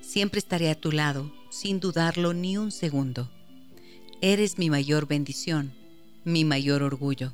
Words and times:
Siempre 0.00 0.38
estaré 0.38 0.70
a 0.70 0.74
tu 0.74 0.92
lado, 0.92 1.32
sin 1.50 1.80
dudarlo 1.80 2.34
ni 2.34 2.58
un 2.58 2.70
segundo. 2.70 3.30
Eres 4.20 4.58
mi 4.58 4.68
mayor 4.68 5.06
bendición, 5.06 5.72
mi 6.24 6.44
mayor 6.44 6.82
orgullo. 6.82 7.32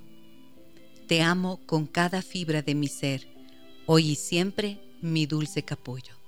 Te 1.09 1.23
amo 1.23 1.61
con 1.67 1.87
cada 1.87 2.23
fibra 2.23 2.62
de 2.62 2.75
mi 2.75 2.87
ser, 2.87 3.27
hoy 3.87 4.11
y 4.11 4.15
siempre 4.15 4.78
mi 5.03 5.27
dulce 5.27 5.65
capullo. 5.65 6.19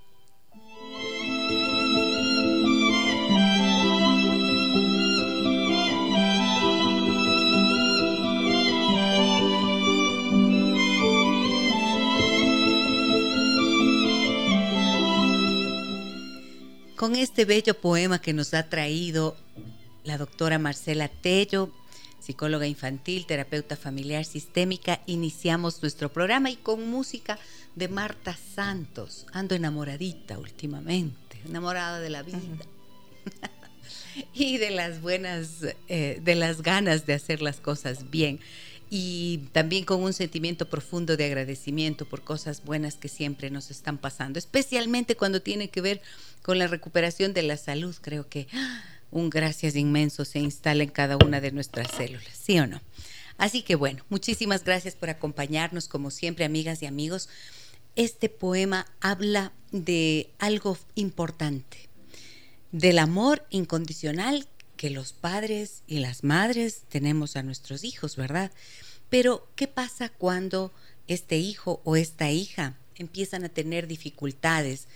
Con 17.03 17.17
este 17.17 17.45
bello 17.45 17.75
poema 17.75 18.21
que 18.21 18.33
nos 18.33 18.55
ha 18.55 18.69
traído 18.69 19.37
la 20.05 20.19
doctora 20.19 20.61
Marcela 20.61 21.09
Tello, 21.09 21.69
psicóloga 22.21 22.69
infantil, 22.69 23.27
terapeuta 23.27 23.75
familiar 23.75 24.25
sistémica, 24.25 25.01
iniciamos 25.07 25.83
nuestro 25.83 26.13
programa 26.13 26.51
y 26.51 26.55
con 26.55 26.89
música 26.89 27.41
de 27.75 27.89
Marta 27.89 28.39
Santos. 28.55 29.27
Ando 29.33 29.57
enamoradita 29.57 30.39
últimamente, 30.39 31.41
enamorada 31.45 31.99
de 31.99 32.09
la 32.09 32.23
vida. 32.23 32.39
y 34.33 34.59
de 34.59 34.71
las 34.71 35.01
buenas, 35.01 35.67
eh, 35.89 36.21
de 36.23 36.35
las 36.37 36.63
ganas 36.63 37.05
de 37.05 37.15
hacer 37.15 37.43
las 37.43 37.57
cosas 37.57 38.13
bien 38.13 38.39
y 38.95 39.49
también 39.53 39.87
con 39.87 40.03
un 40.03 40.13
sentimiento 40.13 40.69
profundo 40.69 41.17
de 41.17 41.25
agradecimiento 41.25 42.05
por 42.05 42.25
cosas 42.25 42.63
buenas 42.63 42.97
que 42.97 43.09
siempre 43.09 43.49
nos 43.49 43.71
están 43.71 43.97
pasando, 43.97 44.39
especialmente 44.39 45.17
cuando 45.17 45.41
tiene 45.41 45.71
que 45.71 45.81
ver 45.81 46.03
con 46.43 46.59
la 46.59 46.67
recuperación 46.67 47.33
de 47.33 47.41
la 47.41 47.57
salud. 47.57 47.97
Creo 48.03 48.29
que 48.29 48.49
¡ah! 48.53 48.85
un 49.11 49.31
gracias 49.31 49.77
inmenso 49.77 50.27
se 50.27 50.41
instala 50.41 50.83
en 50.83 50.91
cada 50.91 51.17
una 51.25 51.41
de 51.41 51.53
nuestras 51.53 51.91
células, 51.91 52.37
¿sí 52.39 52.59
o 52.59 52.67
no? 52.67 52.83
Así 53.39 53.63
que 53.63 53.77
bueno, 53.77 54.05
muchísimas 54.11 54.63
gracias 54.63 54.95
por 54.95 55.09
acompañarnos, 55.09 55.89
como 55.89 56.11
siempre, 56.11 56.45
amigas 56.45 56.83
y 56.83 56.87
amigos. 56.87 57.31
Este 57.97 58.29
poema 58.29 58.85
habla 59.01 59.53
de 59.71 60.29
algo 60.39 60.77
importante, 60.97 61.89
del 62.73 62.99
amor 62.99 63.47
incondicional 63.49 64.47
que 64.83 64.91
los 64.91 65.13
padres 65.13 65.85
y 65.87 66.01
las 66.01 66.25
madres 66.25 66.83
tenemos 66.89 67.37
a 67.37 67.45
nuestros 67.45 67.85
hijos, 67.85 68.17
¿verdad? 68.17 68.51
Pero, 69.11 69.47
¿qué 69.55 69.69
pasa 69.69 70.09
cuando 70.09 70.73
este 71.07 71.39
hijo 71.39 71.81
o 71.85 71.95
esta 71.95 72.33
hija 72.33 72.77
empiezan 72.97 73.45
a 73.45 73.49
tener 73.49 73.87
dificultades 73.87 74.89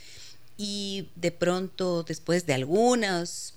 y 0.57 1.11
de 1.15 1.31
pronto, 1.31 2.03
después 2.03 2.47
de 2.47 2.55
algunos, 2.55 3.55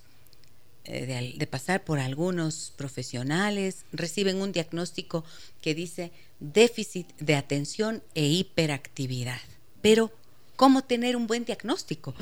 eh, 0.84 1.34
de, 1.35 1.47
pasar 1.47 1.84
por 1.84 1.97
algunos 1.97 2.73
profesionales, 2.78 3.85
reciben 3.91 4.39
un 4.39 4.51
diagnóstico 4.51 5.25
que 5.63 5.73
dice 5.73 6.12
déficit 6.39 7.07
de 7.18 7.34
atención 7.38 8.03
e 8.13 8.28
hiperactividad? 8.28 9.41
Pero, 9.81 10.12
¿cómo 10.56 10.84
tener 10.84 11.16
un 11.16 11.25
buen 11.25 11.44
diagnóstico? 11.44 12.13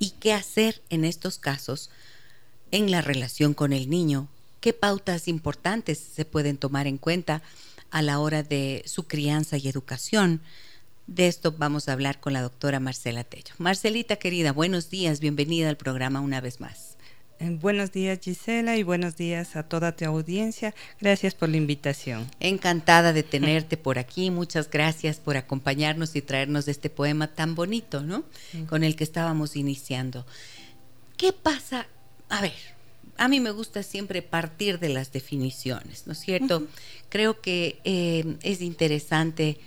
¿Y 0.00 0.10
qué 0.18 0.32
hacer 0.32 0.82
en 0.90 1.04
estos 1.04 1.38
casos? 1.38 1.90
En 2.72 2.90
la 2.90 3.02
relación 3.02 3.54
con 3.54 3.72
el 3.72 3.88
niño, 3.88 4.28
qué 4.60 4.72
pautas 4.72 5.28
importantes 5.28 5.98
se 5.98 6.24
pueden 6.24 6.56
tomar 6.56 6.86
en 6.86 6.98
cuenta 6.98 7.42
a 7.90 8.02
la 8.02 8.18
hora 8.18 8.42
de 8.42 8.82
su 8.86 9.06
crianza 9.06 9.58
y 9.58 9.68
educación. 9.68 10.40
De 11.06 11.28
esto 11.28 11.52
vamos 11.52 11.88
a 11.88 11.92
hablar 11.92 12.18
con 12.18 12.32
la 12.32 12.40
doctora 12.40 12.80
Marcela 12.80 13.22
Tello. 13.22 13.54
Marcelita 13.58 14.16
querida, 14.16 14.52
buenos 14.52 14.88
días, 14.88 15.20
bienvenida 15.20 15.68
al 15.68 15.76
programa 15.76 16.20
una 16.20 16.40
vez 16.40 16.60
más. 16.60 16.96
Eh, 17.38 17.50
buenos 17.60 17.92
días 17.92 18.20
Gisela 18.22 18.76
y 18.76 18.84
buenos 18.84 19.16
días 19.16 19.56
a 19.56 19.64
toda 19.64 19.94
tu 19.94 20.06
audiencia. 20.06 20.74
Gracias 21.00 21.34
por 21.34 21.50
la 21.50 21.58
invitación. 21.58 22.30
Encantada 22.40 23.12
de 23.12 23.22
tenerte 23.22 23.76
por 23.76 23.98
aquí. 23.98 24.30
Muchas 24.30 24.70
gracias 24.70 25.18
por 25.18 25.36
acompañarnos 25.36 26.16
y 26.16 26.22
traernos 26.22 26.68
este 26.68 26.88
poema 26.88 27.34
tan 27.34 27.54
bonito, 27.54 28.00
¿no? 28.00 28.24
Con 28.68 28.84
el 28.84 28.96
que 28.96 29.04
estábamos 29.04 29.56
iniciando. 29.56 30.24
¿Qué 31.18 31.32
pasa 31.32 31.88
a 32.32 32.40
ver, 32.40 32.54
a 33.18 33.28
mí 33.28 33.40
me 33.40 33.50
gusta 33.50 33.82
siempre 33.82 34.22
partir 34.22 34.78
de 34.78 34.88
las 34.88 35.12
definiciones, 35.12 36.06
¿no 36.06 36.14
es 36.14 36.18
cierto? 36.18 36.66
Creo 37.10 37.42
que 37.42 37.78
eh, 37.84 38.38
es 38.42 38.62
interesante 38.62 39.58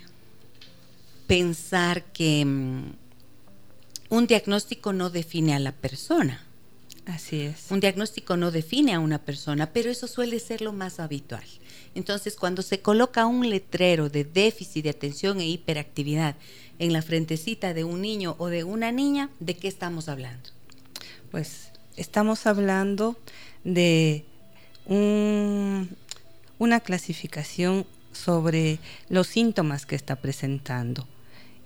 pensar 1.28 2.06
que 2.06 2.44
mm, 2.44 2.94
un 4.10 4.26
diagnóstico 4.26 4.94
no 4.94 5.12
define 5.12 5.54
a 5.54 5.60
la 5.60 5.74
persona. 5.74 6.44
Así 7.06 7.42
es. 7.42 7.68
Un 7.70 7.82
diagnóstico 7.82 8.36
no 8.36 8.50
define 8.50 8.96
a 8.96 9.00
una 9.00 9.20
persona, 9.20 9.72
pero 9.72 9.92
eso 9.92 10.08
suele 10.08 10.40
ser 10.40 10.62
lo 10.62 10.74
más 10.74 11.00
habitual. 11.00 11.46
Entonces, 11.94 12.36
cuando 12.36 12.64
se 12.64 12.82
coloca 12.82 13.28
un 13.28 13.48
letrero 13.48 14.10
de 14.10 14.24
déficit 14.24 14.86
de 14.86 14.90
atención 14.90 15.40
e 15.40 15.48
hiperactividad 15.48 16.36
en 16.80 16.94
la 16.94 17.04
frentecita 17.04 17.76
de 17.76 17.84
un 17.84 18.02
niño 18.02 18.36
o 18.40 18.48
de 18.48 18.64
una 18.64 18.92
niña, 18.92 19.30
¿de 19.40 19.56
qué 19.56 19.68
estamos 19.68 20.10
hablando? 20.10 20.50
Pues 21.30 21.70
estamos 21.98 22.46
hablando 22.46 23.18
de 23.64 24.26
una 24.88 26.80
clasificación 26.82 27.86
sobre 28.12 28.80
los 29.10 29.28
síntomas 29.28 29.86
que 29.86 29.96
está 29.96 30.16
presentando. 30.16 31.08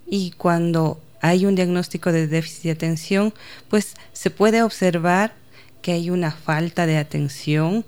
Y 0.08 0.32
cuando 0.32 1.02
hay 1.22 1.46
un 1.46 1.56
diagnóstico 1.56 2.12
de 2.12 2.28
déficit 2.28 2.64
de 2.64 2.72
atención, 2.72 3.34
pues 3.70 3.96
se 4.14 4.30
puede 4.30 4.64
observar 4.64 5.34
que 5.82 5.92
hay 5.92 6.10
una 6.10 6.32
falta 6.32 6.86
de 6.86 6.98
atención, 6.98 7.86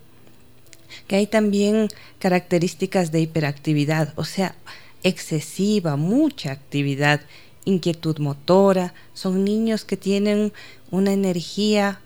que 1.07 1.15
hay 1.15 1.27
también 1.27 1.87
características 2.19 3.11
de 3.11 3.21
hiperactividad, 3.21 4.13
o 4.15 4.25
sea, 4.25 4.55
excesiva, 5.03 5.95
mucha 5.95 6.51
actividad, 6.51 7.21
inquietud 7.65 8.19
motora, 8.19 8.93
son 9.13 9.43
niños 9.43 9.85
que 9.85 9.97
tienen 9.97 10.51
una 10.89 11.13
energía 11.13 12.01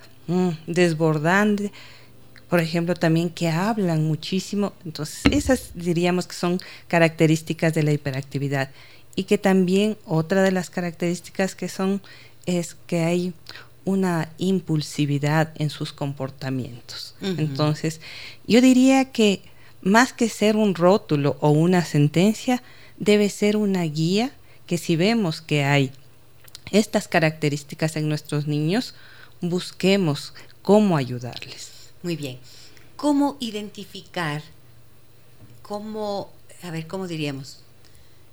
desbordante, 0.67 1.71
por 2.49 2.59
ejemplo, 2.59 2.93
también 2.95 3.29
que 3.29 3.49
hablan 3.49 4.05
muchísimo. 4.05 4.73
Entonces, 4.85 5.21
esas 5.31 5.71
diríamos 5.73 6.27
que 6.27 6.35
son 6.35 6.59
características 6.87 7.73
de 7.73 7.83
la 7.83 7.91
hiperactividad. 7.91 8.71
Y 9.15 9.23
que 9.23 9.37
también 9.37 9.97
otra 10.05 10.43
de 10.43 10.51
las 10.51 10.69
características 10.69 11.55
que 11.55 11.69
son 11.69 12.01
es 12.45 12.75
que 12.87 12.99
hay 12.99 13.33
una 13.85 14.29
impulsividad 14.37 15.53
en 15.55 15.69
sus 15.69 15.93
comportamientos. 15.93 17.15
Entonces, 17.21 18.01
yo 18.47 18.61
diría 18.61 19.11
que 19.11 19.41
más 19.81 20.11
que 20.11 20.29
ser 20.29 20.57
un 20.57 20.75
rótulo 20.75 21.37
o 21.39 21.49
una 21.51 21.85
sentencia, 21.85 22.63
debe 22.97 23.29
ser 23.29 23.57
una 23.57 23.83
guía 23.83 24.31
que 24.65 24.77
si 24.77 24.95
vemos 24.95 25.41
que 25.41 25.63
hay 25.63 25.91
estas 26.71 27.07
características 27.07 27.95
en 27.95 28.09
nuestros 28.09 28.47
niños, 28.47 28.95
busquemos 29.49 30.33
cómo 30.61 30.97
ayudarles. 30.97 31.91
Muy 32.03 32.15
bien. 32.15 32.39
¿Cómo 32.95 33.37
identificar, 33.39 34.41
cómo, 35.61 36.31
a 36.63 36.71
ver, 36.71 36.87
cómo 36.87 37.07
diríamos? 37.07 37.59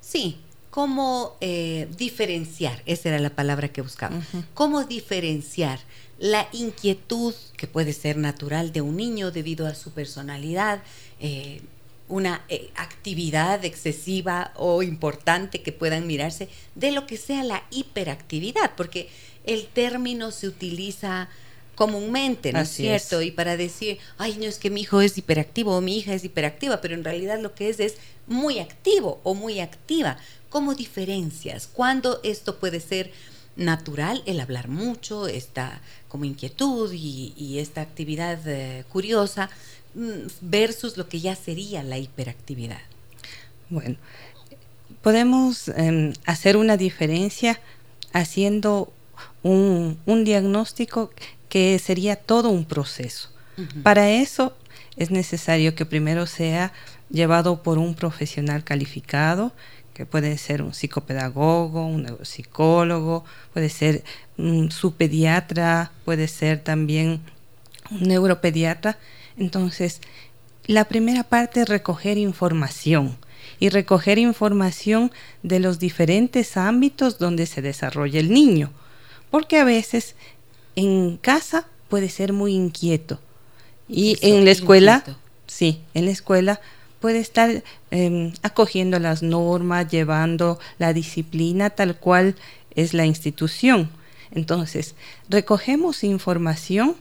Sí, 0.00 0.38
cómo 0.70 1.36
eh, 1.40 1.88
diferenciar, 1.98 2.82
esa 2.86 3.10
era 3.10 3.18
la 3.18 3.30
palabra 3.30 3.68
que 3.68 3.82
buscaba, 3.82 4.20
cómo 4.54 4.84
diferenciar 4.84 5.80
la 6.18 6.48
inquietud 6.52 7.34
que 7.56 7.66
puede 7.66 7.92
ser 7.92 8.16
natural 8.16 8.72
de 8.72 8.80
un 8.80 8.96
niño 8.96 9.30
debido 9.30 9.66
a 9.66 9.74
su 9.74 9.90
personalidad, 9.90 10.82
eh, 11.20 11.60
una 12.08 12.44
eh, 12.48 12.70
actividad 12.74 13.64
excesiva 13.64 14.52
o 14.56 14.82
importante 14.82 15.62
que 15.62 15.72
puedan 15.72 16.06
mirarse, 16.06 16.48
de 16.74 16.92
lo 16.92 17.06
que 17.06 17.16
sea 17.16 17.44
la 17.44 17.64
hiperactividad, 17.70 18.72
porque 18.76 19.08
el 19.44 19.66
término 19.66 20.30
se 20.30 20.48
utiliza 20.48 21.28
comúnmente, 21.74 22.52
¿no 22.52 22.60
es 22.60 22.68
cierto? 22.68 23.22
Y 23.22 23.30
para 23.30 23.56
decir, 23.56 23.98
ay, 24.18 24.36
no 24.38 24.44
es 24.44 24.58
que 24.58 24.70
mi 24.70 24.82
hijo 24.82 25.00
es 25.00 25.16
hiperactivo 25.16 25.76
o 25.76 25.80
mi 25.80 25.98
hija 25.98 26.14
es 26.14 26.24
hiperactiva, 26.24 26.80
pero 26.80 26.94
en 26.94 27.04
realidad 27.04 27.40
lo 27.40 27.54
que 27.54 27.70
es 27.70 27.80
es 27.80 27.96
muy 28.26 28.58
activo 28.58 29.20
o 29.24 29.34
muy 29.34 29.60
activa. 29.60 30.18
¿Cómo 30.50 30.74
diferencias? 30.74 31.66
¿Cuándo 31.66 32.20
esto 32.22 32.58
puede 32.58 32.80
ser 32.80 33.10
natural, 33.56 34.22
el 34.26 34.40
hablar 34.40 34.68
mucho, 34.68 35.26
esta 35.26 35.80
como 36.08 36.24
inquietud 36.24 36.92
y, 36.92 37.58
esta 37.58 37.80
actividad 37.80 38.38
eh, 38.46 38.84
curiosa, 38.90 39.50
mm, 39.94 40.28
versus 40.42 40.96
lo 40.96 41.08
que 41.08 41.20
ya 41.20 41.34
sería 41.36 41.82
la 41.82 41.98
hiperactividad? 41.98 42.80
Bueno, 43.70 43.96
podemos 45.00 45.68
em, 45.68 46.12
hacer 46.26 46.56
una 46.56 46.76
diferencia 46.76 47.60
haciendo 48.12 48.92
un, 49.42 49.98
un, 50.06 50.24
diagnóstico 50.24 51.10
que 51.48 51.78
sería 51.78 52.16
todo 52.16 52.50
un 52.50 52.64
proceso. 52.64 53.28
Para 53.82 54.10
eso 54.10 54.56
es 54.96 55.10
necesario 55.10 55.74
que 55.74 55.86
primero 55.86 56.26
sea 56.26 56.72
llevado 57.10 57.62
por 57.62 57.78
un 57.78 57.94
profesional 57.94 58.64
calificado, 58.64 59.52
que 59.94 60.06
puede 60.06 60.38
ser 60.38 60.62
un 60.62 60.72
psicopedagogo, 60.72 61.86
un 61.86 62.18
psicólogo, 62.22 63.24
puede 63.52 63.68
ser 63.68 64.04
su 64.70 64.94
pediatra, 64.94 65.92
puede 66.04 66.28
ser 66.28 66.60
también 66.60 67.20
un 67.90 68.00
neuropediatra. 68.08 68.98
Entonces, 69.36 70.00
la 70.66 70.84
primera 70.86 71.24
parte 71.24 71.62
es 71.62 71.68
recoger 71.68 72.18
información 72.18 73.18
y 73.58 73.68
recoger 73.68 74.18
información 74.18 75.12
de 75.42 75.60
los 75.60 75.78
diferentes 75.78 76.56
ámbitos 76.56 77.18
donde 77.18 77.46
se 77.46 77.62
desarrolla 77.62 78.20
el 78.20 78.32
niño, 78.32 78.72
porque 79.32 79.56
a 79.56 79.64
veces 79.64 80.14
en 80.76 81.16
casa 81.16 81.66
puede 81.88 82.10
ser 82.10 82.34
muy 82.34 82.52
inquieto 82.54 83.18
y 83.88 84.18
en 84.20 84.44
la 84.44 84.50
escuela, 84.50 85.04
sí, 85.46 85.80
en 85.94 86.04
la 86.04 86.12
escuela 86.12 86.60
puede 87.00 87.18
estar 87.18 87.64
em, 87.90 88.32
acogiendo 88.42 88.98
las 88.98 89.22
normas, 89.22 89.90
llevando 89.90 90.60
la 90.78 90.92
disciplina 90.92 91.70
tal 91.70 91.96
cual 91.96 92.36
es 92.74 92.92
la 92.92 93.06
institución. 93.06 93.90
Entonces, 94.30 94.94
recogemos 95.30 96.04
información 96.04 96.94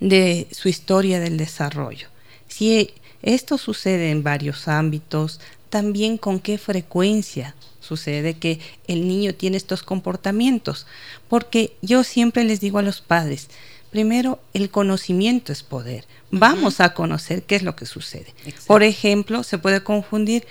de 0.00 0.48
su 0.52 0.68
historia 0.68 1.20
del 1.20 1.36
desarrollo. 1.36 2.08
Si 2.48 2.92
esto 3.22 3.58
sucede 3.58 4.10
en 4.10 4.22
varios 4.22 4.68
ámbitos, 4.68 5.38
también 5.68 6.16
con 6.18 6.40
qué 6.40 6.56
frecuencia 6.56 7.54
sucede 7.84 8.34
que 8.34 8.60
el 8.88 9.06
niño 9.06 9.34
tiene 9.34 9.56
estos 9.56 9.82
comportamientos. 9.82 10.86
Porque 11.28 11.76
yo 11.82 12.02
siempre 12.04 12.44
les 12.44 12.60
digo 12.60 12.78
a 12.78 12.82
los 12.82 13.00
padres, 13.00 13.48
primero, 13.90 14.40
el 14.54 14.70
conocimiento 14.70 15.52
es 15.52 15.62
poder. 15.62 16.04
Vamos 16.30 16.80
a 16.80 16.94
conocer 16.94 17.44
qué 17.44 17.56
es 17.56 17.62
lo 17.62 17.76
que 17.76 17.86
sucede. 17.86 18.34
Por 18.66 18.82
ejemplo, 18.82 19.44
se 19.44 19.58
puede 19.58 19.84
confundir 19.84 20.46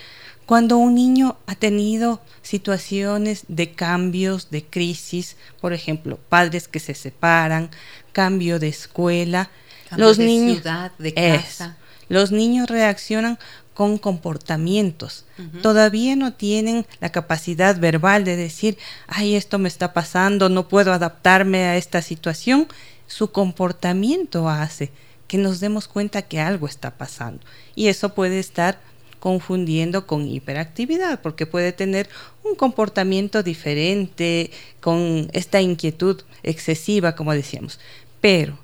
cuando 0.46 0.78
un 0.78 0.96
niño 0.96 1.38
ha 1.48 1.56
tenido 1.56 2.22
situaciones 2.42 3.46
de 3.48 3.72
cambios, 3.72 4.50
de 4.50 4.64
crisis, 4.64 5.38
por 5.62 5.74
ejemplo, 5.74 6.20
padres 6.30 6.68
que 6.68 6.80
se 6.80 6.94
separan, 6.94 7.70
cambio 8.12 8.60
de 8.60 8.68
escuela, 8.68 9.50
los 9.96 10.18
de 10.18 10.26
niños, 10.26 10.58
ciudad, 10.58 10.92
de 10.98 11.14
casa. 11.14 11.78
los 12.10 12.32
niños 12.32 12.70
reaccionan 12.70 13.40
con 13.74 13.98
comportamientos. 13.98 15.26
Todavía 15.62 16.16
no 16.16 16.34
tienen 16.34 16.86
la 17.00 17.12
capacidad 17.12 17.80
verbal 17.80 18.24
de 18.24 18.36
decir, 18.36 18.78
ay, 19.08 19.36
esto 19.36 19.58
me 19.60 19.68
está 19.68 19.94
pasando, 19.94 20.50
no 20.50 20.68
puedo 20.68 20.94
adaptarme 20.94 21.64
a 21.64 21.78
esta 21.78 22.02
situación. 22.02 22.68
Su 23.08 23.32
comportamiento 23.32 24.50
hace 24.50 24.92
que 25.28 25.38
nos 25.38 25.60
demos 25.60 25.88
cuenta 25.88 26.22
que 26.22 26.40
algo 26.40 26.68
está 26.68 26.92
pasando. 26.92 27.42
Y 27.74 27.88
eso 27.88 28.14
puede 28.14 28.40
estar 28.40 28.80
confundiendo 29.20 30.06
con 30.06 30.28
hiperactividad, 30.28 31.22
porque 31.22 31.46
puede 31.46 31.72
tener 31.72 32.10
un 32.44 32.56
comportamiento 32.56 33.42
diferente, 33.42 34.52
con 34.82 35.30
esta 35.32 35.62
inquietud 35.62 36.22
excesiva, 36.44 37.16
como 37.16 37.34
decíamos. 37.34 37.80
Pero 38.20 38.60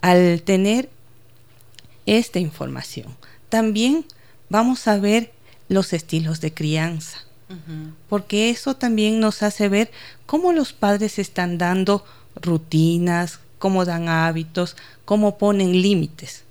al 0.00 0.42
tener 0.42 0.88
esta 2.06 2.38
información, 2.38 3.16
también 3.56 4.04
vamos 4.50 4.86
a 4.86 4.98
ver 4.98 5.32
los 5.70 5.94
estilos 5.94 6.42
de 6.42 6.52
crianza, 6.52 7.24
porque 8.06 8.50
eso 8.50 8.76
también 8.76 9.18
nos 9.18 9.42
hace 9.42 9.70
ver 9.70 9.90
cómo 10.26 10.52
los 10.52 10.74
padres 10.74 11.18
están 11.18 11.56
dando 11.56 12.04
rutinas, 12.34 13.40
cómo 13.58 13.86
dan 13.86 14.10
hábitos, 14.10 14.76
cómo 15.06 15.38
ponen 15.38 15.80
límites. 15.80 16.44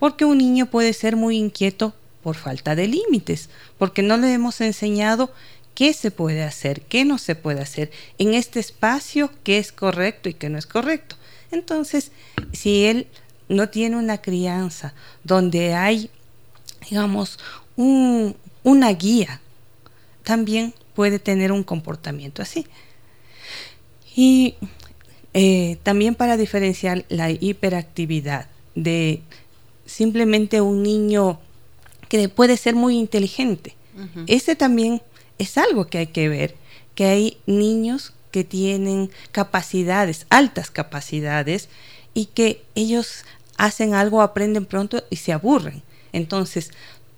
Porque 0.00 0.24
un 0.24 0.38
niño 0.38 0.66
puede 0.66 0.94
ser 0.94 1.14
muy 1.14 1.36
inquieto 1.36 1.94
por 2.24 2.34
falta 2.34 2.74
de 2.74 2.88
límites, 2.88 3.50
porque 3.78 4.02
no 4.02 4.16
le 4.16 4.32
hemos 4.32 4.60
enseñado 4.60 5.32
qué 5.76 5.92
se 5.92 6.10
puede 6.10 6.42
hacer, 6.42 6.80
qué 6.80 7.04
no 7.04 7.18
se 7.18 7.36
puede 7.36 7.60
hacer 7.60 7.92
en 8.18 8.34
este 8.34 8.58
espacio, 8.58 9.30
qué 9.44 9.58
es 9.58 9.70
correcto 9.70 10.28
y 10.28 10.34
qué 10.34 10.48
no 10.48 10.58
es 10.58 10.66
correcto. 10.66 11.14
Entonces, 11.52 12.10
si 12.52 12.84
él 12.86 13.06
no 13.48 13.68
tiene 13.68 13.96
una 13.96 14.18
crianza 14.18 14.92
donde 15.22 15.74
hay 15.74 16.10
digamos, 16.88 17.38
una 17.76 18.92
guía, 18.92 19.40
también 20.22 20.74
puede 20.94 21.18
tener 21.18 21.52
un 21.52 21.62
comportamiento 21.62 22.42
así. 22.42 22.66
Y 24.14 24.56
eh, 25.32 25.78
también 25.82 26.14
para 26.14 26.36
diferenciar 26.36 27.04
la 27.08 27.30
hiperactividad 27.30 28.48
de 28.74 29.22
simplemente 29.86 30.60
un 30.60 30.82
niño 30.82 31.38
que 32.08 32.28
puede 32.28 32.56
ser 32.56 32.74
muy 32.74 32.96
inteligente. 32.96 33.74
Ese 34.28 34.54
también 34.54 35.02
es 35.38 35.58
algo 35.58 35.88
que 35.88 35.98
hay 35.98 36.06
que 36.06 36.28
ver, 36.28 36.54
que 36.94 37.06
hay 37.06 37.38
niños 37.46 38.12
que 38.30 38.44
tienen 38.44 39.10
capacidades, 39.32 40.26
altas 40.30 40.70
capacidades, 40.70 41.68
y 42.14 42.26
que 42.26 42.64
ellos 42.74 43.24
hacen 43.56 43.94
algo, 43.94 44.22
aprenden 44.22 44.66
pronto 44.66 45.02
y 45.10 45.16
se 45.16 45.32
aburren. 45.32 45.82
Entonces, 46.12 46.70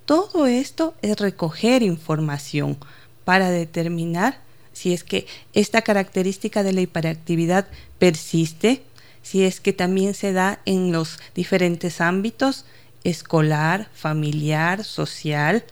todo 0.05 0.45
esto 0.45 0.93
es 1.01 1.17
recoger 1.19 1.83
información 1.83 2.77
para 3.23 3.49
determinar 3.49 4.39
si 4.73 4.93
es 4.93 5.03
que 5.03 5.27
esta 5.53 5.81
característica 5.81 6.63
de 6.63 6.73
la 6.73 6.81
hiperactividad 6.81 7.67
persiste, 7.99 8.83
si 9.21 9.43
es 9.43 9.59
que 9.59 9.73
también 9.73 10.13
se 10.13 10.33
da 10.33 10.59
en 10.65 10.91
los 10.91 11.19
diferentes 11.35 12.01
ámbitos, 12.01 12.65
escolar, 13.03 13.89
familiar, 13.93 14.83
social, 14.83 15.63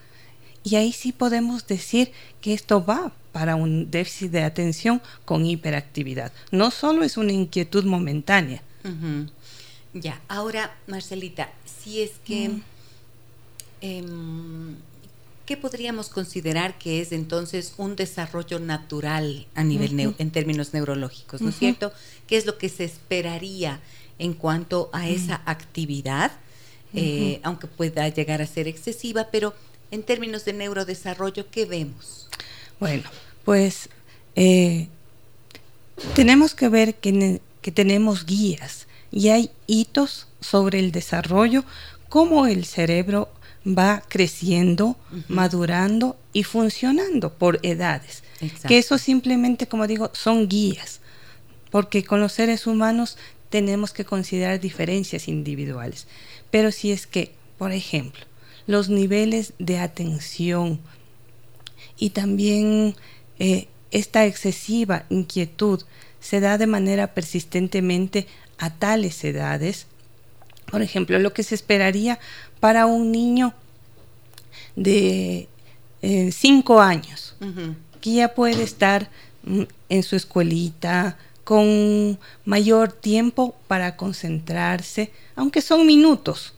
y 0.64 0.76
ahí 0.76 0.92
sí 0.92 1.12
podemos 1.12 1.66
decir 1.68 2.12
que 2.42 2.54
esto 2.54 2.86
va 2.86 3.12
para 3.32 3.56
un 3.56 3.90
déficit 3.90 4.32
de 4.32 4.44
atención 4.44 5.02
con 5.26 5.46
hiperactividad. 5.46 6.32
No 6.52 6.72
solo 6.72 7.04
es 7.04 7.18
una 7.18 7.32
inquietud 7.32 7.86
momentánea. 7.86 8.62
Ya, 9.94 10.22
ahora, 10.28 10.76
Marcelita, 10.88 11.50
si 11.66 12.02
es 12.02 12.12
que... 12.26 12.50
Mm. 12.50 12.62
Em, 13.82 14.76
¿Qué 15.46 15.58
podríamos 15.58 16.10
considerar 16.10 16.78
que 16.78 17.02
es 17.02 17.12
entonces 17.12 17.74
un 17.78 17.96
desarrollo 17.96 18.60
natural 18.60 19.48
a 19.56 19.64
nivel 19.64 20.14
en 20.20 20.30
términos 20.30 20.76
neurológicos, 20.76 21.42
¿no 21.42 21.50
es 21.50 21.58
cierto? 21.58 21.92
¿Qué 22.28 22.38
es 22.38 22.46
lo 22.46 22.60
que 22.60 22.70
se 22.70 22.84
esperaría 22.84 23.80
en 24.20 24.34
cuanto 24.34 24.92
a 24.94 25.10
esa 25.10 25.42
actividad, 25.46 26.32
eh, 26.94 27.40
aunque 27.42 27.66
pueda 27.66 28.08
llegar 28.10 28.44
a 28.44 28.46
ser 28.46 28.68
excesiva, 28.68 29.30
pero 29.32 29.56
en 29.90 30.04
términos 30.04 30.46
de 30.46 30.54
neurodesarrollo, 30.54 31.50
¿qué 31.50 31.66
vemos? 31.66 32.30
Bueno, 32.80 33.10
pues 33.44 33.90
eh, 34.36 34.88
tenemos 36.14 36.54
que 36.54 36.70
ver 36.70 36.94
que, 36.96 37.42
que 37.62 37.72
tenemos 37.72 38.26
guías 38.26 38.86
y 39.12 39.30
hay 39.30 39.50
hitos 39.66 40.28
sobre 40.42 40.78
el 40.78 40.92
desarrollo, 40.92 41.64
cómo 42.08 42.46
el 42.46 42.66
cerebro 42.66 43.30
va 43.70 44.04
creciendo, 44.08 44.98
madurando 45.28 46.18
y 46.34 46.44
funcionando 46.44 47.34
por 47.34 47.60
edades. 47.64 48.24
Que 48.68 48.78
eso 48.78 48.98
simplemente, 48.98 49.68
como 49.68 49.88
digo, 49.88 50.12
son 50.14 50.48
guías, 50.48 51.02
porque 51.72 52.04
con 52.04 52.20
los 52.20 52.34
seres 52.34 52.68
humanos 52.68 53.18
tenemos 53.50 53.92
que 53.92 54.06
considerar 54.06 54.60
diferencias 54.60 55.28
individuales. 55.28 56.08
Pero 56.52 56.72
si 56.72 56.92
es 56.92 57.06
que, 57.06 57.34
por 57.58 57.72
ejemplo, 57.72 58.22
los 58.68 58.90
niveles 58.90 59.54
de 59.60 59.80
atención 59.80 60.80
y 61.98 62.12
también 62.12 62.96
eh, 63.40 63.68
esta 63.92 64.26
excesiva 64.26 65.06
inquietud 65.10 65.84
se 66.20 66.40
da 66.40 66.58
de 66.58 66.68
manera 66.68 67.14
persistentemente 67.14 68.28
a 68.58 68.70
tales 68.70 69.24
edades, 69.24 69.88
por 70.70 70.82
ejemplo, 70.82 71.18
lo 71.20 71.34
que 71.34 71.44
se 71.44 71.56
esperaría 71.56 72.20
para 72.60 72.86
un 72.86 73.12
niño 73.12 73.54
de 74.76 75.48
5 76.02 76.80
eh, 76.80 76.84
años, 76.84 77.36
que 78.02 78.14
ya 78.14 78.34
puede 78.34 78.64
estar 78.64 79.10
mm, 79.44 79.64
en 79.90 80.04
su 80.04 80.16
escuelita 80.16 81.18
con 81.44 82.20
mayor 82.46 82.92
tiempo 82.92 83.56
para 83.68 83.96
concentrarse, 83.98 85.12
aunque 85.36 85.62
son 85.62 85.86
minutos. 85.86 86.54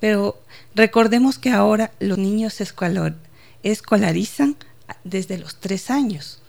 Pero 0.00 0.40
recordemos 0.74 1.38
que 1.38 1.50
ahora 1.50 1.92
los 2.00 2.16
niños 2.16 2.54
se 2.54 2.64
escolarizan 3.62 4.56
desde 5.04 5.38
los 5.38 5.56
tres 5.56 5.90
años. 5.90 6.40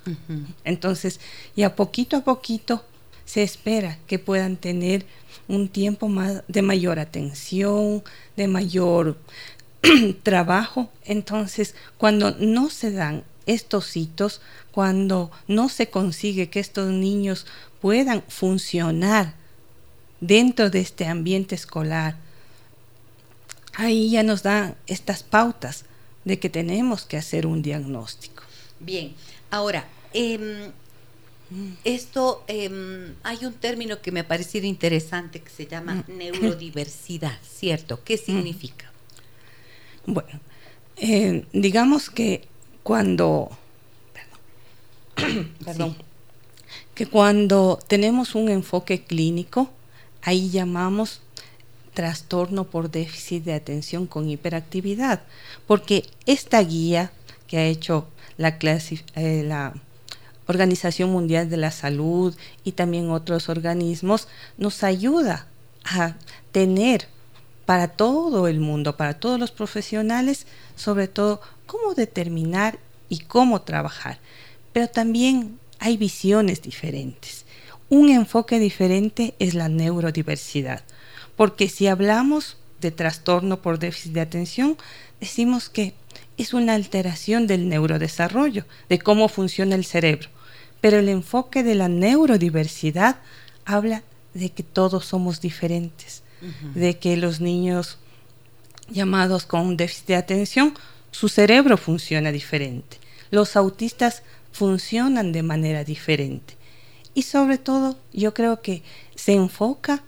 Entonces, 0.63 1.19
ya 1.55 1.75
poquito 1.75 2.17
a 2.17 2.21
poquito 2.21 2.85
se 3.31 3.43
espera 3.43 3.97
que 4.07 4.19
puedan 4.19 4.57
tener 4.57 5.05
un 5.47 5.69
tiempo 5.69 6.09
más 6.09 6.43
de 6.49 6.61
mayor 6.61 6.99
atención, 6.99 8.03
de 8.35 8.49
mayor 8.49 9.17
trabajo. 10.23 10.89
Entonces, 11.05 11.73
cuando 11.97 12.31
no 12.39 12.69
se 12.69 12.91
dan 12.91 13.23
estos 13.45 13.95
hitos, 13.95 14.41
cuando 14.73 15.31
no 15.47 15.69
se 15.69 15.89
consigue 15.89 16.49
que 16.49 16.59
estos 16.59 16.89
niños 16.89 17.45
puedan 17.79 18.21
funcionar 18.27 19.35
dentro 20.19 20.69
de 20.69 20.81
este 20.81 21.05
ambiente 21.05 21.55
escolar, 21.55 22.17
ahí 23.75 24.11
ya 24.11 24.23
nos 24.23 24.43
dan 24.43 24.75
estas 24.87 25.23
pautas 25.23 25.85
de 26.25 26.37
que 26.37 26.49
tenemos 26.49 27.05
que 27.05 27.15
hacer 27.15 27.47
un 27.47 27.61
diagnóstico. 27.61 28.43
Bien, 28.81 29.13
ahora, 29.49 29.87
eh, 30.13 30.73
esto, 31.83 32.43
em, 32.47 33.15
hay 33.23 33.45
un 33.45 33.53
término 33.53 34.01
que 34.01 34.11
me 34.11 34.21
ha 34.21 34.27
parecido 34.27 34.65
interesante 34.65 35.41
que 35.41 35.49
se 35.49 35.67
llama 35.67 35.95
mm. 36.07 36.17
neurodiversidad, 36.17 37.37
¿cierto? 37.43 38.03
¿Qué 38.03 38.15
mm. 38.15 38.25
significa? 38.25 38.91
Bueno, 40.05 40.39
eh, 40.97 41.45
digamos 41.51 42.09
que 42.09 42.47
cuando, 42.83 43.49
perdón, 45.65 45.95
que 46.95 47.05
cuando 47.07 47.79
tenemos 47.87 48.35
un 48.35 48.49
enfoque 48.49 49.03
clínico, 49.03 49.69
ahí 50.21 50.49
llamamos 50.49 51.21
trastorno 51.93 52.65
por 52.65 52.89
déficit 52.89 53.43
de 53.43 53.53
atención 53.53 54.07
con 54.07 54.29
hiperactividad, 54.29 55.21
porque 55.67 56.05
esta 56.25 56.61
guía 56.61 57.11
que 57.47 57.57
ha 57.57 57.65
hecho 57.65 58.07
la, 58.37 58.57
clase, 58.57 59.03
eh, 59.15 59.43
la 59.45 59.73
Organización 60.51 61.11
Mundial 61.11 61.49
de 61.49 61.57
la 61.57 61.71
Salud 61.71 62.35
y 62.63 62.73
también 62.73 63.09
otros 63.09 63.49
organismos, 63.49 64.27
nos 64.57 64.83
ayuda 64.83 65.47
a 65.83 66.15
tener 66.51 67.07
para 67.65 67.87
todo 67.87 68.47
el 68.47 68.59
mundo, 68.59 68.97
para 68.97 69.15
todos 69.15 69.39
los 69.39 69.51
profesionales, 69.51 70.45
sobre 70.75 71.07
todo 71.07 71.41
cómo 71.65 71.93
determinar 71.95 72.79
y 73.09 73.19
cómo 73.19 73.61
trabajar. 73.61 74.19
Pero 74.73 74.87
también 74.87 75.59
hay 75.79 75.97
visiones 75.97 76.61
diferentes. 76.61 77.45
Un 77.89 78.09
enfoque 78.09 78.59
diferente 78.59 79.35
es 79.39 79.53
la 79.53 79.69
neurodiversidad, 79.69 80.83
porque 81.35 81.67
si 81.69 81.87
hablamos 81.87 82.57
de 82.79 82.91
trastorno 82.91 83.61
por 83.61 83.79
déficit 83.79 84.13
de 84.13 84.21
atención, 84.21 84.77
decimos 85.19 85.69
que 85.69 85.93
es 86.37 86.53
una 86.53 86.73
alteración 86.73 87.47
del 87.47 87.69
neurodesarrollo, 87.69 88.65
de 88.89 88.99
cómo 88.99 89.27
funciona 89.27 89.75
el 89.75 89.85
cerebro. 89.85 90.29
Pero 90.81 90.99
el 90.99 91.09
enfoque 91.09 91.63
de 91.63 91.75
la 91.75 91.87
neurodiversidad 91.87 93.17
habla 93.65 94.03
de 94.33 94.49
que 94.49 94.63
todos 94.63 95.05
somos 95.05 95.39
diferentes, 95.41 96.23
de 96.73 96.97
que 96.97 97.17
los 97.17 97.39
niños 97.39 97.99
llamados 98.89 99.45
con 99.45 99.77
déficit 99.77 100.07
de 100.07 100.15
atención, 100.15 100.73
su 101.11 101.29
cerebro 101.29 101.77
funciona 101.77 102.31
diferente. 102.31 102.97
Los 103.29 103.55
autistas 103.55 104.23
funcionan 104.51 105.31
de 105.31 105.43
manera 105.43 105.83
diferente. 105.83 106.55
Y 107.13 107.23
sobre 107.23 107.57
todo, 107.57 107.97
yo 108.13 108.33
creo 108.33 108.61
que 108.61 108.83
se 109.15 109.33
enfoca 109.33 110.03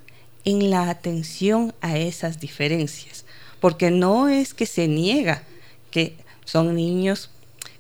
en 0.46 0.70
la 0.70 0.90
atención 0.90 1.74
a 1.82 1.98
esas 1.98 2.40
diferencias, 2.40 3.26
porque 3.60 3.92
no 3.92 4.28
es 4.28 4.54
que 4.54 4.66
se 4.66 4.88
niega 4.88 5.44
que 5.92 6.18
son 6.46 6.76
niños 6.76 7.30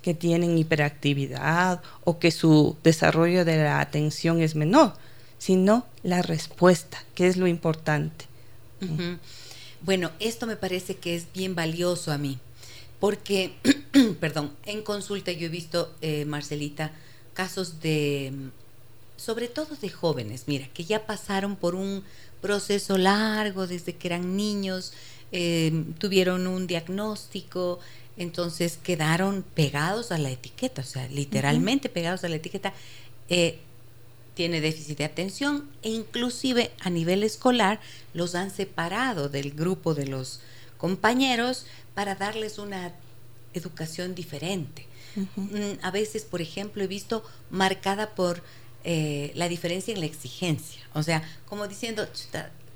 que 0.03 0.13
tienen 0.13 0.57
hiperactividad 0.57 1.81
o 2.03 2.19
que 2.19 2.29
su 2.29 2.75
desarrollo 2.83 3.45
de 3.45 3.57
la 3.57 3.79
atención 3.79 4.41
es 4.41 4.53
menor, 4.53 4.93
sino 5.39 5.87
la 6.03 6.21
respuesta, 6.21 7.03
que 7.15 7.27
es 7.27 7.37
lo 7.37 7.47
importante. 7.47 8.25
Bueno, 9.81 10.11
esto 10.19 10.45
me 10.45 10.57
parece 10.57 10.97
que 10.97 11.15
es 11.15 11.31
bien 11.33 11.55
valioso 11.55 12.11
a 12.11 12.17
mí, 12.17 12.37
porque, 12.99 13.53
perdón, 14.19 14.51
en 14.65 14.83
consulta 14.83 15.31
yo 15.31 15.47
he 15.47 15.49
visto, 15.49 15.93
eh, 16.01 16.25
Marcelita, 16.25 16.91
casos 17.33 17.79
de, 17.79 18.33
sobre 19.15 19.47
todo 19.47 19.75
de 19.81 19.89
jóvenes, 19.89 20.43
mira, 20.47 20.67
que 20.73 20.83
ya 20.83 21.05
pasaron 21.05 21.55
por 21.55 21.75
un 21.75 22.03
proceso 22.41 22.97
largo 22.97 23.67
desde 23.67 23.95
que 23.95 24.09
eran 24.09 24.35
niños, 24.35 24.91
eh, 25.31 25.85
tuvieron 25.97 26.45
un 26.45 26.67
diagnóstico, 26.67 27.79
entonces 28.17 28.77
quedaron 28.81 29.43
pegados 29.55 30.11
a 30.11 30.17
la 30.17 30.31
etiqueta, 30.31 30.81
o 30.81 30.85
sea, 30.85 31.07
literalmente 31.07 31.89
pegados 31.89 32.23
a 32.23 32.29
la 32.29 32.35
etiqueta. 32.35 32.73
Eh, 33.29 33.59
tiene 34.33 34.61
déficit 34.61 34.97
de 34.97 35.05
atención 35.05 35.69
e 35.83 35.89
inclusive 35.89 36.71
a 36.79 36.89
nivel 36.89 37.23
escolar 37.23 37.79
los 38.13 38.35
han 38.35 38.49
separado 38.49 39.29
del 39.29 39.51
grupo 39.51 39.93
de 39.93 40.07
los 40.07 40.41
compañeros 40.77 41.65
para 41.93 42.15
darles 42.15 42.57
una 42.57 42.93
educación 43.53 44.15
diferente. 44.15 44.87
Mm, 45.35 45.79
a 45.83 45.91
veces, 45.91 46.23
por 46.23 46.41
ejemplo, 46.41 46.83
he 46.83 46.87
visto 46.87 47.23
marcada 47.51 48.15
por 48.15 48.41
eh, 48.83 49.31
la 49.35 49.47
diferencia 49.47 49.93
en 49.93 49.99
la 49.99 50.07
exigencia, 50.07 50.81
o 50.93 51.03
sea, 51.03 51.23
como 51.45 51.67
diciendo, 51.67 52.07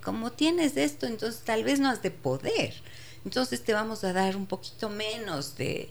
como 0.02 0.32
tienes 0.32 0.78
esto, 0.78 1.08
entonces 1.08 1.42
tal 1.42 1.64
vez 1.64 1.80
no 1.80 1.90
has 1.90 2.02
de 2.04 2.12
poder 2.12 2.76
entonces 3.28 3.62
te 3.62 3.74
vamos 3.74 4.06
a 4.06 4.14
dar 4.14 4.38
un 4.38 4.46
poquito 4.46 4.90
menos 4.90 5.58
de... 5.58 5.90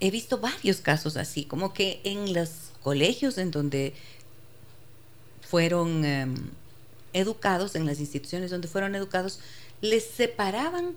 He 0.00 0.10
visto 0.10 0.38
varios 0.38 0.78
casos 0.78 1.16
así, 1.16 1.44
como 1.44 1.72
que 1.72 2.00
en 2.02 2.34
los 2.34 2.50
colegios 2.82 3.38
en 3.38 3.52
donde 3.52 3.94
fueron 5.42 6.04
em, 6.04 6.34
educados, 7.12 7.76
en 7.76 7.86
las 7.86 8.00
instituciones 8.00 8.50
donde 8.50 8.66
fueron 8.66 8.96
educados, 8.96 9.38
les 9.80 10.04
separaban 10.04 10.96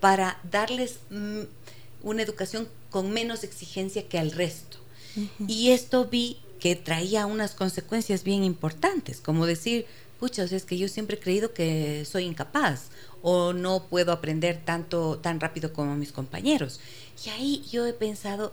para 0.00 0.40
darles 0.50 1.00
mm, 1.10 1.42
una 2.02 2.22
educación 2.22 2.66
con 2.88 3.10
menos 3.10 3.44
exigencia 3.44 4.08
que 4.08 4.18
al 4.18 4.32
resto. 4.32 4.78
Y 5.46 5.72
esto 5.72 6.06
vi 6.06 6.38
que 6.60 6.76
traía 6.76 7.26
unas 7.26 7.54
consecuencias 7.54 8.24
bien 8.24 8.42
importantes, 8.42 9.20
como 9.20 9.44
decir, 9.44 9.86
pucha, 10.18 10.44
o 10.44 10.48
sea, 10.48 10.56
es 10.56 10.64
que 10.64 10.78
yo 10.78 10.88
siempre 10.88 11.16
he 11.16 11.20
creído 11.20 11.52
que 11.52 12.04
soy 12.04 12.24
incapaz 12.24 12.90
o 13.22 13.52
no 13.52 13.84
puedo 13.84 14.12
aprender 14.12 14.60
tanto 14.64 15.18
tan 15.18 15.40
rápido 15.40 15.72
como 15.72 15.96
mis 15.96 16.12
compañeros. 16.12 16.80
Y 17.24 17.30
ahí 17.30 17.64
yo 17.70 17.86
he 17.86 17.92
pensado, 17.92 18.52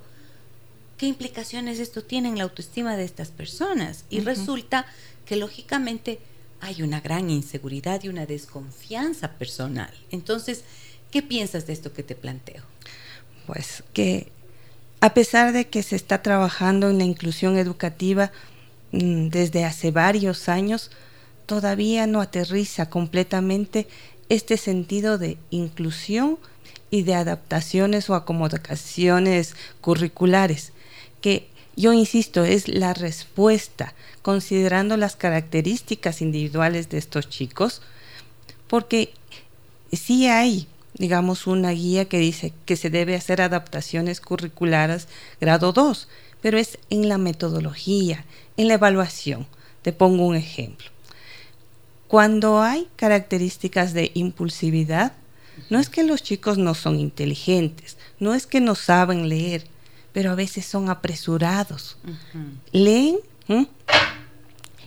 ¿qué 0.97 1.07
implicaciones 1.07 1.79
esto 1.79 2.03
tiene 2.03 2.29
en 2.29 2.37
la 2.37 2.43
autoestima 2.43 2.97
de 2.97 3.05
estas 3.05 3.29
personas? 3.29 4.05
Y 4.09 4.19
resulta 4.21 4.85
que 5.25 5.35
lógicamente 5.35 6.19
hay 6.59 6.81
una 6.81 7.01
gran 7.01 7.29
inseguridad 7.29 8.03
y 8.03 8.09
una 8.09 8.25
desconfianza 8.25 9.33
personal. 9.33 9.93
Entonces, 10.11 10.63
¿qué 11.11 11.21
piensas 11.21 11.67
de 11.67 11.73
esto 11.73 11.93
que 11.93 12.03
te 12.03 12.15
planteo? 12.15 12.63
Pues 13.45 13.83
que 13.93 14.31
a 14.99 15.13
pesar 15.13 15.53
de 15.53 15.67
que 15.67 15.83
se 15.83 15.95
está 15.95 16.21
trabajando 16.21 16.89
en 16.89 16.97
la 16.97 17.03
inclusión 17.03 17.57
educativa 17.57 18.31
mm, 18.91 19.29
desde 19.29 19.63
hace 19.63 19.91
varios 19.91 20.49
años, 20.49 20.91
todavía 21.45 22.07
no 22.07 22.21
aterriza 22.21 22.89
completamente 22.89 23.87
este 24.29 24.57
sentido 24.57 25.17
de 25.17 25.37
inclusión 25.49 26.37
y 26.89 27.03
de 27.03 27.15
adaptaciones 27.15 28.09
o 28.09 28.15
acomodaciones 28.15 29.55
curriculares, 29.81 30.71
que 31.21 31.47
yo 31.77 31.93
insisto, 31.93 32.43
es 32.43 32.67
la 32.67 32.95
respuesta, 32.95 33.93
considerando 34.23 34.97
las 34.97 35.15
características 35.15 36.23
individuales 36.23 36.89
de 36.89 36.97
estos 36.97 37.29
chicos, 37.29 37.83
porque 38.67 39.13
sí 39.91 40.27
hay, 40.27 40.67
digamos, 40.95 41.45
una 41.45 41.69
guía 41.69 42.05
que 42.05 42.17
dice 42.17 42.51
que 42.65 42.77
se 42.77 42.89
debe 42.89 43.15
hacer 43.15 43.41
adaptaciones 43.41 44.21
curriculares 44.21 45.07
grado 45.39 45.71
2, 45.71 46.07
pero 46.41 46.57
es 46.57 46.79
en 46.89 47.07
la 47.09 47.19
metodología, 47.19 48.25
en 48.57 48.67
la 48.67 48.73
evaluación. 48.73 49.45
Te 49.83 49.93
pongo 49.93 50.25
un 50.25 50.35
ejemplo. 50.35 50.96
Cuando 52.07 52.61
hay 52.61 52.87
características 52.95 53.93
de 53.93 54.11
impulsividad, 54.13 55.13
no 55.69 55.79
es 55.79 55.89
que 55.89 56.03
los 56.03 56.23
chicos 56.23 56.57
no 56.57 56.73
son 56.73 56.99
inteligentes, 56.99 57.97
no 58.19 58.33
es 58.33 58.47
que 58.47 58.61
no 58.61 58.75
saben 58.75 59.27
leer, 59.27 59.65
pero 60.13 60.31
a 60.31 60.35
veces 60.35 60.65
son 60.65 60.89
apresurados. 60.89 61.97
Leen 62.71 63.17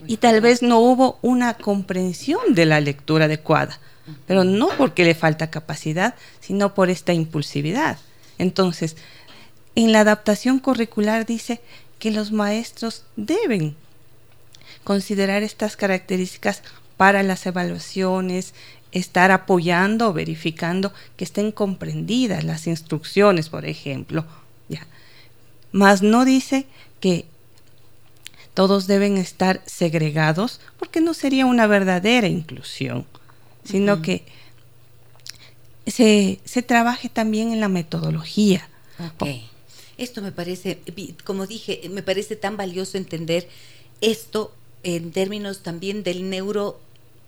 y 0.07 0.17
tal 0.17 0.41
vez 0.41 0.61
no 0.61 0.79
hubo 0.79 1.19
una 1.21 1.53
comprensión 1.55 2.55
de 2.55 2.65
la 2.65 2.81
lectura 2.81 3.25
adecuada, 3.25 3.79
pero 4.25 4.43
no 4.43 4.69
porque 4.77 5.05
le 5.05 5.13
falta 5.13 5.51
capacidad, 5.51 6.15
sino 6.39 6.73
por 6.73 6.89
esta 6.89 7.13
impulsividad. 7.13 7.99
Entonces, 8.39 8.97
en 9.75 9.91
la 9.91 10.01
adaptación 10.01 10.59
curricular 10.59 11.25
dice 11.25 11.61
que 11.99 12.11
los 12.11 12.31
maestros 12.31 13.03
deben 13.15 13.75
considerar 14.83 15.43
estas 15.43 15.77
características 15.77 16.63
para 17.01 17.23
las 17.23 17.43
evaluaciones, 17.47 18.53
estar 18.91 19.31
apoyando, 19.31 20.13
verificando 20.13 20.93
que 21.17 21.23
estén 21.23 21.51
comprendidas 21.51 22.43
las 22.43 22.67
instrucciones, 22.67 23.49
por 23.49 23.65
ejemplo. 23.65 24.23
¿ya? 24.69 24.85
Mas 25.71 26.03
no 26.03 26.25
dice 26.25 26.67
que 26.99 27.25
todos 28.53 28.85
deben 28.85 29.17
estar 29.17 29.63
segregados, 29.65 30.61
porque 30.77 31.01
no 31.01 31.15
sería 31.15 31.47
una 31.47 31.65
verdadera 31.65 32.27
inclusión, 32.27 33.07
sino 33.63 34.03
que 34.03 34.23
se, 35.87 36.39
se, 36.45 36.61
trabaje 36.61 37.09
también 37.09 37.51
en 37.51 37.61
la 37.61 37.67
metodología. 37.67 38.69
Okay. 39.15 39.49
Esto 39.97 40.21
me 40.21 40.31
parece, 40.31 40.77
como 41.23 41.47
dije, 41.47 41.81
me 41.89 42.03
parece 42.03 42.35
tan 42.35 42.57
valioso 42.57 42.99
entender 42.99 43.49
esto 44.01 44.53
en 44.83 45.11
términos 45.11 45.63
también 45.63 46.03
del 46.03 46.29
neuro 46.29 46.79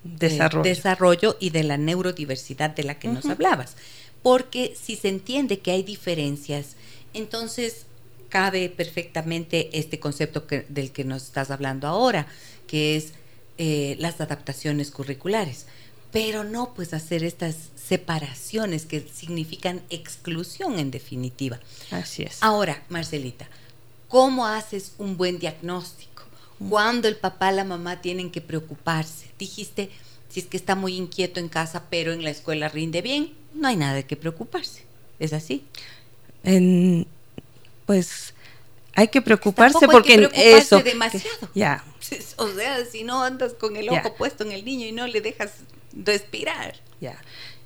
desarrollo. 0.03 0.63
desarrollo 0.63 1.37
y 1.39 1.49
de 1.49 1.63
la 1.63 1.77
neurodiversidad 1.77 2.71
de 2.71 2.83
la 2.83 2.99
que 2.99 3.07
nos 3.07 3.25
hablabas. 3.25 3.75
Porque 4.21 4.75
si 4.81 4.95
se 4.95 5.09
entiende 5.09 5.59
que 5.59 5.71
hay 5.71 5.83
diferencias, 5.83 6.75
entonces 7.13 7.85
cabe 8.29 8.69
perfectamente 8.69 9.77
este 9.77 9.99
concepto 9.99 10.45
del 10.69 10.91
que 10.91 11.03
nos 11.03 11.23
estás 11.23 11.51
hablando 11.51 11.87
ahora, 11.87 12.27
que 12.67 12.95
es 12.95 13.13
eh, 13.57 13.95
las 13.99 14.21
adaptaciones 14.21 14.89
curriculares. 14.91 15.67
Pero 16.11 16.43
no 16.43 16.73
pues 16.73 16.93
hacer 16.93 17.23
estas 17.23 17.55
separaciones 17.75 18.85
que 18.85 19.01
significan 19.01 19.81
exclusión 19.89 20.79
en 20.79 20.91
definitiva. 20.91 21.59
Así 21.91 22.23
es. 22.23 22.37
Ahora, 22.41 22.83
Marcelita, 22.89 23.47
¿cómo 24.07 24.45
haces 24.45 24.93
un 24.97 25.17
buen 25.17 25.39
diagnóstico? 25.39 26.12
Cuando 26.69 27.07
el 27.07 27.15
papá, 27.15 27.51
la 27.51 27.63
mamá 27.63 28.01
tienen 28.01 28.31
que 28.31 28.41
preocuparse. 28.41 29.27
Dijiste, 29.37 29.89
si 30.29 30.39
es 30.39 30.45
que 30.47 30.57
está 30.57 30.75
muy 30.75 30.95
inquieto 30.95 31.39
en 31.39 31.49
casa, 31.49 31.83
pero 31.89 32.11
en 32.11 32.23
la 32.23 32.29
escuela 32.29 32.69
rinde 32.69 33.01
bien, 33.01 33.33
no 33.53 33.67
hay 33.67 33.75
nada 33.75 33.93
de 33.93 34.05
que 34.05 34.15
preocuparse. 34.15 34.83
¿Es 35.19 35.33
así? 35.33 35.63
pues 37.85 38.33
hay 38.93 39.07
que 39.07 39.21
preocuparse 39.21 39.87
porque 39.87 40.13
hay 40.13 40.27
que 40.27 40.57
eso 40.57 40.81
demasiado. 40.81 41.49
ya. 41.53 41.83
O 42.37 42.47
sea, 42.49 42.85
si 42.85 43.03
no 43.03 43.23
andas 43.23 43.53
con 43.53 43.77
el 43.77 43.89
ojo 43.89 44.13
puesto 44.15 44.43
en 44.43 44.51
el 44.51 44.65
niño 44.65 44.85
y 44.85 44.91
no 44.91 45.07
le 45.07 45.21
dejas 45.21 45.51
respirar. 45.95 46.75
Ya. 46.99 47.17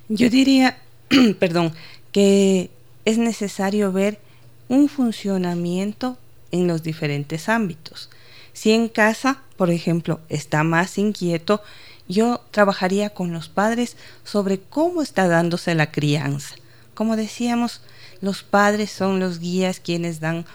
Yo 0.10 0.30
diría, 0.30 0.78
perdón, 1.40 1.74
que 2.12 2.70
es 3.06 3.18
necesario 3.18 3.92
ver 3.92 4.20
un 4.68 4.90
funcionamiento 4.90 6.18
en 6.52 6.68
los 6.68 6.84
diferentes 6.84 7.50
ámbitos. 7.50 8.10
Si 8.58 8.72
en 8.72 8.90
casa, 8.90 9.44
por 9.56 9.70
ejemplo, 9.70 10.20
está 10.30 10.64
más 10.64 10.98
inquieto, 10.98 11.62
yo 12.08 12.42
trabajaría 12.50 13.12
con 13.12 13.32
los 13.32 13.50
padres 13.50 13.98
sobre 14.24 14.60
cómo 14.60 15.04
está 15.04 15.28
dándose 15.28 15.76
la 15.76 15.92
crianza. 15.92 16.56
Como 16.96 17.16
decíamos, 17.16 17.84
los 18.20 18.42
padres 18.42 18.90
son 18.90 19.20
los 19.20 19.38
guías 19.38 19.80
quienes 19.80 20.20
dan 20.20 20.48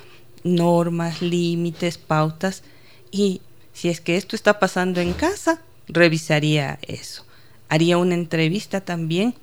normas, 0.42 1.22
límites, 1.22 1.96
pautas 1.96 2.64
y 3.12 3.40
si 3.72 3.88
es 3.88 4.00
que 4.00 4.16
esto 4.16 4.34
está 4.34 4.58
pasando 4.58 5.00
en 5.00 5.12
casa, 5.12 5.62
revisaría 5.86 6.80
eso. 6.82 7.24
Haría 7.68 7.98
una 7.98 8.14
entrevista 8.14 8.80
también 8.80 9.36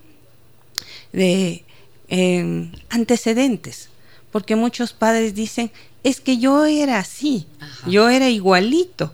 de 1.14 1.64
em, 2.10 2.74
antecedentes, 2.90 3.88
porque 4.34 4.58
muchos 4.58 4.92
padres 4.92 5.34
dicen, 5.34 5.72
es 6.04 6.22
que 6.22 6.38
yo 6.38 6.66
era 6.66 7.00
así, 7.00 7.48
yo 7.88 8.10
era 8.10 8.30
igualito. 8.30 9.14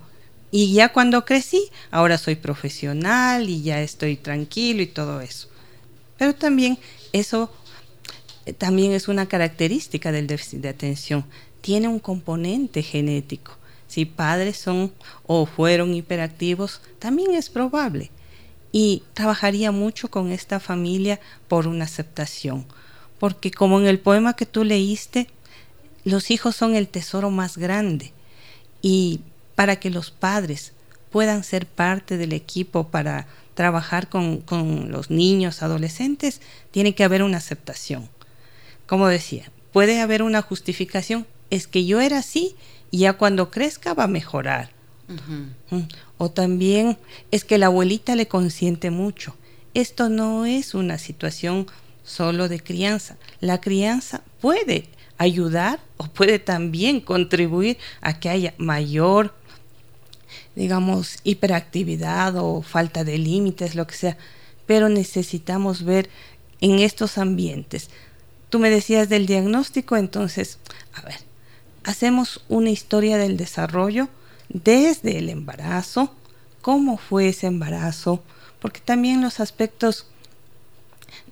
Y 0.52 0.74
ya 0.74 0.94
cuando 0.94 1.26
crecí, 1.26 1.70
ahora 1.92 2.18
soy 2.18 2.36
profesional 2.36 3.50
y 3.50 3.62
ya 3.62 3.82
estoy 3.82 4.16
tranquilo 4.16 4.82
y 4.82 4.88
todo 4.88 5.20
eso. 5.20 5.50
Pero 6.18 6.34
también 6.34 6.78
eso 7.12 7.52
eh, 8.46 8.54
también 8.54 8.92
es 8.92 9.08
una 9.08 9.28
característica 9.28 10.12
del 10.12 10.28
déficit 10.28 10.62
de 10.62 10.70
atención. 10.70 11.26
Tiene 11.62 11.88
un 11.88 12.00
componente 12.00 12.84
genético. 12.84 13.58
Si 13.88 14.06
padres 14.06 14.58
son 14.58 14.94
o 15.26 15.46
fueron 15.46 15.94
hiperactivos, 15.94 16.82
también 17.00 17.34
es 17.34 17.50
probable. 17.50 18.12
Y 18.72 19.04
trabajaría 19.14 19.72
mucho 19.72 20.10
con 20.10 20.32
esta 20.32 20.60
familia 20.60 21.20
por 21.48 21.68
una 21.68 21.86
aceptación. 21.86 22.66
Porque 23.20 23.52
como 23.52 23.80
en 23.80 23.88
el 23.88 24.00
poema 24.00 24.36
que 24.36 24.46
tú 24.46 24.64
leíste, 24.64 25.28
los 26.06 26.32
hijos 26.32 26.56
son 26.56 26.76
el 26.76 26.88
tesoro 26.88 27.32
más 27.32 27.58
grande 27.58 28.14
y 28.82 29.20
para 29.56 29.78
que 29.78 29.90
los 29.90 30.12
padres 30.12 30.72
puedan 31.12 31.44
ser 31.44 31.66
parte 31.66 32.18
del 32.18 32.32
equipo 32.34 32.90
para 32.90 33.28
trabajar 33.56 34.10
con, 34.10 34.44
los 34.90 35.10
niños, 35.10 35.64
adolescentes, 35.64 36.42
tiene 36.72 36.94
que 36.94 37.04
haber 37.04 37.24
una 37.24 37.38
aceptación. 37.38 38.10
Como 38.86 39.08
decía, 39.08 39.50
puede 39.72 40.02
haber 40.02 40.22
una 40.22 40.42
justificación, 40.42 41.26
es 41.50 41.68
que 41.68 41.86
yo 41.86 42.02
era 42.02 42.20
así 42.20 42.56
y 42.92 43.00
ya 43.00 43.14
cuando 43.14 43.50
crezca 43.50 43.94
va 43.94 44.04
a 44.04 44.08
mejorar. 44.08 44.72
Mm. 45.08 45.78
O 46.18 46.30
también 46.30 46.98
es 47.32 47.46
que 47.46 47.58
la 47.58 47.68
abuelita 47.68 48.16
le 48.16 48.28
consiente 48.28 48.92
mucho. 48.92 49.36
Esto 49.74 50.10
no 50.10 50.46
es 50.46 50.74
una 50.74 50.98
situación 50.98 51.68
solo 52.04 52.50
de 52.50 52.60
crianza. 52.60 53.18
La 53.40 53.62
crianza 53.62 54.22
puede 54.42 54.86
ayudar 55.18 55.80
o 55.98 56.06
puede 56.06 56.40
también 56.40 57.02
contribuir 57.02 57.78
a 58.02 58.20
que 58.20 58.30
haya 58.30 58.54
mayor, 58.58 59.34
digamos, 60.56 61.20
hiperactividad 61.24 62.36
o 62.38 62.62
falta 62.62 63.04
de 63.04 63.18
límites, 63.18 63.76
lo 63.76 63.88
que 63.88 63.96
sea. 63.96 64.18
Pero 64.66 64.90
necesitamos 64.90 65.84
ver 65.84 66.10
en 66.62 66.80
estos 66.80 67.18
ambientes. 67.18 67.90
Tú 68.50 68.60
me 68.60 68.70
decías 68.70 69.10
del 69.10 69.26
diagnóstico, 69.26 69.98
entonces, 69.98 70.60
a 70.94 71.02
ver, 71.02 71.20
hacemos 71.84 72.44
una 72.50 72.70
historia 72.70 73.18
del 73.18 73.38
desarrollo 73.38 74.10
desde 74.50 75.18
el 75.18 75.30
embarazo, 75.30 76.14
cómo 76.62 76.98
fue 76.98 77.30
ese 77.30 77.48
embarazo, 77.48 78.24
porque 78.60 78.80
también 78.80 79.22
los 79.22 79.40
aspectos 79.40 80.08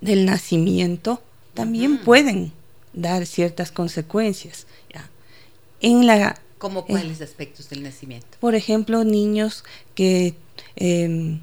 del 0.00 0.24
nacimiento 0.24 1.22
también 1.54 1.98
pueden 1.98 2.52
dar 2.94 3.26
ciertas 3.26 3.70
consecuencias. 3.70 4.66
En 5.80 6.06
la 6.06 6.40
¿Como 6.56 6.80
eh, 6.80 6.84
cuáles 6.88 7.20
aspectos 7.20 7.68
del 7.68 7.82
nacimiento? 7.82 8.38
Por 8.40 8.54
ejemplo, 8.54 9.04
niños 9.04 9.64
que 9.94 10.34
em, 10.76 11.40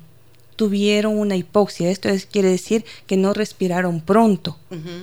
tuvieron 0.56 1.18
una 1.18 1.36
hipoxia. 1.36 1.92
Esto 1.92 2.10
es, 2.10 2.26
quiere 2.26 2.50
decir 2.50 2.86
que 3.08 3.18
no 3.18 3.34
respiraron 3.34 4.02
pronto. 4.02 4.58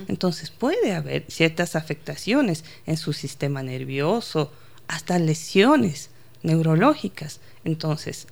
Entonces 0.07 0.51
puede 0.51 0.93
haber 0.93 1.25
ciertas 1.29 1.75
afectaciones 1.75 2.63
en 2.85 2.97
su 2.97 3.13
sistema 3.13 3.61
nervioso, 3.61 4.51
hasta 4.87 5.19
lesiones 5.19 6.09
neurológicas. 6.43 7.39
Entonces, 7.63 8.27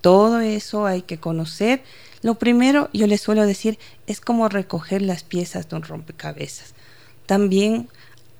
todo 0.00 0.40
eso 0.40 0.86
hay 0.86 1.02
que 1.02 1.18
conocer. 1.18 1.82
Lo 2.20 2.34
primero, 2.34 2.90
yo 2.92 3.06
les 3.06 3.22
suelo 3.22 3.46
decir, 3.46 3.78
es 4.06 4.20
como 4.20 4.48
recoger 4.48 5.00
las 5.00 5.22
piezas 5.22 5.68
de 5.68 5.76
un 5.76 5.82
rompecabezas. 5.82 6.73
También 7.26 7.88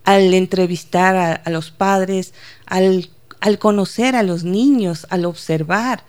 al 0.04 0.34
entrevistar 0.34 1.42
a, 1.44 1.50
los 1.50 1.70
padres, 1.70 2.34
al, 2.66 3.08
al 3.40 3.58
conocer 3.58 4.16
a 4.16 4.22
los 4.22 4.44
niños, 4.44 5.06
al 5.10 5.24
observar, 5.24 6.04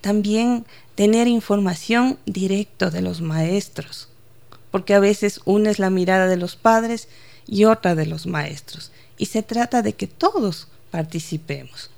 también 0.00 0.66
tener 0.94 1.28
información 1.28 2.18
directa 2.26 2.90
de 2.90 3.02
los 3.02 3.20
maestros, 3.20 4.08
porque 4.70 4.94
a 4.94 5.00
veces 5.00 5.40
una 5.44 5.70
es 5.70 5.78
la 5.78 5.90
mirada 5.90 6.26
de 6.26 6.36
los 6.36 6.56
padres 6.56 7.08
y 7.46 7.64
otra 7.64 7.94
de 7.94 8.06
los 8.06 8.26
maestros, 8.26 8.92
y 9.16 9.26
se 9.26 9.42
trata 9.42 9.80
de 9.82 9.94
que 9.94 10.06
todos 10.06 10.68
participemos. 10.90 11.90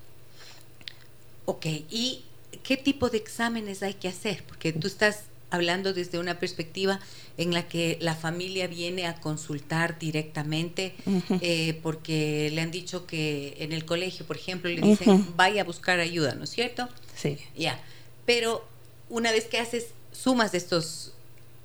Ok, 1.47 1.67
¿y 1.91 2.25
qué 2.63 2.77
tipo 2.77 3.11
de 3.11 3.19
exámenes 3.19 3.83
hay 3.83 3.95
que 3.95 4.09
hacer? 4.09 4.45
Porque 4.47 4.73
tú 4.73 4.87
estás 4.87 5.25
hablando 5.51 5.93
desde 5.93 6.19
una 6.19 6.39
perspectiva 6.39 7.01
en 7.37 7.53
la 7.53 7.69
que 7.69 7.99
la 8.01 8.15
familia 8.15 8.67
viene 8.67 9.07
a 9.07 9.21
consultar 9.21 9.99
directamente 9.99 10.95
eh, 11.41 11.79
porque 11.83 12.51
le 12.53 12.61
han 12.61 12.71
dicho 12.71 13.07
que 13.07 13.57
en 13.59 13.73
el 13.73 13.85
colegio, 13.85 14.27
por 14.27 14.37
ejemplo, 14.37 14.71
le 14.71 14.81
dicen 14.81 15.27
vaya 15.37 15.63
a 15.63 15.65
buscar 15.65 16.01
ayuda, 16.01 16.35
¿no 16.35 16.45
es 16.45 16.51
cierto? 16.51 16.89
Sí. 17.17 17.39
Ya, 17.57 17.81
pero 18.27 18.67
una 19.09 19.33
vez 19.33 19.47
que 19.47 19.59
haces 19.59 19.89
sumas 20.13 20.53
de 20.53 20.59
estos, 20.59 21.13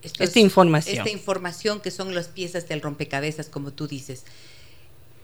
esta 0.02 0.40
información. 0.40 0.98
esta 0.98 1.10
información 1.10 1.80
que 1.80 1.92
son 1.92 2.14
las 2.14 2.28
piezas 2.28 2.68
del 2.68 2.82
rompecabezas 2.82 3.50
como 3.50 3.72
tú 3.72 3.88
dices 3.88 4.24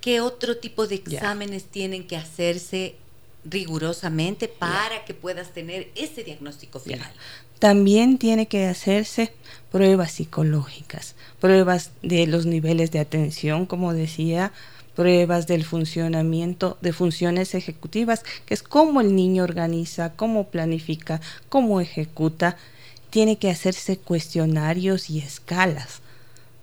qué 0.02 0.19
otro 0.19 0.58
tipo 0.58 0.88
de 0.88 0.95
exámenes 0.95 1.65
tienen 1.65 2.06
que 2.06 2.17
hacerse 2.17 2.95
rigurosamente 3.43 4.47
para 4.47 5.04
que 5.06 5.13
puedas 5.13 5.51
tener 5.51 5.89
ese 5.95 6.23
diagnóstico 6.23 6.80
final 6.80 7.12
también 7.60 8.17
tiene 8.17 8.47
que 8.47 8.65
hacerse 8.65 9.34
pruebas 9.71 10.12
psicológicas 10.12 11.15
pruebas 11.39 11.91
de 12.04 12.27
los 12.27 12.45
niveles 12.45 12.91
de 12.91 12.99
atención 12.99 13.65
como 13.65 13.93
decía 13.93 14.51
pruebas 14.95 15.47
del 15.47 15.63
funcionamiento 15.63 16.77
de 16.82 16.93
funciones 16.93 17.56
ejecutivas, 17.56 18.23
que 18.45 18.54
es 18.54 18.63
cómo 18.63 19.01
el 19.01 19.15
niño 19.15 19.43
organiza, 19.43 20.13
cómo 20.13 20.47
planifica, 20.47 21.21
cómo 21.49 21.82
ejecuta. 21.82 22.58
Tiene 23.10 23.38
que 23.38 23.49
hacerse 23.49 23.97
cuestionarios 23.97 25.10
y 25.10 25.19
escalas. 25.19 26.01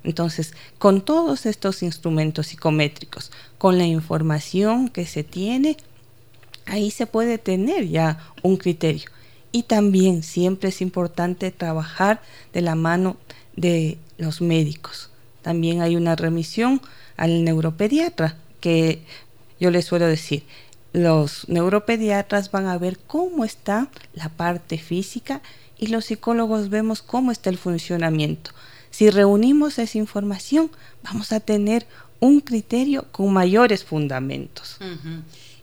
Entonces, 0.04 0.54
con 0.78 1.02
todos 1.02 1.46
estos 1.46 1.82
instrumentos 1.82 2.46
psicométricos, 2.46 3.32
con 3.58 3.76
la 3.76 3.84
información 3.84 4.88
que 4.88 5.04
se 5.04 5.24
tiene, 5.24 5.76
ahí 6.68 6.90
se 6.90 7.06
puede 7.06 7.38
tener 7.38 7.88
ya 7.88 8.18
un 8.42 8.56
criterio. 8.56 9.10
Y 9.50 9.64
también 9.64 10.22
siempre 10.22 10.68
es 10.68 10.80
importante 10.80 11.50
trabajar 11.50 12.20
de 12.52 12.60
la 12.60 12.74
mano 12.74 13.16
de 13.56 13.98
los 14.18 14.40
médicos. 14.40 15.10
También 15.42 15.80
hay 15.80 15.96
una 15.96 16.16
remisión 16.16 16.80
al 17.16 17.44
neuropediatra, 17.44 18.36
que 18.60 19.02
yo 19.58 19.70
les 19.70 19.86
suelo 19.86 20.06
decir, 20.06 20.44
los 20.92 21.48
neuropediatras 21.48 22.50
van 22.50 22.66
a 22.66 22.78
ver 22.78 22.98
cómo 22.98 23.44
está 23.44 23.88
la 24.14 24.28
parte 24.28 24.78
física 24.78 25.42
y 25.78 25.88
los 25.88 26.06
psicólogos 26.06 26.70
vemos 26.70 27.02
cómo 27.02 27.32
está 27.32 27.50
el 27.50 27.58
funcionamiento. 27.58 28.50
Si 28.90 29.10
reunimos 29.10 29.78
esa 29.78 29.98
información, 29.98 30.70
vamos 31.02 31.32
a 31.32 31.40
tener 31.40 31.86
un 32.20 32.40
criterio 32.40 33.06
con 33.12 33.32
mayores 33.32 33.84
fundamentos. 33.84 34.78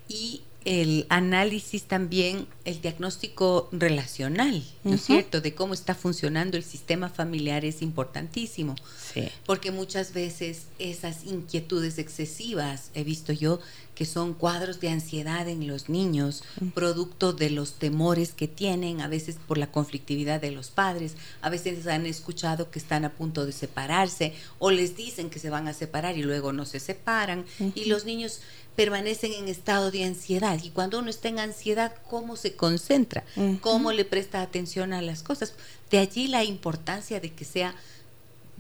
Y 0.07 0.41
el 0.65 1.05
análisis 1.09 1.83
también, 1.83 2.47
el 2.65 2.81
diagnóstico 2.81 3.69
relacional, 3.71 4.63
¿no 4.83 4.95
es 4.95 5.03
cierto? 5.03 5.39
De 5.39 5.53
cómo 5.53 5.75
está 5.75 5.93
funcionando 5.93 6.57
el 6.57 6.63
sistema 6.63 7.07
familiar 7.09 7.63
es 7.63 7.83
importantísimo. 7.83 8.75
Sí. 9.13 9.29
Porque 9.45 9.71
muchas 9.71 10.13
veces 10.13 10.63
esas 10.79 11.23
inquietudes 11.25 11.99
excesivas, 11.99 12.89
he 12.95 13.03
visto 13.03 13.31
yo, 13.31 13.59
que 13.93 14.05
son 14.05 14.33
cuadros 14.33 14.79
de 14.81 14.89
ansiedad 14.89 15.47
en 15.47 15.67
los 15.67 15.87
niños, 15.87 16.43
producto 16.73 17.31
de 17.31 17.49
los 17.49 17.75
temores 17.75 18.33
que 18.33 18.47
tienen, 18.47 19.01
a 19.01 19.07
veces 19.07 19.37
por 19.47 19.57
la 19.57 19.71
conflictividad 19.71 20.41
de 20.41 20.51
los 20.51 20.69
padres, 20.69 21.15
a 21.41 21.49
veces 21.49 21.87
han 21.87 22.05
escuchado 22.05 22.69
que 22.69 22.79
están 22.79 23.05
a 23.05 23.13
punto 23.13 23.45
de 23.45 23.53
separarse 23.53 24.33
o 24.59 24.71
les 24.71 24.97
dicen 24.97 25.29
que 25.29 25.39
se 25.39 25.49
van 25.49 25.67
a 25.67 25.73
separar 25.73 26.17
y 26.17 26.23
luego 26.23 26.51
no 26.51 26.65
se 26.65 26.79
separan 26.79 27.45
y 27.73 27.85
los 27.85 28.05
niños 28.05 28.41
permanecen 28.75 29.33
en 29.33 29.47
estado 29.47 29.91
de 29.91 30.03
ansiedad. 30.03 30.59
Y 30.63 30.69
cuando 30.69 30.99
uno 30.99 31.09
está 31.09 31.29
en 31.29 31.39
ansiedad, 31.39 31.93
¿cómo 32.09 32.35
se 32.35 32.55
concentra? 32.55 33.23
¿Cómo 33.61 33.91
le 33.91 34.05
presta 34.05 34.41
atención 34.41 34.93
a 34.93 35.01
las 35.01 35.23
cosas? 35.23 35.53
De 35.89 35.97
allí 35.97 36.27
la 36.27 36.43
importancia 36.43 37.19
de 37.19 37.31
que 37.31 37.45
sea, 37.45 37.75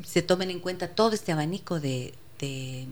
se 0.03 0.21
tomen 0.21 0.49
en 0.49 0.59
cuenta 0.59 0.89
todo 0.89 1.13
este 1.13 1.31
abanico 1.31 1.79
de, 1.79 2.13
de, 2.39 2.87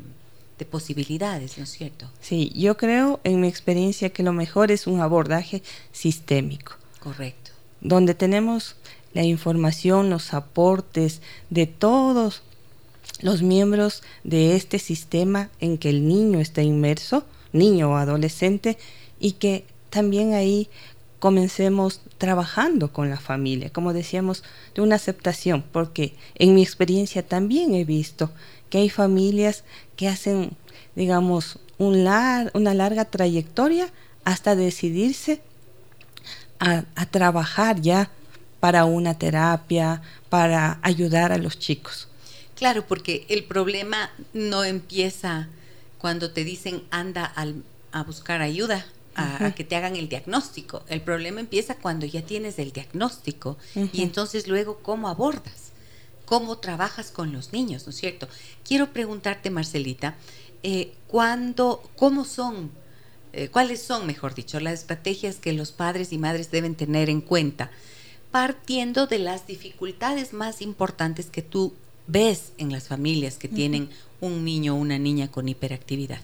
posibilidades, 0.72 1.58
¿no 1.58 1.66
es 1.66 1.72
cierto? 1.72 2.10
Sí, 2.22 2.50
yo 2.56 2.78
creo 2.78 3.20
en 3.26 3.42
mi 3.42 3.50
experiencia 3.50 4.12
que 4.12 4.24
lo 4.24 4.32
mejor 4.32 4.72
es 4.72 4.88
un 4.88 5.02
abordaje 5.02 5.62
sistémico. 5.92 6.78
Correcto. 7.02 7.52
Donde 7.82 8.14
tenemos 8.14 8.78
la 9.14 9.24
información, 9.24 10.10
los 10.10 10.34
aportes 10.34 11.22
de 11.50 11.68
todos 11.68 12.44
los 13.24 13.42
miembros 13.42 14.04
de 14.24 14.56
este 14.56 14.78
sistema 14.78 15.50
en 15.60 15.78
que 15.78 15.90
el 15.90 16.08
niño 16.08 16.40
está 16.40 16.62
inmerso, 16.62 17.26
niño 17.54 17.92
o 17.92 17.96
adolescente, 17.96 18.78
y 19.20 19.34
que 19.34 19.66
también 19.90 20.34
ahí 20.34 20.70
comencemos 21.20 22.02
trabajando 22.18 22.92
con 22.92 23.10
la 23.10 23.18
familia, 23.18 23.70
como 23.70 23.94
decíamos, 23.94 24.44
de 24.76 24.82
una 24.82 24.96
aceptación, 24.96 25.64
porque 25.72 26.16
en 26.36 26.54
mi 26.54 26.62
experiencia 26.62 27.26
también 27.26 27.74
he 27.74 27.86
visto 27.86 28.30
que 28.70 28.80
hay 28.80 28.90
familias 28.90 29.64
que 29.96 30.10
hacen, 30.10 30.52
digamos, 30.96 31.60
un 31.78 32.06
una 32.54 32.74
larga 32.74 33.06
trayectoria 33.06 33.88
hasta 34.26 34.56
decidirse 34.56 35.42
a, 36.60 36.84
a 36.96 37.06
trabajar 37.06 37.80
ya 37.80 38.12
para 38.60 38.84
una 38.84 39.18
terapia, 39.18 40.02
para 40.30 40.80
ayudar 40.82 41.32
a 41.32 41.38
los 41.38 41.58
chicos. 41.58 42.10
Claro, 42.64 42.88
porque 42.88 43.26
el 43.28 43.44
problema 43.44 44.10
no 44.32 44.64
empieza 44.64 45.50
cuando 45.98 46.32
te 46.32 46.46
dicen 46.46 46.82
anda 46.92 47.34
a 47.92 48.04
buscar 48.04 48.42
ayuda, 48.42 48.86
a, 49.16 49.52
que 49.54 49.66
te 49.66 49.76
hagan 49.76 49.98
el 49.98 50.08
diagnóstico. 50.08 50.82
El 50.88 51.02
problema 51.02 51.42
empieza 51.42 51.76
cuando 51.76 52.06
ya 52.06 52.22
tienes 52.22 52.60
el 52.60 52.72
diagnóstico 52.72 53.58
y 53.92 54.02
entonces 54.02 54.48
luego 54.48 54.78
cómo 54.78 55.10
abordas, 55.10 55.74
cómo 56.24 56.58
trabajas 56.60 57.12
con 57.12 57.34
los 57.34 57.52
niños, 57.52 57.86
¿no 57.86 57.90
es 57.90 57.98
cierto? 57.98 58.30
Quiero 58.66 58.94
preguntarte, 58.94 59.50
Marcelita, 59.50 60.16
eh, 60.64 60.94
¿cuándo, 61.08 61.84
cómo 61.98 62.24
son, 62.24 62.72
eh, 63.34 63.50
cuáles 63.50 63.82
son, 63.82 64.08
mejor 64.08 64.36
dicho, 64.36 64.62
las 64.62 64.76
estrategias 64.80 65.36
que 65.36 65.52
los 65.52 65.74
padres 65.74 66.14
y 66.14 66.18
madres 66.18 66.50
deben 66.50 66.76
tener 66.76 67.10
en 67.10 67.20
cuenta? 67.20 67.72
partiendo 68.32 69.06
de 69.06 69.20
las 69.20 69.46
dificultades 69.46 70.34
más 70.34 70.64
importantes 70.64 71.28
que 71.30 71.44
tú 71.44 71.76
ves 72.08 72.54
en 72.58 72.72
las 72.72 72.88
familias 72.88 73.38
que 73.38 73.48
tienen 73.48 73.90
un 74.22 74.46
niño 74.46 74.74
o 74.74 74.78
una 74.78 74.98
niña 74.98 75.30
con 75.30 75.50
hiperactividad. 75.50 76.20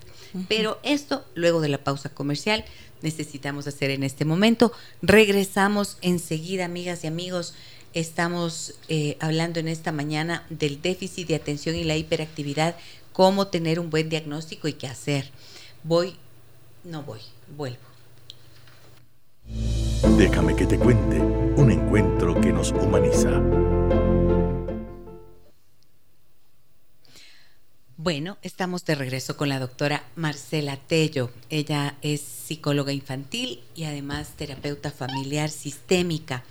Pero 0.47 0.79
esto, 0.83 1.25
luego 1.35 1.59
de 1.59 1.69
la 1.69 1.83
pausa 1.83 2.09
comercial, 2.09 2.63
necesitamos 3.01 3.67
hacer 3.67 3.89
en 3.89 4.03
este 4.03 4.25
momento. 4.25 4.71
Regresamos 5.01 5.97
enseguida, 6.01 6.65
amigas 6.65 7.03
y 7.03 7.07
amigos. 7.07 7.53
Estamos 7.93 8.75
eh, 8.87 9.17
hablando 9.19 9.59
en 9.59 9.67
esta 9.67 9.91
mañana 9.91 10.45
del 10.49 10.81
déficit 10.81 11.27
de 11.27 11.35
atención 11.35 11.75
y 11.75 11.83
la 11.83 11.97
hiperactividad, 11.97 12.75
cómo 13.11 13.47
tener 13.47 13.79
un 13.79 13.89
buen 13.89 14.09
diagnóstico 14.09 14.67
y 14.67 14.73
qué 14.73 14.87
hacer. 14.87 15.31
Voy, 15.83 16.15
no 16.83 17.03
voy, 17.03 17.21
vuelvo. 17.57 17.79
Déjame 20.17 20.55
que 20.55 20.65
te 20.65 20.77
cuente 20.77 21.19
un 21.19 21.71
encuentro 21.71 22.39
que 22.39 22.53
nos 22.53 22.71
humaniza. 22.71 23.41
Bueno, 28.01 28.38
estamos 28.43 28.85
de 28.85 28.95
regreso 28.95 29.35
con 29.35 29.49
la 29.49 29.59
doctora 29.59 30.05
Marcela 30.15 30.77
Tello. 30.77 31.31
Ella 31.49 31.97
es 32.01 32.21
psicóloga 32.21 32.93
infantil 32.93 33.59
y 33.75 33.83
además 33.83 34.38
terapeuta 34.38 34.89
familiar 34.89 35.49
sistémica. 35.49 36.45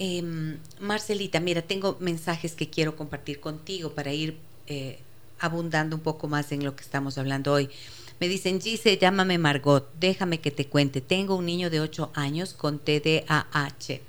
Em, 0.00 0.58
Marcelita, 0.80 1.38
mira, 1.38 1.62
tengo 1.62 1.96
mensajes 2.00 2.56
que 2.56 2.68
quiero 2.68 2.96
compartir 2.96 3.38
contigo 3.38 3.92
para 3.92 4.12
ir 4.12 4.36
eh, 4.66 4.98
abundando 5.38 5.94
un 5.94 6.02
poco 6.02 6.26
más 6.26 6.50
en 6.50 6.64
lo 6.64 6.74
que 6.74 6.82
estamos 6.82 7.16
hablando 7.16 7.52
hoy. 7.52 7.70
Me 8.18 8.26
dicen, 8.26 8.60
Gise, 8.60 8.98
llámame 8.98 9.38
Margot, 9.38 9.88
déjame 10.00 10.40
que 10.40 10.50
te 10.50 10.66
cuente. 10.66 11.00
Tengo 11.00 11.36
un 11.36 11.46
niño 11.46 11.70
de 11.70 11.78
8 11.78 12.10
años 12.14 12.54
con 12.54 12.80
TDAH. 12.80 14.00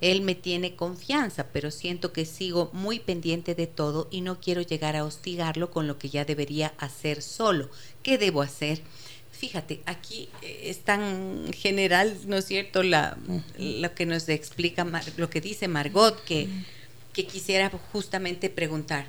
Él 0.00 0.20
me 0.20 0.34
tiene 0.34 0.76
confianza, 0.76 1.46
pero 1.52 1.70
siento 1.70 2.12
que 2.12 2.26
sigo 2.26 2.70
muy 2.72 3.00
pendiente 3.00 3.54
de 3.54 3.66
todo 3.66 4.08
y 4.10 4.20
no 4.20 4.40
quiero 4.40 4.60
llegar 4.60 4.94
a 4.94 5.04
hostigarlo 5.04 5.70
con 5.70 5.86
lo 5.86 5.98
que 5.98 6.10
ya 6.10 6.24
debería 6.24 6.74
hacer 6.78 7.22
solo. 7.22 7.70
¿Qué 8.02 8.18
debo 8.18 8.42
hacer? 8.42 8.82
Fíjate, 9.32 9.82
aquí 9.86 10.28
eh, 10.42 10.62
es 10.64 10.80
tan 10.80 11.52
general, 11.52 12.16
¿no 12.26 12.36
es 12.36 12.46
cierto?, 12.46 12.82
la, 12.82 13.18
lo 13.58 13.94
que 13.94 14.06
nos 14.06 14.28
explica, 14.28 14.86
lo 15.16 15.30
que 15.30 15.40
dice 15.40 15.68
Margot, 15.68 16.22
que, 16.24 16.48
que 17.12 17.26
quisiera 17.26 17.70
justamente 17.92 18.48
preguntar, 18.50 19.06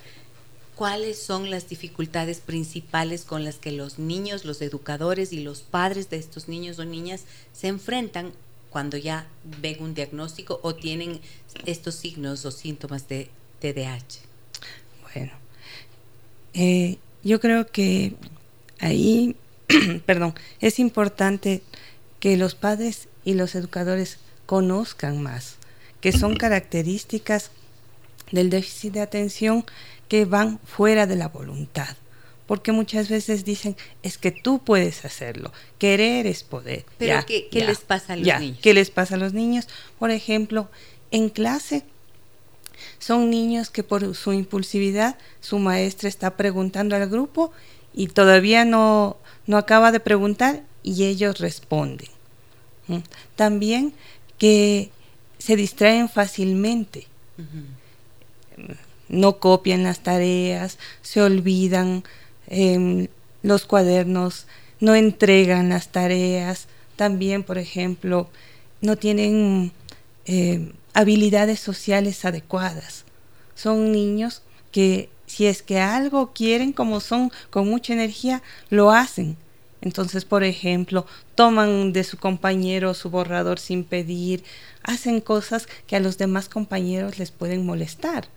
¿cuáles 0.75 1.21
son 1.21 1.49
las 1.49 1.69
dificultades 1.69 2.39
principales 2.39 3.23
con 3.23 3.43
las 3.43 3.55
que 3.55 3.71
los 3.71 3.99
niños, 3.99 4.45
los 4.45 4.61
educadores 4.61 5.33
y 5.33 5.41
los 5.41 5.61
padres 5.61 6.09
de 6.09 6.17
estos 6.17 6.47
niños 6.47 6.79
o 6.79 6.85
niñas 6.85 7.23
se 7.53 7.67
enfrentan 7.67 8.33
cuando 8.69 8.97
ya 8.97 9.27
ven 9.61 9.81
un 9.81 9.93
diagnóstico 9.93 10.59
o 10.63 10.75
tienen 10.75 11.21
estos 11.65 11.95
signos 11.95 12.45
o 12.45 12.51
síntomas 12.51 13.07
de 13.07 13.29
TDAH? 13.59 14.19
Bueno, 15.13 15.31
eh, 16.53 16.97
yo 17.23 17.39
creo 17.39 17.67
que 17.67 18.13
ahí, 18.79 19.35
perdón, 20.05 20.33
es 20.59 20.79
importante 20.79 21.63
que 22.19 22.37
los 22.37 22.55
padres 22.55 23.07
y 23.23 23.33
los 23.33 23.55
educadores 23.55 24.19
conozcan 24.45 25.21
más, 25.21 25.57
que 26.01 26.11
son 26.11 26.35
características 26.35 27.51
del 28.31 28.49
déficit 28.49 28.93
de 28.93 29.01
atención 29.01 29.65
que 30.07 30.25
van 30.25 30.59
fuera 30.59 31.05
de 31.05 31.15
la 31.15 31.27
voluntad. 31.27 31.95
Porque 32.47 32.71
muchas 32.71 33.09
veces 33.09 33.45
dicen, 33.45 33.75
es 34.03 34.17
que 34.17 34.31
tú 34.31 34.59
puedes 34.59 35.05
hacerlo, 35.05 35.51
querer 35.77 36.25
es 36.25 36.43
poder. 36.43 36.85
Pero 36.97 37.25
¿qué, 37.25 37.47
les 37.51 37.79
pasa 37.79 38.13
a 38.13 38.15
los 38.15 38.39
niños? 38.39 38.59
¿Qué 38.61 38.73
les 38.73 38.89
pasa 38.89 39.15
a 39.15 39.17
los 39.17 39.33
niños? 39.33 39.67
Por 39.99 40.11
ejemplo, 40.11 40.69
en 41.11 41.29
clase 41.29 41.83
son 42.99 43.29
niños 43.29 43.69
que 43.69 43.83
por 43.83 44.15
su 44.15 44.33
impulsividad 44.33 45.17
su 45.41 45.59
maestra 45.59 46.09
está 46.09 46.37
preguntando 46.37 46.95
al 46.95 47.09
grupo 47.09 47.51
y 47.93 48.07
todavía 48.07 48.65
no, 48.65 49.17
no 49.45 49.57
acaba 49.57 49.91
de 49.91 49.99
preguntar 49.99 50.63
y 50.83 51.03
ellos 51.03 51.39
responden. 51.39 52.09
También 53.35 53.93
que 54.37 54.89
se 55.37 55.57
distraen 55.57 56.07
fácilmente 56.07 57.07
no 59.09 59.39
copian 59.39 59.83
las 59.83 60.01
tareas, 60.01 60.77
se 61.01 61.21
olvidan 61.21 62.03
em, 62.47 63.07
los 63.43 63.65
cuadernos, 63.65 64.47
no 64.79 64.95
entregan 64.95 65.69
las 65.69 65.89
tareas, 65.89 66.67
también, 66.95 67.43
por 67.43 67.57
ejemplo, 67.57 68.29
no 68.81 68.95
tienen 68.97 69.71
em, 70.25 70.73
habilidades 70.93 71.59
sociales 71.59 72.25
adecuadas. 72.25 73.05
Son 73.55 73.91
niños 73.91 74.41
que 74.71 75.09
si 75.25 75.45
es 75.45 75.61
que 75.61 75.79
algo 75.79 76.31
quieren, 76.33 76.73
como 76.73 76.99
son 76.99 77.31
con 77.49 77.67
mucha 77.67 77.93
energía, 77.93 78.41
lo 78.69 78.91
hacen. 78.91 79.37
Entonces, 79.81 80.25
por 80.25 80.43
ejemplo, 80.43 81.05
toman 81.35 81.93
de 81.93 82.03
su 82.03 82.17
compañero 82.17 82.93
su 82.93 83.09
borrador 83.09 83.59
sin 83.59 83.83
pedir, 83.83 84.43
hacen 84.83 85.21
cosas 85.21 85.67
que 85.85 85.95
a 85.95 85.99
los 85.99 86.17
demás 86.17 86.49
compañeros 86.49 87.19
les 87.19 87.31
pueden 87.31 87.65
molestar 87.65 88.27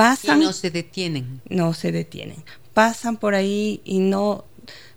pasan. 0.00 0.40
Y 0.40 0.44
no 0.46 0.52
se 0.52 0.70
detienen. 0.70 1.42
No 1.48 1.74
se 1.74 1.92
detienen. 1.92 2.42
Pasan 2.72 3.18
por 3.18 3.34
ahí 3.34 3.82
y 3.84 3.98
no, 3.98 4.44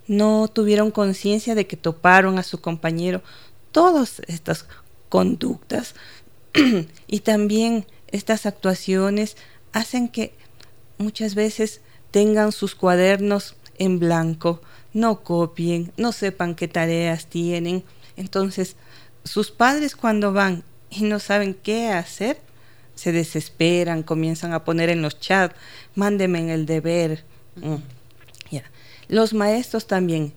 no 0.08 0.48
tuvieron 0.48 0.92
conciencia 0.92 1.56
de 1.56 1.68
que 1.68 1.76
toparon 1.76 2.40
a 2.40 2.44
su 2.44 2.62
compañero. 2.62 3.22
Todas 3.72 4.22
estas 4.28 4.66
conductas 5.10 5.96
y 7.08 7.20
también 7.20 7.86
estas 8.12 8.46
actuaciones 8.46 9.36
hacen 9.74 10.08
que 10.08 10.34
muchas 10.98 11.36
veces 11.36 11.82
tengan 12.12 12.52
sus 12.52 12.74
cuadernos 12.74 13.56
en 13.78 14.00
blanco, 14.00 14.62
no 14.94 15.24
copien, 15.24 15.92
no 15.98 16.14
sepan 16.14 16.56
qué 16.56 16.68
tareas 16.70 17.26
tienen. 17.26 17.84
Entonces, 18.16 18.78
sus 19.26 19.52
padres 19.52 19.96
cuando 19.96 20.32
van 20.32 20.64
y 20.90 21.04
no 21.04 21.20
saben 21.20 21.56
qué 21.56 21.90
hacer, 21.90 22.40
se 22.96 23.12
desesperan, 23.12 24.04
comienzan 24.04 24.54
a 24.54 24.64
poner 24.64 24.90
en 24.90 25.02
los 25.02 25.20
chats, 25.20 25.56
mándeme 25.96 26.40
en 26.40 26.50
el 26.50 26.66
deber. 26.66 27.24
Mm, 27.56 27.76
los 29.10 29.34
maestros 29.34 29.86
también 29.86 30.34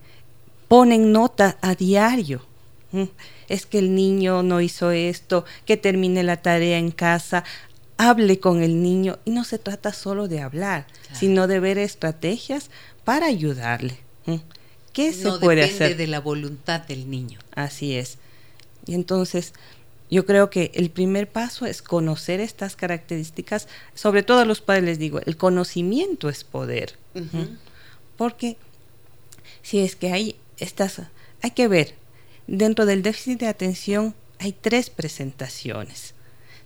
ponen 0.69 1.13
nota 1.13 1.57
a 1.63 1.75
diario. 1.75 2.45
Mm, 2.93 3.05
es 3.49 3.67
que 3.67 3.79
el 3.79 3.95
niño 3.95 4.43
no 4.43 4.61
hizo 4.61 4.91
esto, 4.91 5.45
que 5.65 5.77
termine 5.77 6.23
la 6.23 6.43
tarea 6.43 6.79
en 6.79 6.91
casa, 6.91 7.45
hable 7.97 8.41
con 8.41 8.63
el 8.63 8.83
niño. 8.83 9.19
Y 9.25 9.31
no 9.31 9.45
se 9.45 9.59
trata 9.59 9.93
solo 9.93 10.29
de 10.29 10.41
hablar, 10.41 10.87
sino 11.13 11.47
de 11.47 11.61
ver 11.61 11.79
estrategias 11.79 12.71
para 13.05 13.27
ayudarle. 13.27 13.99
Mm, 14.27 14.37
¿Qué 14.93 15.13
se 15.13 15.31
puede 15.33 15.65
hacer? 15.65 15.97
de 15.97 16.07
la 16.07 16.21
voluntad 16.21 16.81
del 16.81 17.11
niño. 17.11 17.39
Así 17.55 17.95
es. 17.95 18.19
Y 18.87 18.95
entonces, 18.95 19.53
yo 20.11 20.25
creo 20.25 20.51
que 20.51 20.71
el 20.75 20.91
primer 20.91 21.29
paso 21.29 21.67
es 21.67 21.83
conocer 21.83 22.41
estas 22.41 22.77
características, 22.77 23.69
sobre 23.95 24.23
todo 24.23 24.39
a 24.41 24.45
los 24.45 24.61
padres 24.61 24.85
les 24.85 24.99
digo, 24.99 25.21
el 25.27 25.37
conocimiento 25.37 26.29
es 26.29 26.45
poder. 26.45 26.95
Porque 28.17 28.57
si 29.63 29.81
es 29.81 29.97
que 29.97 30.13
hay 30.13 30.37
estas, 30.59 31.03
hay 31.43 31.51
que 31.51 31.69
ver, 31.69 31.95
dentro 32.47 32.87
del 32.87 33.03
déficit 33.03 33.41
de 33.41 33.49
atención 33.49 34.15
hay 34.39 34.53
tres 34.53 34.91
presentaciones. 34.91 36.15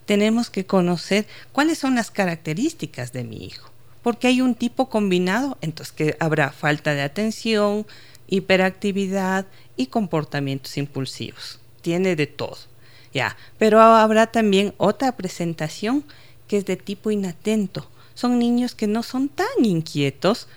Tenemos 0.05 0.51
que 0.51 0.67
conocer 0.67 1.27
cuáles 1.53 1.79
son 1.79 1.95
las 1.95 2.11
características 2.11 3.13
de 3.13 3.25
mi 3.25 3.45
hijo, 3.45 3.71
porque 4.03 4.27
hay 4.27 4.41
un 4.43 4.55
tipo 4.55 4.89
combinado, 4.91 5.57
entonces 5.61 5.93
que 5.93 6.17
habrá 6.21 6.53
falta 6.53 6.95
de 6.95 7.03
atención, 7.03 7.87
hiperactividad 8.29 9.47
y 9.77 9.87
comportamientos 9.87 10.77
impulsivos. 10.77 11.59
Tiene 11.81 12.17
de 12.17 12.27
todo. 12.27 12.70
Ya, 13.13 13.37
pero 13.59 13.81
habrá 13.81 14.29
también 14.29 14.75
otra 14.77 15.13
presentación 15.13 16.05
que 16.47 16.59
es 16.59 16.65
de 16.65 16.77
tipo 16.77 17.11
inatento. 17.11 17.89
Son 18.15 18.39
niños 18.39 18.75
que 18.75 18.87
no 18.87 19.03
son 19.03 19.29
tan 19.29 19.65
inquietos, 19.65 20.49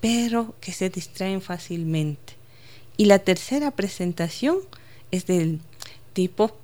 pero 0.00 0.54
que 0.60 0.72
se 0.72 0.90
distraen 0.90 1.42
fácilmente. 1.42 2.34
Y 2.96 3.04
la 3.06 3.18
tercera 3.18 3.70
presentación 3.70 4.58
es 5.10 5.26
del 5.26 5.60
tipo 6.12 6.56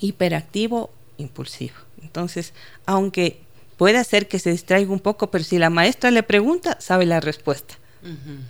hiperactivo 0.00 0.90
impulsivo. 1.18 1.74
Entonces, 2.02 2.52
aunque 2.86 3.40
puede 3.76 4.02
ser 4.04 4.28
que 4.28 4.38
se 4.38 4.50
distraiga 4.50 4.92
un 4.92 5.00
poco, 5.00 5.30
pero 5.30 5.44
si 5.44 5.58
la 5.58 5.70
maestra 5.70 6.10
le 6.10 6.22
pregunta, 6.22 6.80
sabe 6.80 7.06
la 7.06 7.20
respuesta. 7.20 7.76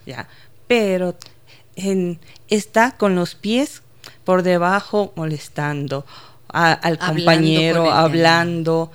Ya, 0.07 0.29
pero 0.67 1.17
está 2.49 2.97
con 2.97 3.15
los 3.15 3.35
pies 3.35 3.82
por 4.25 4.43
debajo 4.43 5.13
molestando 5.17 6.05
al 6.49 6.99
compañero, 6.99 7.91
hablando 7.91 8.91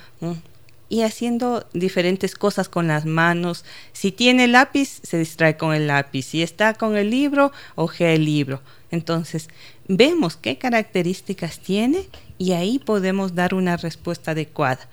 y 0.90 1.02
haciendo 1.02 1.66
diferentes 1.74 2.36
cosas 2.36 2.70
con 2.70 2.88
las 2.88 3.06
manos. 3.06 3.66
Si 3.94 4.12
tiene 4.12 4.48
lápiz, 4.48 5.00
se 5.04 5.18
distrae 5.18 5.58
con 5.58 5.74
el 5.74 5.88
lápiz. 5.88 6.24
Si 6.24 6.42
está 6.42 6.76
con 6.76 6.96
el 6.96 7.10
libro, 7.10 7.52
ojea 7.76 8.14
el 8.14 8.26
libro. 8.26 8.62
Entonces, 8.92 9.50
vemos 9.88 10.38
qué 10.38 10.58
características 10.58 11.60
tiene 11.60 12.08
y 12.38 12.54
ahí 12.54 12.80
podemos 12.80 13.36
dar 13.36 13.54
una 13.54 13.76
respuesta 13.78 14.32
adecuada. 14.32 14.88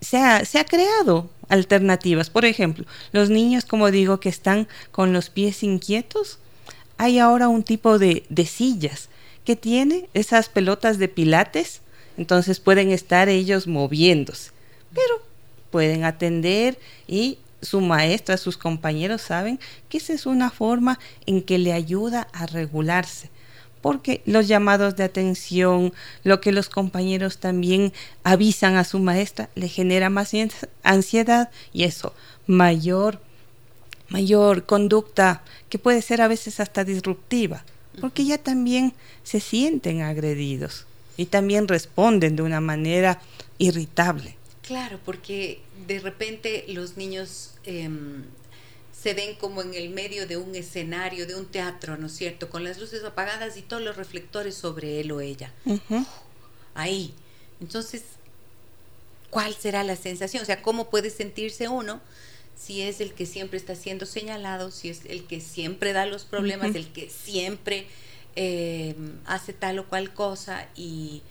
Se 0.00 0.18
ha, 0.18 0.44
se 0.44 0.58
ha, 0.58 0.64
creado 0.64 1.28
alternativas. 1.48 2.30
Por 2.30 2.44
ejemplo, 2.44 2.84
los 3.12 3.30
niños, 3.30 3.64
como 3.64 3.90
digo, 3.90 4.20
que 4.20 4.28
están 4.28 4.68
con 4.92 5.12
los 5.12 5.30
pies 5.30 5.62
inquietos, 5.62 6.38
hay 6.98 7.18
ahora 7.18 7.48
un 7.48 7.62
tipo 7.62 7.98
de, 7.98 8.24
de 8.28 8.46
sillas 8.46 9.08
que 9.44 9.56
tiene 9.56 10.08
esas 10.12 10.48
pelotas 10.48 10.98
de 10.98 11.08
pilates, 11.08 11.80
entonces 12.16 12.60
pueden 12.60 12.90
estar 12.90 13.28
ellos 13.28 13.66
moviéndose, 13.66 14.50
pero 14.92 15.22
pueden 15.70 16.04
atender 16.04 16.78
y 17.06 17.38
su 17.62 17.80
maestra, 17.80 18.36
sus 18.36 18.56
compañeros 18.56 19.22
saben 19.22 19.58
que 19.88 19.98
esa 19.98 20.12
es 20.12 20.26
una 20.26 20.50
forma 20.50 20.98
en 21.26 21.42
que 21.42 21.58
le 21.58 21.72
ayuda 21.72 22.28
a 22.32 22.46
regularse, 22.46 23.30
porque 23.80 24.22
los 24.24 24.48
llamados 24.48 24.96
de 24.96 25.04
atención, 25.04 25.92
lo 26.24 26.40
que 26.40 26.52
los 26.52 26.68
compañeros 26.68 27.38
también 27.38 27.92
avisan 28.24 28.76
a 28.76 28.84
su 28.84 28.98
maestra, 28.98 29.48
le 29.54 29.68
genera 29.68 30.10
más 30.10 30.32
ansiedad 30.82 31.50
y 31.72 31.84
eso, 31.84 32.14
mayor 32.46 33.20
mayor 34.08 34.66
conducta 34.66 35.42
que 35.68 35.78
puede 35.78 36.02
ser 36.02 36.22
a 36.22 36.28
veces 36.28 36.60
hasta 36.60 36.84
disruptiva 36.84 37.64
porque 38.00 38.24
ya 38.24 38.38
también 38.38 38.92
se 39.24 39.40
sienten 39.40 40.02
agredidos 40.02 40.86
y 41.16 41.26
también 41.26 41.68
responden 41.68 42.36
de 42.36 42.42
una 42.42 42.60
manera 42.60 43.20
irritable. 43.58 44.36
Claro, 44.62 45.00
porque 45.04 45.60
de 45.86 46.00
repente 46.00 46.64
los 46.68 46.96
niños 46.96 47.52
em, 47.64 48.24
se 49.00 49.14
ven 49.14 49.36
como 49.36 49.62
en 49.62 49.74
el 49.74 49.90
medio 49.90 50.26
de 50.26 50.36
un 50.36 50.54
escenario, 50.54 51.26
de 51.26 51.36
un 51.36 51.46
teatro, 51.46 51.96
¿no 51.96 52.08
es 52.08 52.12
cierto? 52.12 52.50
Con 52.50 52.64
las 52.64 52.78
luces 52.78 53.02
apagadas 53.04 53.56
y 53.56 53.62
todos 53.62 53.82
los 53.82 53.96
reflectores 53.96 54.54
sobre 54.54 55.00
él 55.00 55.12
o 55.12 55.20
ella. 55.20 55.52
Ahí. 56.74 57.14
Entonces, 57.60 58.02
¿cuál 59.30 59.54
será 59.54 59.84
la 59.84 59.96
sensación? 59.96 60.42
O 60.42 60.46
sea, 60.46 60.60
¿cómo 60.60 60.90
puede 60.90 61.10
sentirse 61.10 61.68
uno 61.68 62.00
si 62.56 62.82
es 62.82 63.00
el 63.00 63.12
que 63.12 63.26
siempre 63.26 63.58
está 63.58 63.74
siendo 63.74 64.06
señalado, 64.06 64.70
si 64.70 64.88
es 64.88 65.02
el 65.06 65.24
que 65.24 65.40
siempre 65.40 65.92
da 65.92 66.06
los 66.06 66.24
problemas, 66.24 66.74
el 66.74 66.88
que 66.88 67.10
siempre 67.10 67.86
eh, 68.34 68.94
hace 69.26 69.52
tal 69.52 69.78
o 69.78 69.86
cual 69.86 70.12
cosa 70.12 70.66
y 70.74 71.22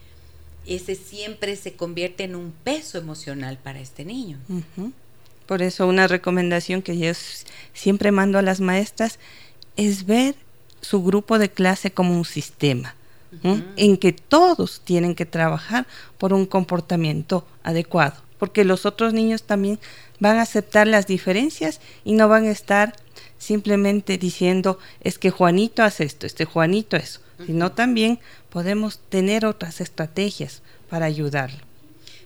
ese 0.65 0.95
siempre 0.95 1.55
se 1.55 1.73
convierte 1.73 2.23
en 2.23 2.35
un 2.35 2.51
peso 2.63 2.97
emocional 2.97 3.57
para 3.61 3.79
este 3.79 4.05
niño. 4.05 4.39
Por 5.45 5.61
eso 5.61 5.87
una 5.87 6.07
recomendación 6.07 6.81
que 6.81 6.97
yo 6.97 7.11
siempre 7.73 8.11
mando 8.11 8.39
a 8.39 8.41
las 8.41 8.61
maestras 8.61 9.19
es 9.75 10.05
ver 10.05 10.35
su 10.81 11.03
grupo 11.03 11.37
de 11.39 11.49
clase 11.49 11.91
como 11.91 12.15
un 12.15 12.25
sistema, 12.25 12.95
en 13.75 13.97
que 13.97 14.13
todos 14.13 14.81
tienen 14.83 15.13
que 15.13 15.25
trabajar 15.25 15.85
por 16.17 16.33
un 16.33 16.45
comportamiento 16.45 17.45
adecuado, 17.63 18.15
porque 18.37 18.63
los 18.63 18.85
otros 18.85 19.13
niños 19.13 19.43
también 19.43 19.79
van 20.19 20.37
a 20.37 20.43
aceptar 20.43 20.87
las 20.87 21.07
diferencias 21.07 21.81
y 22.03 22.13
no 22.13 22.27
van 22.27 22.45
a 22.45 22.51
estar 22.51 22.95
simplemente 23.37 24.17
diciendo 24.17 24.79
es 25.01 25.19
que 25.19 25.29
Juanito 25.29 25.83
hace 25.83 26.03
esto, 26.03 26.25
este 26.25 26.45
Juanito 26.45 26.97
eso, 26.97 27.19
sino 27.45 27.71
también 27.71 28.19
podemos 28.49 28.99
tener 29.09 29.45
otras 29.45 29.81
estrategias 29.81 30.61
para 30.89 31.05
ayudarlo. 31.05 31.59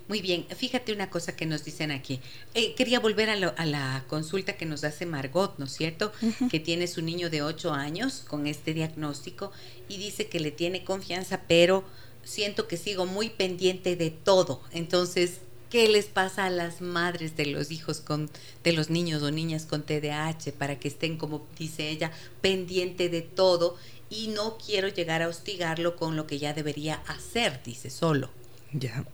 Muy 0.10 0.22
bien, 0.22 0.48
fíjate 0.56 0.92
una 0.92 1.12
cosa 1.12 1.36
que 1.36 1.46
nos 1.46 1.64
dicen 1.64 1.92
aquí. 1.92 2.20
Eh, 2.56 2.74
quería 2.74 3.00
volver 3.00 3.30
a, 3.30 3.36
la 3.36 4.04
consulta 4.08 4.58
que 4.58 4.66
nos 4.66 4.84
hace 4.84 5.06
Margot, 5.06 5.54
¿no 5.60 5.66
es 5.66 5.72
cierto? 5.72 6.12
Que 6.50 6.60
tiene 6.60 6.88
su 6.88 7.04
niño 7.04 7.30
de 7.30 7.44
8 7.44 7.72
años 7.74 8.24
con 8.28 8.48
este 8.48 8.74
diagnóstico 8.74 9.52
y 9.88 9.98
dice 9.98 10.28
que 10.28 10.40
le 10.40 10.50
tiene 10.50 10.84
confianza, 10.84 11.42
pero 11.48 11.84
siento 12.24 12.68
que 12.68 12.78
sigo 12.78 13.06
muy 13.06 13.30
pendiente 13.30 13.96
de 13.96 14.10
todo. 14.10 14.64
Entonces, 14.72 15.42
¿qué 15.70 15.88
les 15.88 16.06
pasa 16.06 16.46
a 16.46 16.50
las 16.50 16.82
madres 16.82 17.36
de 17.36 17.46
los 17.46 17.72
hijos 17.72 18.00
con, 18.02 18.30
de 18.64 18.74
los 18.74 18.90
niños 18.90 19.22
o 19.24 19.32
niñas 19.32 19.66
con 19.66 19.84
TDAH 19.84 20.54
para 20.58 20.80
que 20.80 20.88
estén, 20.88 21.18
como 21.18 21.46
dice 21.58 21.90
ella, 21.90 22.12
pendiente 22.42 23.10
de 23.10 23.22
todo 23.22 23.78
y 24.10 24.30
no 24.30 24.58
quiero 24.58 24.88
llegar 24.88 25.22
a 25.22 25.28
hostigarlo 25.28 25.96
con 25.96 26.16
lo 26.16 26.26
que 26.26 26.40
ya 26.40 26.54
debería 26.54 27.02
hacer, 27.08 27.62
dice 27.64 27.90
solo. 27.90 28.30
Ya. 28.74 29.06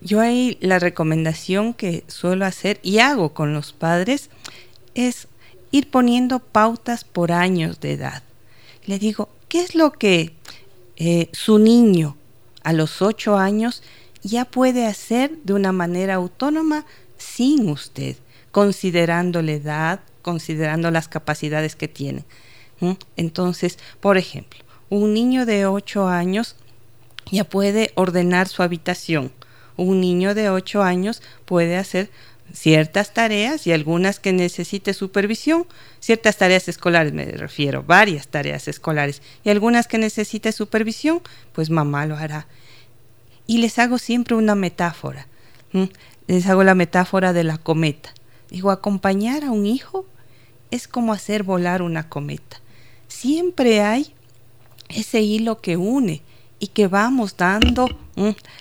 Yo 0.00 0.20
ahí 0.20 0.58
la 0.60 0.78
recomendación 0.78 1.74
que 1.74 2.04
suelo 2.06 2.44
hacer 2.44 2.78
y 2.82 2.98
hago 2.98 3.34
con 3.34 3.52
los 3.52 3.72
padres 3.72 4.30
es 4.94 5.28
ir 5.70 5.90
poniendo 5.90 6.38
pautas 6.38 7.04
por 7.04 7.32
años 7.32 7.80
de 7.80 7.92
edad. 7.92 8.22
Le 8.84 8.98
digo, 8.98 9.28
¿qué 9.48 9.60
es 9.60 9.74
lo 9.74 9.92
que 9.92 10.34
eh, 10.96 11.28
su 11.32 11.58
niño 11.58 12.16
a 12.62 12.72
los 12.72 13.02
ocho 13.02 13.36
años 13.36 13.82
ya 14.28 14.44
puede 14.44 14.86
hacer 14.86 15.38
de 15.44 15.54
una 15.54 15.72
manera 15.72 16.14
autónoma 16.14 16.84
sin 17.16 17.68
usted, 17.68 18.16
considerando 18.50 19.42
la 19.42 19.52
edad, 19.52 20.00
considerando 20.22 20.90
las 20.90 21.08
capacidades 21.08 21.74
que 21.76 21.88
tiene? 21.88 22.24
Entonces, 23.16 23.78
por 24.00 24.18
ejemplo, 24.18 24.60
un 24.88 25.14
niño 25.14 25.46
de 25.46 25.66
ocho 25.66 26.06
años 26.06 26.56
ya 27.30 27.44
puede 27.44 27.90
ordenar 27.94 28.48
su 28.48 28.62
habitación, 28.62 29.32
un 29.78 30.00
niño 30.00 30.34
de 30.34 30.50
8 30.50 30.82
años 30.82 31.22
puede 31.44 31.76
hacer 31.76 32.10
ciertas 32.52 33.14
tareas 33.14 33.66
y 33.66 33.72
algunas 33.72 34.18
que 34.20 34.32
necesite 34.32 34.92
supervisión, 34.92 35.66
ciertas 36.00 36.36
tareas 36.36 36.68
escolares 36.68 37.12
me 37.12 37.24
refiero, 37.26 37.82
varias 37.82 38.28
tareas 38.28 38.68
escolares 38.68 39.22
y 39.44 39.50
algunas 39.50 39.86
que 39.86 39.98
necesite 39.98 40.52
supervisión, 40.52 41.20
pues 41.52 41.70
mamá 41.70 42.06
lo 42.06 42.16
hará. 42.16 42.46
Y 43.48 43.58
les 43.58 43.80
hago 43.80 43.98
siempre 43.98 44.36
una 44.36 44.54
metáfora. 44.54 45.26
Les 46.28 46.46
hago 46.46 46.62
la 46.62 46.76
metáfora 46.76 47.32
de 47.32 47.42
la 47.42 47.58
cometa. 47.58 48.10
Digo, 48.50 48.70
acompañar 48.70 49.42
a 49.42 49.50
un 49.50 49.66
hijo 49.66 50.06
es 50.70 50.86
como 50.86 51.14
hacer 51.14 51.42
volar 51.42 51.82
una 51.82 52.08
cometa. 52.08 52.60
Siempre 53.08 53.80
hay 53.80 54.14
ese 54.90 55.22
hilo 55.22 55.60
que 55.60 55.78
une 55.78 56.22
y 56.60 56.68
que 56.68 56.88
vamos 56.88 57.36
dando 57.38 57.88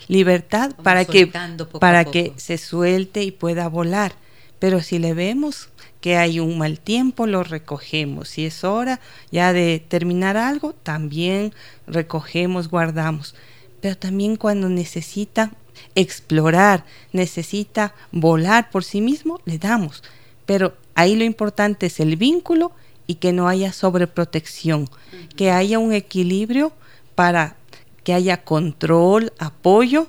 libertad 0.07 0.73
para 0.83 1.03
que 1.03 1.31
para 1.79 2.05
que 2.05 2.31
se 2.37 2.57
suelte 2.57 3.23
y 3.23 3.31
pueda 3.31 3.67
volar. 3.67 4.13
Pero 4.59 4.81
si 4.81 4.99
le 4.99 5.13
vemos 5.13 5.69
que 5.99 6.15
hay 6.15 6.39
un 6.39 6.57
mal 6.57 6.79
tiempo, 6.79 7.27
lo 7.27 7.43
recogemos. 7.43 8.29
Si 8.29 8.45
es 8.45 8.63
hora 8.63 9.01
ya 9.31 9.51
de 9.51 9.83
terminar 9.85 10.37
algo, 10.37 10.71
también 10.71 11.53
recogemos, 11.87 12.69
guardamos. 12.69 13.35
Pero 13.81 13.97
también 13.97 14.35
cuando 14.35 14.69
necesita 14.69 15.51
explorar, 15.95 16.85
necesita 17.11 17.93
volar 18.11 18.69
por 18.69 18.83
sí 18.83 19.01
mismo, 19.01 19.39
le 19.45 19.57
damos. 19.57 20.03
Pero 20.45 20.75
ahí 20.95 21.15
lo 21.15 21.23
importante 21.23 21.87
es 21.87 21.99
el 21.99 22.15
vínculo 22.15 22.71
y 23.05 23.15
que 23.15 23.33
no 23.33 23.47
haya 23.47 23.71
sobreprotección, 23.73 24.89
que 25.35 25.51
haya 25.51 25.79
un 25.79 25.93
equilibrio 25.93 26.73
para 27.15 27.55
que 28.03 28.13
haya 28.13 28.43
control, 28.43 29.33
apoyo, 29.37 30.07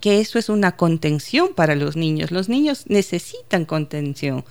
que 0.00 0.20
eso 0.20 0.38
es 0.38 0.48
una 0.48 0.76
contención 0.76 1.50
para 1.54 1.74
los 1.74 1.96
niños. 1.96 2.30
Los 2.30 2.48
niños 2.48 2.84
necesitan 2.88 3.64
contención 3.64 4.44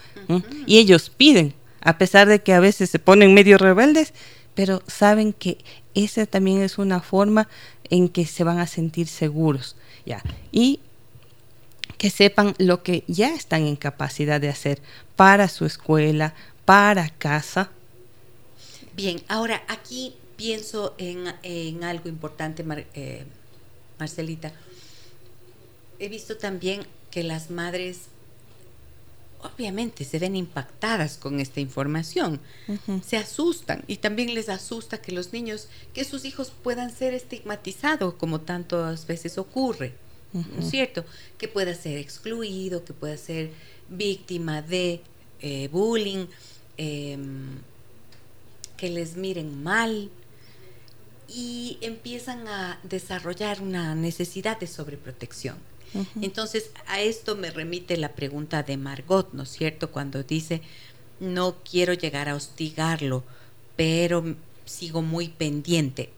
y 0.66 0.78
ellos 0.78 1.10
piden, 1.10 1.54
a 1.82 1.98
pesar 1.98 2.28
de 2.28 2.42
que 2.42 2.54
a 2.54 2.60
veces 2.60 2.90
se 2.90 3.00
ponen 3.00 3.34
medio 3.34 3.58
rebeldes, 3.58 4.14
pero 4.54 4.84
saben 4.88 5.34
que 5.34 5.58
esa 5.96 6.26
también 6.26 6.62
es 6.62 6.78
una 6.78 7.02
forma 7.02 7.48
en 7.90 8.10
que 8.10 8.26
se 8.26 8.44
van 8.44 8.60
a 8.60 8.68
sentir 8.68 9.08
seguros. 9.08 9.76
¿ya? 10.06 10.24
Y 10.52 10.80
que 11.98 12.10
sepan 12.10 12.56
lo 12.58 12.82
que 12.82 13.04
ya 13.08 13.34
están 13.34 13.66
en 13.66 13.76
capacidad 13.76 14.40
de 14.40 14.50
hacer 14.50 14.82
para 15.16 15.50
su 15.50 15.66
escuela, 15.66 16.34
para 16.66 17.10
casa. 17.10 17.72
Bien, 18.96 19.22
ahora 19.28 19.64
aquí 19.68 20.16
pienso 20.38 20.96
en, 20.98 21.84
algo 21.84 22.08
importante, 22.08 22.64
eh, 22.94 23.26
Marcelita. 24.00 24.54
He 26.00 26.08
visto 26.08 26.38
también 26.38 26.86
que 27.12 27.24
las 27.24 27.52
madres 27.52 28.04
obviamente 29.42 30.04
se 30.04 30.20
ven 30.20 30.36
impactadas 30.36 31.18
con 31.18 31.40
esta 31.40 31.60
información, 31.60 32.40
se 33.06 33.18
asustan 33.18 33.84
y 33.88 33.98
también 33.98 34.34
les 34.34 34.50
asusta 34.50 35.02
que 35.02 35.12
los 35.12 35.34
niños, 35.34 35.68
que 35.94 36.04
sus 36.04 36.26
hijos 36.26 36.52
puedan 36.64 36.92
ser 36.92 37.14
estigmatizados 37.14 38.16
como 38.16 38.42
tantas 38.42 39.08
veces 39.08 39.38
ocurre, 39.38 39.94
¿no 40.34 40.60
es 40.60 40.70
cierto? 40.70 41.06
Que 41.38 41.48
pueda 41.48 41.74
ser 41.74 41.98
excluido, 41.98 42.84
que 42.84 42.94
pueda 42.94 43.18
ser 43.18 43.52
víctima 43.90 44.62
de 44.62 45.02
eh, 45.42 45.70
bullying, 45.72 46.28
em, 46.78 47.60
que 48.78 48.90
les 48.90 49.16
miren 49.16 49.64
mal, 49.64 50.10
y 51.28 51.78
empiezan 51.82 52.48
a 52.48 52.80
desarrollar 52.84 53.62
una 53.62 53.96
necesidad 53.96 54.60
de 54.60 54.68
sobreprotección. 54.68 55.69
Entonces, 56.22 56.72
a 56.88 57.02
esto 57.02 57.36
me 57.36 57.52
remite 57.52 57.98
la 57.98 58.14
pregunta 58.14 58.64
de 58.64 58.78
Margot, 58.78 59.32
¿no 59.34 59.44
es 59.44 59.50
cierto? 59.50 59.92
Cuando 59.92 60.24
dice, 60.24 60.62
no 61.20 61.58
quiero 61.70 61.94
llegar 61.94 62.30
a 62.30 62.36
hostigarlo, 62.36 63.24
pero 63.76 64.36
sigo 64.66 65.02
muy 65.02 65.30
pendiente. 65.30 66.12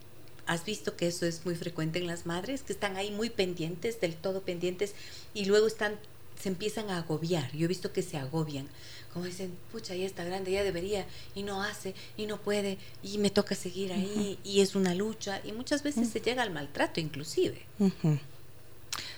¿Has 0.45 0.65
visto 0.65 0.95
que 0.97 1.07
eso 1.07 1.25
es 1.25 1.45
muy 1.45 1.55
frecuente 1.55 1.99
en 1.99 2.07
las 2.07 2.25
madres, 2.25 2.63
que 2.63 2.73
están 2.73 2.97
ahí 2.97 3.11
muy 3.11 3.29
pendientes, 3.29 4.01
del 4.01 4.15
todo 4.15 4.41
pendientes, 4.41 4.93
y 5.33 5.45
luego 5.45 5.67
están, 5.67 5.95
se 6.41 6.49
empiezan 6.49 6.89
a 6.89 6.97
agobiar? 6.97 7.51
Yo 7.55 7.65
he 7.65 7.67
visto 7.67 7.93
que 7.93 8.01
se 8.01 8.17
agobian 8.17 8.67
como 9.13 9.25
dicen, 9.25 9.51
pucha, 9.71 9.95
ya 9.95 10.05
está 10.05 10.23
grande, 10.23 10.51
ya 10.51 10.63
debería, 10.63 11.05
y 11.35 11.43
no 11.43 11.61
hace, 11.61 11.93
y 12.17 12.25
no 12.25 12.37
puede, 12.37 12.77
y 13.03 13.17
me 13.17 13.29
toca 13.29 13.55
seguir 13.55 13.91
ahí, 13.91 14.39
y 14.43 14.61
es 14.61 14.75
una 14.75 14.95
lucha, 14.95 15.41
y 15.43 15.51
muchas 15.51 15.83
veces 15.83 16.09
se 16.09 16.21
llega 16.21 16.43
al 16.43 16.51
maltrato 16.51 16.99
inclusive. 16.99 17.61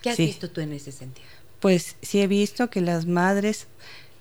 ¿Qué 0.03 0.09
has 0.11 0.17
visto 0.17 0.49
tú 0.49 0.61
en 0.61 0.73
ese 0.73 0.91
sentido? 0.91 1.25
Pues 1.59 1.95
sí 2.01 2.19
he 2.21 2.27
visto 2.27 2.69
que 2.69 2.81
las 2.81 3.05
madres, 3.05 3.67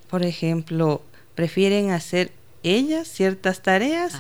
por 0.09 0.25
ejemplo, 0.25 1.03
prefieren 1.35 1.91
hacer 1.91 2.31
ellas 2.63 3.09
ciertas 3.09 3.63
tareas 3.63 4.15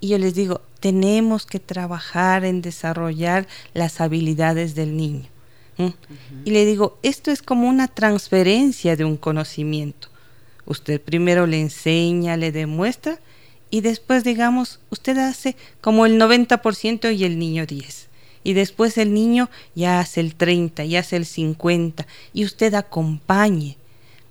y 0.00 0.08
yo 0.08 0.18
les 0.18 0.34
digo, 0.34 0.62
tenemos 0.80 1.44
que 1.44 1.60
trabajar 1.60 2.46
en 2.46 2.62
desarrollar 2.62 3.46
las 3.74 4.00
habilidades 4.00 4.74
del 4.74 4.96
niño. 4.96 5.28
Y 6.46 6.50
le 6.50 6.64
digo, 6.64 6.98
esto 7.02 7.30
es 7.30 7.42
como 7.42 7.68
una 7.68 7.88
transferencia 7.88 8.96
de 8.96 9.04
un 9.04 9.16
conocimiento. 9.16 10.08
Usted 10.64 11.00
primero 11.00 11.46
le 11.46 11.60
enseña, 11.60 12.36
le 12.38 12.52
demuestra 12.52 13.18
y 13.68 13.80
después, 13.80 14.24
digamos, 14.24 14.80
usted 14.90 15.18
hace 15.18 15.56
como 15.82 16.06
el 16.06 16.18
90% 16.18 17.14
y 17.14 17.24
el 17.24 17.38
niño 17.38 17.66
10. 17.66 18.08
Y 18.44 18.54
después 18.54 18.98
el 18.98 19.14
niño 19.14 19.50
ya 19.74 20.00
hace 20.00 20.20
el 20.20 20.34
30, 20.34 20.84
ya 20.84 21.00
hace 21.00 21.16
el 21.16 21.26
50 21.26 22.06
y 22.32 22.44
usted 22.44 22.74
acompañe. 22.74 23.76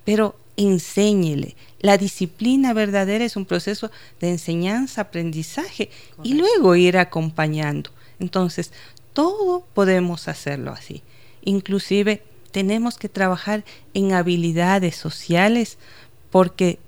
Pero 0.03 0.35
enséñele. 0.57 1.55
La 1.79 1.97
disciplina 1.97 2.73
verdadera 2.73 3.25
es 3.25 3.35
un 3.35 3.45
proceso 3.45 3.91
de 4.19 4.29
enseñanza, 4.29 5.01
aprendizaje 5.01 5.89
y 6.23 6.33
luego 6.33 6.75
ir 6.75 6.97
acompañando. 6.97 7.89
Entonces, 8.19 8.71
todo 9.13 9.65
podemos 9.73 10.27
hacerlo 10.27 10.71
así. 10.71 11.01
Inclusive 11.43 12.23
tenemos 12.51 12.97
que 12.97 13.09
trabajar 13.09 13.63
en 13.93 14.13
habilidades 14.13 14.95
sociales 14.95 15.77
porque 16.29 16.79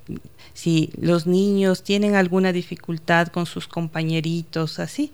si 0.54 0.92
los 1.00 1.26
niños 1.26 1.84
tienen 1.84 2.16
alguna 2.16 2.54
dificultad 2.54 3.28
con 3.28 3.46
sus 3.46 3.68
compañeritos, 3.68 4.80
así, 4.80 5.12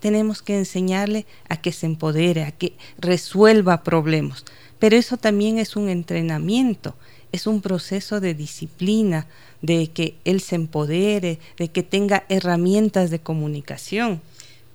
tenemos 0.00 0.42
que 0.42 0.58
enseñarle 0.58 1.26
a 1.48 1.60
que 1.60 1.72
se 1.72 1.86
empodere, 1.86 2.44
a 2.44 2.52
que 2.52 2.74
resuelva 2.98 3.82
problemas. 3.82 4.44
Pero 4.78 4.96
eso 4.96 5.16
también 5.16 5.58
es 5.58 5.76
un 5.76 5.88
entrenamiento, 5.88 6.96
es 7.32 7.46
un 7.46 7.60
proceso 7.60 8.20
de 8.20 8.34
disciplina, 8.34 9.26
de 9.62 9.88
que 9.88 10.16
él 10.24 10.40
se 10.40 10.56
empodere, 10.56 11.38
de 11.58 11.68
que 11.68 11.82
tenga 11.82 12.24
herramientas 12.28 13.10
de 13.10 13.20
comunicación. 13.20 14.22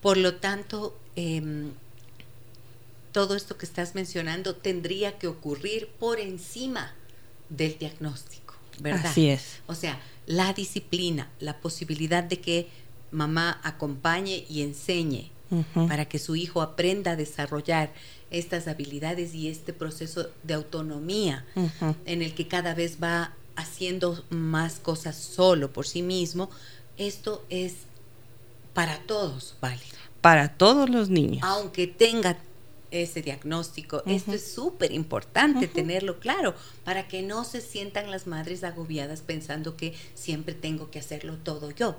Por 0.02 0.18
lo 0.18 0.36
tanto, 0.36 0.96
em, 1.16 1.72
todo 3.12 3.36
esto 3.36 3.58
que 3.58 3.66
estás 3.66 3.96
mencionando 3.96 4.56
tendría 4.56 5.18
que 5.18 5.28
ocurrir 5.28 5.88
por 6.00 6.20
encima 6.20 6.94
del 7.50 7.78
diagnóstico, 7.80 8.54
¿verdad? 8.80 9.08
Así 9.08 9.30
es. 9.30 9.62
O 9.66 9.74
sea, 9.74 10.00
la 10.28 10.54
disciplina, 10.54 11.30
la 11.40 11.58
posibilidad 11.58 12.24
de 12.24 12.40
que 12.40 12.68
mamá 13.16 13.60
acompañe 13.64 14.46
y 14.50 14.62
enseñe 14.62 15.32
para 15.88 16.06
que 16.06 16.20
su 16.20 16.36
hijo 16.36 16.62
aprenda 16.62 17.12
a 17.12 17.16
desarrollar 17.16 17.94
estas 18.32 18.68
habilidades 18.68 19.34
y 19.34 19.48
este 19.48 19.74
proceso 19.74 20.28
de 20.44 20.54
autonomía 20.54 21.46
en 22.06 22.22
el 22.22 22.34
que 22.34 22.48
cada 22.48 22.74
vez 22.74 22.98
va 23.02 23.34
haciendo 23.56 24.24
más 24.30 24.80
cosas 24.80 25.16
solo 25.16 25.72
por 25.72 25.88
sí 25.88 26.02
mismo, 26.02 26.50
esto 26.98 27.46
es 27.50 27.74
para 28.74 29.00
todos 29.00 29.56
válido. 29.62 29.96
Para 30.20 30.50
todos 30.50 30.90
los 30.90 31.10
niños. 31.10 31.42
Aunque 31.44 31.88
tenga 31.88 32.38
ese 32.92 33.22
diagnóstico, 33.22 34.04
esto 34.06 34.34
es 34.34 34.52
súper 34.52 34.92
importante 34.92 35.68
tenerlo 35.68 36.20
claro 36.20 36.56
para 36.84 37.08
que 37.08 37.22
no 37.22 37.44
se 37.44 37.62
sientan 37.62 38.12
las 38.12 38.28
madres 38.28 38.64
agobiadas 38.64 39.22
pensando 39.22 39.78
que 39.78 39.94
siempre 40.14 40.54
tengo 40.54 40.92
que 40.92 41.00
hacerlo 41.00 41.38
todo 41.38 41.72
yo. 41.72 41.96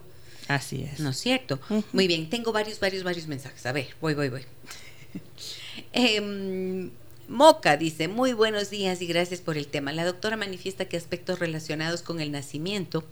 Así 0.48 0.82
es. 0.82 1.00
¿No 1.00 1.10
es 1.10 1.18
cierto? 1.18 1.58
Muy 1.92 2.06
bien, 2.06 2.30
tengo 2.30 2.52
varios, 2.52 2.78
varios, 2.80 3.02
varios 3.02 3.26
mensajes. 3.26 3.66
A 3.66 3.72
ver, 3.72 3.88
voy, 4.00 4.14
voy, 4.14 4.28
voy. 4.28 4.42
Em, 5.92 6.90
Moca 7.28 7.76
dice, 7.76 8.08
muy 8.08 8.32
buenos 8.32 8.70
días 8.70 9.02
y 9.02 9.06
gracias 9.06 9.40
por 9.40 9.58
el 9.58 9.66
tema. 9.66 9.92
La 9.92 10.04
doctora 10.04 10.36
manifiesta 10.36 10.86
que 10.86 10.96
aspectos 10.96 11.38
relacionados 11.38 12.02
con 12.02 12.20
el 12.20 12.30
nacimiento 12.30 13.04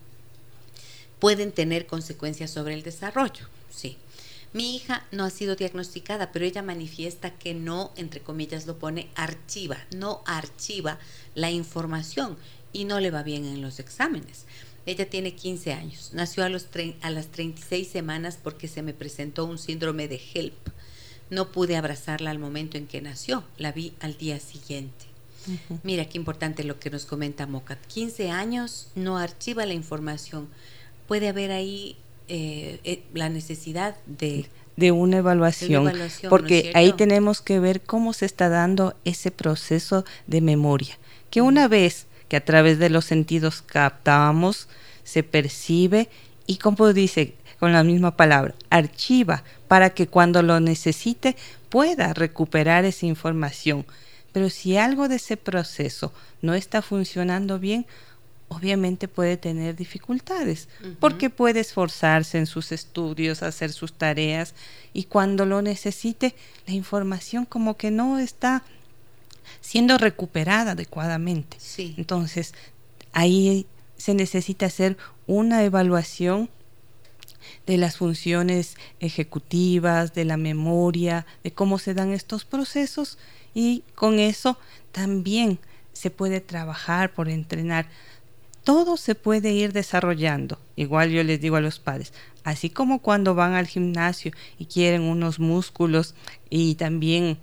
pueden 1.18 1.52
tener 1.52 1.86
consecuencias 1.86 2.50
sobre 2.50 2.74
el 2.74 2.82
desarrollo. 2.82 3.48
Sí. 3.70 3.98
Mi 4.52 4.76
hija 4.76 5.04
no 5.10 5.24
ha 5.24 5.30
sido 5.30 5.56
diagnosticada, 5.56 6.30
pero 6.30 6.44
ella 6.44 6.62
manifiesta 6.62 7.30
que 7.32 7.54
no, 7.54 7.90
entre 7.96 8.20
comillas 8.20 8.66
lo 8.66 8.78
pone, 8.78 9.08
archiva, 9.16 9.78
no 9.96 10.22
archiva 10.26 11.00
la 11.34 11.50
información 11.50 12.36
y 12.72 12.84
no 12.84 13.00
le 13.00 13.10
va 13.10 13.24
bien 13.24 13.44
en 13.46 13.62
los 13.62 13.80
exámenes. 13.80 14.44
Ella 14.86 15.08
tiene 15.08 15.34
15 15.34 15.72
años. 15.72 16.10
Nació 16.12 16.44
a, 16.44 16.48
los 16.48 16.68
a 17.00 17.10
las 17.10 17.26
36 17.28 17.88
semanas 17.88 18.38
porque 18.42 18.68
se 18.68 18.82
me 18.82 18.92
presentó 18.92 19.44
un 19.46 19.58
síndrome 19.58 20.08
de 20.08 20.20
HELP. 20.34 20.68
No 21.30 21.52
pude 21.52 21.76
abrazarla 21.76 22.30
al 22.30 22.38
momento 22.38 22.76
en 22.76 22.86
que 22.86 23.00
nació. 23.00 23.44
La 23.56 23.72
vi 23.72 23.94
al 24.00 24.16
día 24.16 24.38
siguiente. 24.40 25.06
Mira 25.82 26.06
qué 26.06 26.18
importante 26.18 26.64
lo 26.64 26.78
que 26.78 26.90
nos 26.90 27.04
comenta 27.06 27.46
Mocat. 27.46 27.78
15 27.86 28.30
años, 28.30 28.88
no 28.94 29.18
archiva 29.18 29.66
la 29.66 29.74
información. 29.74 30.48
Puede 31.06 31.28
haber 31.28 31.50
ahí 31.50 31.96
eh, 32.28 32.80
eh, 32.84 33.02
la 33.12 33.28
necesidad 33.28 33.96
de, 34.06 34.46
de 34.76 34.92
una 34.92 35.18
evaluación, 35.18 35.92
porque 36.28 36.72
ahí 36.74 36.92
tenemos 36.92 37.40
que 37.40 37.60
ver 37.60 37.82
cómo 37.82 38.12
se 38.12 38.26
está 38.26 38.48
dando 38.48 38.94
ese 39.04 39.30
proceso 39.30 40.04
de 40.26 40.40
memoria. 40.40 40.98
Que 41.30 41.42
una 41.42 41.68
vez 41.68 42.06
que 42.28 42.36
a 42.36 42.44
través 42.44 42.78
de 42.78 42.90
los 42.90 43.04
sentidos 43.04 43.62
captamos, 43.62 44.68
se 45.04 45.22
percibe 45.22 46.08
y 46.46 46.56
como 46.56 46.92
dice 46.92 47.34
con 47.58 47.72
la 47.72 47.84
misma 47.84 48.16
palabra, 48.16 48.54
archiva 48.70 49.44
para 49.68 49.90
que 49.90 50.06
cuando 50.06 50.42
lo 50.42 50.60
necesite 50.60 51.36
pueda 51.68 52.12
recuperar 52.12 52.84
esa 52.84 53.06
información. 53.06 53.86
Pero 54.32 54.50
si 54.50 54.76
algo 54.76 55.08
de 55.08 55.16
ese 55.16 55.36
proceso 55.36 56.12
no 56.42 56.54
está 56.54 56.82
funcionando 56.82 57.58
bien, 57.58 57.86
obviamente 58.48 59.08
puede 59.08 59.36
tener 59.36 59.76
dificultades, 59.76 60.68
porque 61.00 61.30
puede 61.30 61.60
esforzarse 61.60 62.38
en 62.38 62.46
sus 62.46 62.72
estudios, 62.72 63.42
hacer 63.42 63.72
sus 63.72 63.92
tareas, 63.92 64.54
y 64.92 65.04
cuando 65.04 65.46
lo 65.46 65.62
necesite, 65.62 66.34
la 66.66 66.74
información 66.74 67.46
como 67.46 67.76
que 67.76 67.90
no 67.90 68.18
está 68.18 68.62
siendo 69.60 69.98
recuperada 69.98 70.72
adecuadamente. 70.72 71.56
Entonces, 71.96 72.54
ahí 73.12 73.66
se 73.96 74.14
necesita 74.14 74.66
hacer 74.66 74.96
una 75.26 75.62
evaluación 75.64 76.50
de 77.66 77.78
las 77.78 77.96
funciones 77.96 78.76
ejecutivas, 79.00 80.14
de 80.14 80.24
la 80.24 80.36
memoria, 80.36 81.26
de 81.42 81.52
cómo 81.52 81.78
se 81.78 81.94
dan 81.94 82.12
estos 82.12 82.44
procesos 82.44 83.18
y 83.54 83.82
con 83.94 84.18
eso 84.18 84.58
también 84.92 85.58
se 85.92 86.10
puede 86.10 86.40
trabajar 86.40 87.12
por 87.12 87.28
entrenar. 87.28 87.88
Todo 88.64 88.96
se 88.96 89.14
puede 89.14 89.52
ir 89.52 89.72
desarrollando. 89.72 90.58
Igual 90.76 91.10
yo 91.10 91.22
les 91.22 91.40
digo 91.40 91.56
a 91.56 91.60
los 91.60 91.78
padres, 91.78 92.12
así 92.44 92.70
como 92.70 93.00
cuando 93.00 93.34
van 93.34 93.54
al 93.54 93.66
gimnasio 93.66 94.32
y 94.58 94.66
quieren 94.66 95.02
unos 95.02 95.38
músculos 95.38 96.14
y 96.50 96.74
también 96.74 97.38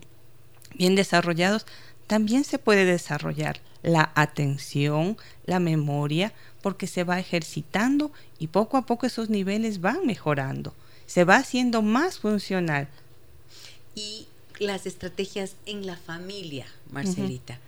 bien 0.76 0.96
desarrollados, 0.96 1.66
también 2.12 2.44
se 2.44 2.60
puede 2.60 2.84
desarrollar 2.84 3.62
la 3.84 4.12
atención, 4.16 5.16
la 5.46 5.62
memoria, 5.62 6.34
porque 6.62 6.86
se 6.86 7.06
va 7.06 7.22
ejercitando 7.22 8.12
y 8.38 8.48
poco 8.48 8.76
a 8.76 8.86
poco 8.86 9.06
esos 9.06 9.30
niveles 9.30 9.80
van 9.80 10.06
mejorando, 10.06 10.74
se 11.06 11.24
va 11.24 11.38
haciendo 11.38 11.82
más 11.82 12.20
funcional. 12.20 12.90
Y 13.96 14.28
las 14.60 14.88
estrategias 14.88 15.56
en 15.66 15.86
la 15.86 15.96
familia, 15.96 16.68
Marcelita. 16.92 17.60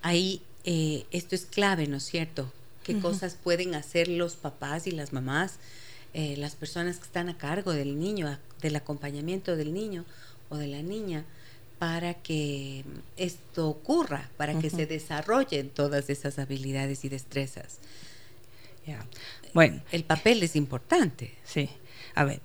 Ahí 0.00 0.40
eh, 0.64 1.04
esto 1.10 1.34
es 1.34 1.44
clave, 1.44 1.86
¿no 1.86 1.98
es 1.98 2.04
cierto? 2.04 2.50
¿Qué 2.84 2.98
cosas 3.00 3.34
pueden 3.34 3.74
hacer 3.74 4.08
los 4.08 4.32
papás 4.32 4.86
y 4.86 4.92
las 4.92 5.12
mamás, 5.12 5.56
eh, 6.14 6.36
las 6.38 6.56
personas 6.56 6.96
que 6.96 7.04
están 7.04 7.28
a 7.28 7.36
cargo 7.36 7.72
del 7.72 8.00
niño, 8.00 8.38
del 8.62 8.76
acompañamiento 8.76 9.56
del 9.56 9.74
niño 9.74 10.06
o 10.48 10.56
de 10.56 10.68
la 10.68 10.80
niña? 10.80 11.26
Para 11.80 12.12
que 12.12 12.84
esto 13.16 13.70
ocurra, 13.70 14.28
para 14.36 14.58
que 14.58 14.68
se 14.68 14.84
desarrollen 14.84 15.70
todas 15.70 16.10
esas 16.10 16.38
habilidades 16.38 17.06
y 17.06 17.08
destrezas. 17.08 17.78
Bueno, 19.54 19.80
el 19.90 20.04
papel 20.04 20.42
es 20.42 20.56
importante. 20.56 21.32
Sí. 21.42 21.70
A 22.14 22.24
ver, 22.24 22.42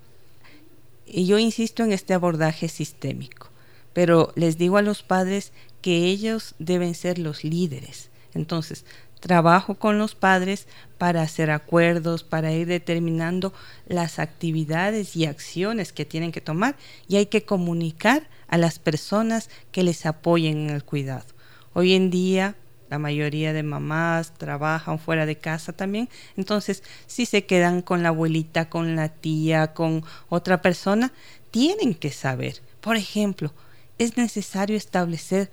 y 1.05 1.25
yo 1.25 1.37
insisto 1.37 1.83
en 1.83 1.91
este 1.91 2.13
abordaje 2.13 2.69
sistémico, 2.69 3.49
pero 3.91 4.31
les 4.35 4.57
digo 4.57 4.77
a 4.77 4.81
los 4.81 5.03
padres 5.03 5.51
que 5.81 6.05
ellos 6.05 6.55
deben 6.57 6.95
ser 6.95 7.19
los 7.19 7.43
líderes. 7.43 8.09
Entonces, 8.33 8.85
trabajo 9.19 9.75
con 9.75 9.97
los 9.97 10.15
padres 10.15 10.65
para 10.97 11.23
hacer 11.23 11.51
acuerdos, 11.51 12.23
para 12.23 12.53
ir 12.53 12.67
determinando 12.67 13.51
las 13.85 14.17
actividades 14.17 15.17
y 15.17 15.25
acciones 15.25 15.91
que 15.91 16.05
tienen 16.05 16.31
que 16.31 16.39
tomar 16.39 16.77
y 17.09 17.17
hay 17.17 17.25
que 17.25 17.43
comunicar 17.43 18.29
a 18.55 18.57
las 18.57 18.79
personas 18.79 19.49
que 19.73 19.83
les 19.83 20.05
apoyen 20.05 20.69
en 20.69 20.69
el 20.69 20.85
cuidado. 20.85 21.25
Hoy 21.73 21.93
en 21.93 22.09
día 22.09 22.55
la 22.89 22.99
mayoría 22.99 23.51
de 23.51 23.63
mamás 23.63 24.33
trabajan 24.37 24.97
fuera 24.97 25.25
de 25.25 25.37
casa 25.37 25.73
también, 25.73 26.07
entonces 26.37 26.81
si 27.05 27.25
se 27.25 27.45
quedan 27.45 27.81
con 27.81 28.01
la 28.01 28.09
abuelita, 28.09 28.69
con 28.69 28.95
la 28.95 29.09
tía, 29.09 29.73
con 29.73 30.05
otra 30.29 30.61
persona, 30.61 31.11
tienen 31.51 31.95
que 31.95 32.11
saber. 32.11 32.61
Por 32.79 32.95
ejemplo, 32.95 33.51
es 33.97 34.15
necesario 34.15 34.77
establecer 34.77 35.51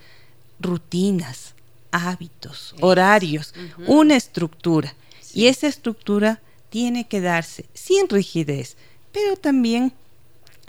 rutinas, 0.60 1.54
hábitos, 1.90 2.76
horarios, 2.80 3.52
una 3.88 4.14
estructura. 4.14 4.94
Y 5.34 5.46
esa 5.46 5.66
estructura 5.66 6.40
tiene 6.70 7.08
que 7.08 7.20
darse 7.20 7.64
sin 7.74 8.08
rigidez, 8.08 8.76
pero 9.10 9.36
también 9.36 9.92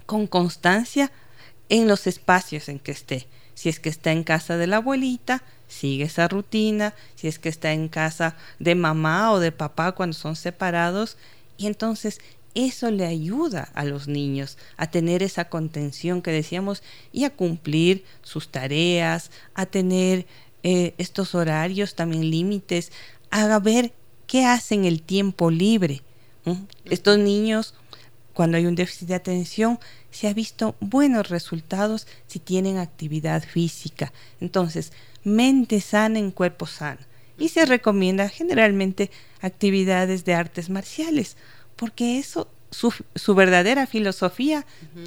con 0.07 0.25
constancia 0.25 1.11
en 1.73 1.87
los 1.87 2.05
espacios 2.05 2.69
en 2.69 2.77
que 2.77 2.91
esté. 2.91 3.25
Si 3.55 3.67
es 3.67 3.79
que 3.79 3.89
está 3.89 4.11
en 4.11 4.23
casa 4.23 4.57
de 4.57 4.67
la 4.67 4.77
abuelita, 4.77 5.41
sigue 5.67 6.03
esa 6.03 6.27
rutina. 6.27 6.93
Si 7.15 7.27
es 7.27 7.39
que 7.39 7.49
está 7.49 7.73
en 7.73 7.87
casa 7.87 8.35
de 8.59 8.75
mamá 8.75 9.31
o 9.31 9.39
de 9.39 9.51
papá 9.51 9.93
cuando 9.93 10.13
son 10.13 10.35
separados. 10.35 11.17
Y 11.57 11.65
entonces 11.65 12.21
eso 12.53 12.91
le 12.91 13.07
ayuda 13.07 13.69
a 13.73 13.85
los 13.85 14.07
niños 14.07 14.59
a 14.77 14.91
tener 14.91 15.23
esa 15.23 15.45
contención 15.45 16.21
que 16.21 16.29
decíamos 16.29 16.83
y 17.11 17.23
a 17.23 17.31
cumplir 17.31 18.05
sus 18.21 18.49
tareas, 18.49 19.31
a 19.55 19.65
tener 19.65 20.27
eh, 20.61 20.93
estos 20.99 21.33
horarios, 21.33 21.95
también 21.95 22.29
límites, 22.29 22.91
haga 23.31 23.57
ver 23.57 23.93
qué 24.27 24.45
hacen 24.45 24.85
el 24.85 25.01
tiempo 25.01 25.49
libre. 25.49 26.03
Estos 26.85 27.17
niños, 27.17 27.73
cuando 28.33 28.57
hay 28.57 28.65
un 28.65 28.75
déficit 28.75 29.07
de 29.07 29.15
atención, 29.15 29.79
se 30.11 30.27
ha 30.27 30.33
visto 30.33 30.75
buenos 30.79 31.29
resultados 31.29 32.07
si 32.27 32.39
tienen 32.39 32.77
actividad 32.77 33.43
física. 33.43 34.11
Entonces, 34.41 34.91
mente 35.23 35.81
sana 35.81 36.19
en 36.19 36.31
cuerpo 36.31 36.65
sano. 36.65 37.01
Y 37.37 37.49
se 37.49 37.65
recomienda 37.65 38.29
generalmente 38.29 39.11
actividades 39.41 40.25
de 40.25 40.33
artes 40.33 40.69
marciales, 40.69 41.35
porque 41.75 42.19
eso, 42.19 42.47
su, 42.71 42.93
su 43.15 43.35
verdadera 43.35 43.87
filosofía, 43.87 44.65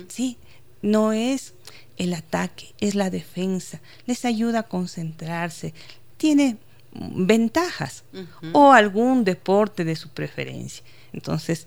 sí, 0.08 0.36
no 0.82 1.12
es 1.12 1.54
el 1.96 2.14
ataque, 2.14 2.74
es 2.80 2.94
la 2.94 3.10
defensa, 3.10 3.80
les 4.06 4.24
ayuda 4.24 4.60
a 4.60 4.62
concentrarse, 4.64 5.72
tiene 6.16 6.58
ventajas 6.92 8.04
o 8.52 8.72
algún 8.72 9.24
deporte 9.24 9.84
de 9.84 9.96
su 9.96 10.08
preferencia. 10.10 10.84
Entonces, 11.12 11.66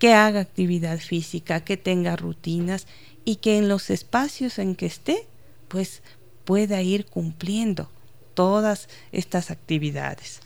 que 0.00 0.14
haga 0.14 0.40
actividad 0.40 0.98
física, 0.98 1.62
que 1.62 1.76
tenga 1.76 2.16
rutinas 2.16 2.88
y 3.24 3.36
que 3.36 3.58
en 3.58 3.68
los 3.68 3.90
espacios 3.90 4.58
en 4.58 4.74
que 4.74 4.86
esté, 4.86 5.26
pues 5.68 6.02
pueda 6.44 6.82
ir 6.82 7.06
cumpliendo 7.06 7.88
todas 8.34 8.88
estas 9.12 9.50
actividades. 9.52 10.40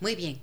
Muy 0.00 0.14
bien. 0.14 0.38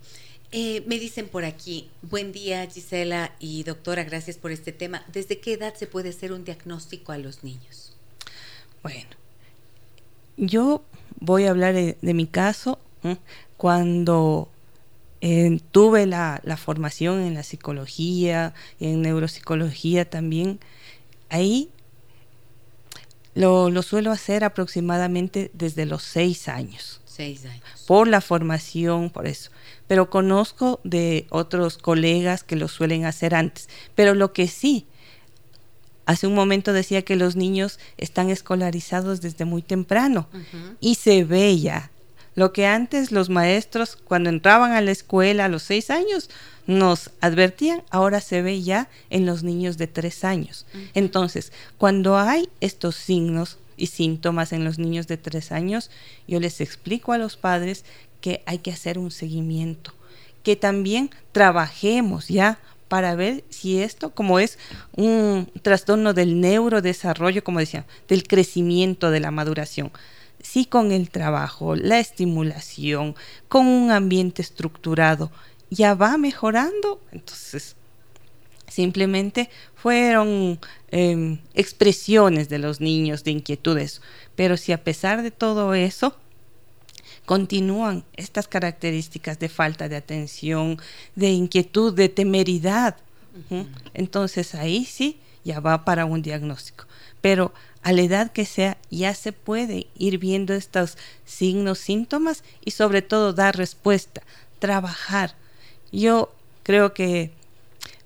Eh, 0.51 0.83
me 0.85 0.99
dicen 0.99 1.27
por 1.27 1.45
aquí, 1.45 1.89
buen 2.01 2.31
día 2.31 2.65
Gisela 2.67 3.33
y 3.39 3.63
doctora, 3.63 4.03
gracias 4.03 4.37
por 4.37 4.51
este 4.51 4.73
tema. 4.73 5.03
¿Desde 5.11 5.39
qué 5.39 5.53
edad 5.53 5.73
se 5.75 5.87
puede 5.87 6.09
hacer 6.09 6.33
un 6.33 6.43
diagnóstico 6.43 7.13
a 7.13 7.17
los 7.17 7.43
niños? 7.43 7.95
Bueno, 8.83 9.09
yo 10.35 10.83
voy 11.19 11.45
a 11.45 11.51
hablar 11.51 11.73
de, 11.73 11.97
mi 12.01 12.27
caso. 12.27 12.79
Cuando 13.55 14.49
eh, 15.21 15.59
tuve 15.71 16.05
la, 16.05 16.41
formación 16.57 17.21
en 17.21 17.33
la 17.33 17.43
psicología, 17.43 18.53
y 18.79 18.87
en 18.87 19.01
neuropsicología 19.01 20.09
también, 20.09 20.59
ahí 21.29 21.69
lo, 23.33 23.69
lo, 23.69 23.83
suelo 23.83 24.11
hacer 24.11 24.43
aproximadamente 24.43 25.51
desde 25.53 25.85
los 25.85 26.03
seis 26.03 26.47
años. 26.47 27.01
Seis 27.05 27.45
años. 27.45 27.63
Por 27.87 28.07
la 28.07 28.21
formación, 28.21 29.09
por 29.09 29.27
eso. 29.27 29.51
Pero 29.87 30.09
conozco 30.09 30.79
de 30.83 31.25
otros 31.29 31.77
colegas 31.77 32.43
que 32.43 32.55
lo 32.55 32.67
suelen 32.67 33.05
hacer 33.05 33.33
antes. 33.33 33.69
Pero 33.95 34.13
lo 34.13 34.33
que 34.33 34.47
sí, 34.47 34.87
Hace 36.07 36.25
un 36.25 36.33
momento 36.33 36.71
decía 36.71 37.01
que 37.01 37.17
los 37.17 37.35
niños 37.35 37.79
están 37.97 38.29
escolarizados 38.29 39.19
desde 39.19 39.43
muy 39.43 39.61
temprano 39.61 40.29
y 40.79 40.95
se 40.95 41.25
ve 41.25 41.59
ya. 41.59 41.91
Lo 42.37 42.53
que 42.53 42.67
antes 42.67 43.11
los 43.11 43.31
maestros, 43.31 43.95
cuando 43.95 44.29
entraban 44.29 44.73
a 44.73 44.81
la 44.81 44.91
escuela 44.91 45.45
a 45.45 45.49
los 45.49 45.63
seis 45.63 45.89
años, 45.89 46.29
nos 46.67 47.09
advertían, 47.19 47.81
ahora 47.89 48.21
se 48.21 48.43
ve 48.43 48.61
ya 48.61 48.89
en 49.09 49.25
los 49.25 49.41
niños 49.41 49.79
de 49.79 49.87
tres 49.87 50.23
años. 50.23 50.67
Entonces, 50.93 51.51
cuando 51.79 52.15
hay 52.15 52.47
estos 52.61 52.95
signos 52.95 53.57
y 53.75 53.87
síntomas 53.87 54.53
en 54.53 54.65
los 54.65 54.77
niños 54.77 55.07
de 55.07 55.17
tres 55.17 55.51
años, 55.51 55.89
yo 56.27 56.39
les 56.39 56.61
explico 56.61 57.11
a 57.11 57.17
los 57.17 57.37
padres 57.37 57.85
que 58.21 58.43
hay 58.45 58.59
que 58.59 58.71
hacer 58.71 58.99
un 58.99 59.09
seguimiento, 59.09 59.95
que 60.43 60.55
también 60.55 61.09
trabajemos 61.31 62.27
ya 62.27 62.59
para 62.87 63.15
ver 63.15 63.45
si 63.49 63.79
esto, 63.81 64.11
como 64.11 64.37
es 64.37 64.59
un 64.95 65.49
trastorno 65.63 66.13
del 66.13 66.39
neurodesarrollo, 66.39 67.43
como 67.43 67.57
decía, 67.57 67.87
del 68.07 68.27
crecimiento, 68.27 69.09
de 69.09 69.21
la 69.21 69.31
maduración, 69.31 69.91
si 70.41 70.65
con 70.65 70.91
el 70.91 71.09
trabajo, 71.09 71.75
la 71.75 71.99
estimulación, 71.99 73.15
con 73.47 73.67
un 73.67 73.91
ambiente 73.91 74.41
estructurado, 74.41 75.31
ya 75.69 75.93
va 75.93 76.17
mejorando, 76.17 77.01
entonces 77.11 77.75
simplemente 78.67 79.49
fueron 79.75 80.59
em, 80.91 81.39
expresiones 81.53 82.49
de 82.49 82.59
los 82.59 82.79
niños 82.79 83.23
de 83.23 83.31
inquietudes. 83.31 84.01
Pero 84.35 84.57
si 84.57 84.71
a 84.71 84.83
pesar 84.83 85.23
de 85.23 85.31
todo 85.31 85.73
eso, 85.73 86.15
continúan 87.25 88.05
estas 88.15 88.47
características 88.47 89.39
de 89.39 89.49
falta 89.49 89.89
de 89.89 89.97
atención, 89.97 90.79
de 91.15 91.29
inquietud, 91.29 91.93
de 91.93 92.09
temeridad. 92.09 92.95
Entonces 93.93 94.55
ahí 94.55 94.85
sí 94.85 95.19
ya 95.43 95.59
va 95.59 95.85
para 95.85 96.05
un 96.05 96.21
diagnóstico. 96.21 96.85
Pero 97.21 97.53
a 97.87 97.93
la 97.93 98.01
edad 98.01 98.33
que 98.33 98.43
sea 98.43 98.77
ya 98.89 99.13
se 99.13 99.31
puede 99.31 99.87
ir 99.97 100.17
viendo 100.17 100.53
estos 100.53 100.97
signos, 101.23 101.79
síntomas 101.79 102.43
y 102.65 102.71
sobre 102.71 103.01
todo 103.01 103.31
dar 103.31 103.55
respuesta, 103.55 104.23
trabajar. 104.59 105.35
Yo 105.93 106.33
creo 106.63 106.93
que 106.93 107.31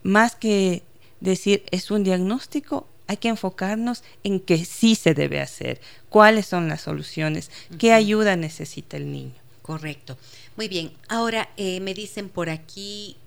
más 0.03 0.35
que 0.35 0.83
decir 1.19 1.63
es 1.71 1.89
un 1.89 2.03
diagnóstico, 2.03 2.85
hay 3.07 3.17
que 3.17 3.29
enfocarnos 3.29 4.03
en 4.23 4.39
que 4.39 4.65
sí 4.65 4.93
se 4.93 5.15
debe 5.15 5.41
hacer, 5.41 5.81
cuáles 6.09 6.45
son 6.45 6.67
las 6.67 6.81
soluciones, 6.81 7.49
qué 7.79 7.91
ayuda 7.91 8.35
necesita 8.35 8.97
el 8.97 9.11
niño. 9.11 9.33
Correcto. 9.63 10.15
Muy 10.57 10.67
bien. 10.67 10.91
Ahora 11.09 11.49
eh, 11.57 11.79
me 11.79 11.95
dicen 11.95 12.29
por 12.29 12.51
aquí, 12.51 13.17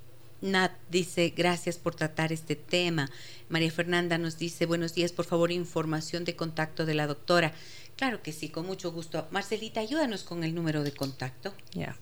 Nat 0.45 0.72
dice, 0.90 1.32
gracias 1.34 1.78
por 1.78 1.95
tratar 1.95 2.30
este 2.30 2.55
tema. 2.55 3.11
María 3.49 3.70
Fernanda 3.70 4.18
nos 4.18 4.38
dice, 4.38 4.66
buenos 4.66 4.95
días, 4.95 5.11
por 5.11 5.24
favor, 5.24 5.51
información 5.51 6.26
de 6.26 6.36
contacto 6.36 6.84
de 6.84 6.92
la 6.92 7.07
doctora. 7.07 7.55
Claro 7.97 8.22
que 8.22 8.30
sí, 8.30 8.51
con 8.51 8.66
mucho 8.66 8.92
gusto. 8.92 9.26
Marcelita, 9.30 9.80
ayúdanos 9.80 10.22
con 10.22 10.45
el 10.45 10.55
número 10.55 10.84
de 10.84 10.92
contacto. 10.92 11.55
Ya. 11.72 11.97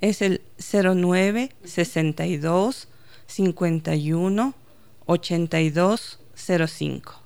Es 0.00 0.20
el 0.20 0.42
09 0.58 1.52
62 1.64 2.88
51 3.28 4.54
82 5.06 6.18
05. 6.34 7.22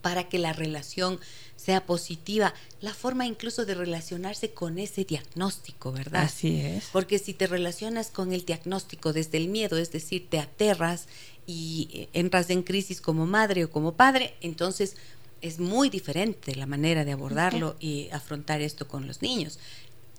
para 0.00 0.28
que 0.28 0.38
la 0.38 0.52
relación 0.52 1.18
sea 1.56 1.84
positiva, 1.84 2.54
la 2.80 2.94
forma 2.94 3.26
incluso 3.26 3.66
de 3.66 3.74
relacionarse 3.74 4.52
con 4.52 4.78
ese 4.78 5.04
diagnóstico, 5.04 5.90
¿verdad? 5.90 6.22
Así 6.22 6.60
es. 6.60 6.84
Porque 6.92 7.18
si 7.18 7.34
te 7.34 7.48
relacionas 7.48 8.12
con 8.12 8.32
el 8.32 8.44
diagnóstico 8.44 9.12
desde 9.12 9.38
el 9.38 9.48
miedo, 9.48 9.76
es 9.76 9.90
decir, 9.90 10.28
te 10.30 10.38
aterras 10.38 11.08
y 11.48 11.88
eh, 11.92 12.08
entras 12.12 12.48
en 12.50 12.62
crisis 12.62 13.00
como 13.00 13.26
madre 13.26 13.64
o 13.64 13.70
como 13.72 13.94
padre, 13.94 14.34
entonces 14.40 14.94
es 15.40 15.58
muy 15.58 15.90
diferente 15.90 16.54
la 16.54 16.66
manera 16.66 17.04
de 17.04 17.10
abordarlo 17.10 17.74
y 17.80 18.08
afrontar 18.12 18.60
esto 18.60 18.86
con 18.86 19.08
los 19.08 19.20
niños. 19.20 19.58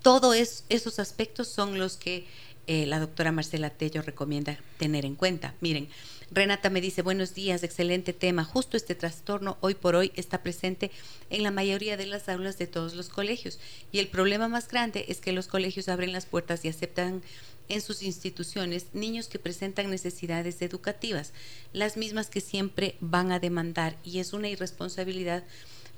Todos 0.02 0.62
esos 0.68 0.98
aspectos 0.98 1.48
son 1.48 1.78
los 1.78 1.96
que 1.96 2.26
eh, 2.66 2.84
la 2.84 3.00
doctora 3.00 3.32
Marcela 3.32 3.70
Tello 3.70 4.02
recomienda 4.02 4.58
tener 4.76 5.06
en 5.06 5.14
cuenta. 5.14 5.54
Miren, 5.62 5.88
Renata 6.30 6.68
me 6.68 6.82
dice, 6.82 7.00
buenos 7.00 7.34
días, 7.34 7.62
excelente 7.62 8.12
tema. 8.12 8.44
Justo 8.44 8.76
este 8.76 8.94
trastorno 8.94 9.56
hoy 9.60 9.74
por 9.74 9.96
hoy 9.96 10.12
está 10.14 10.42
presente 10.42 10.90
en 11.30 11.42
la 11.42 11.50
mayoría 11.50 11.96
de 11.96 12.04
las 12.04 12.28
aulas 12.28 12.58
de 12.58 12.66
todos 12.66 12.94
los 12.94 13.08
colegios. 13.08 13.58
Y 13.92 13.98
el 13.98 14.08
problema 14.08 14.46
más 14.46 14.68
grande 14.68 15.06
es 15.08 15.20
que 15.22 15.32
los 15.32 15.46
colegios 15.46 15.88
abren 15.88 16.12
las 16.12 16.26
puertas 16.26 16.64
y 16.64 16.68
aceptan 16.68 17.22
en 17.70 17.80
sus 17.80 18.02
instituciones 18.02 18.88
niños 18.92 19.28
que 19.28 19.38
presentan 19.38 19.90
necesidades 19.90 20.60
educativas, 20.60 21.32
las 21.72 21.96
mismas 21.96 22.28
que 22.28 22.40
siempre 22.40 22.96
van 23.00 23.32
a 23.32 23.40
demandar 23.40 23.96
y 24.04 24.18
es 24.18 24.32
una 24.32 24.48
irresponsabilidad 24.48 25.44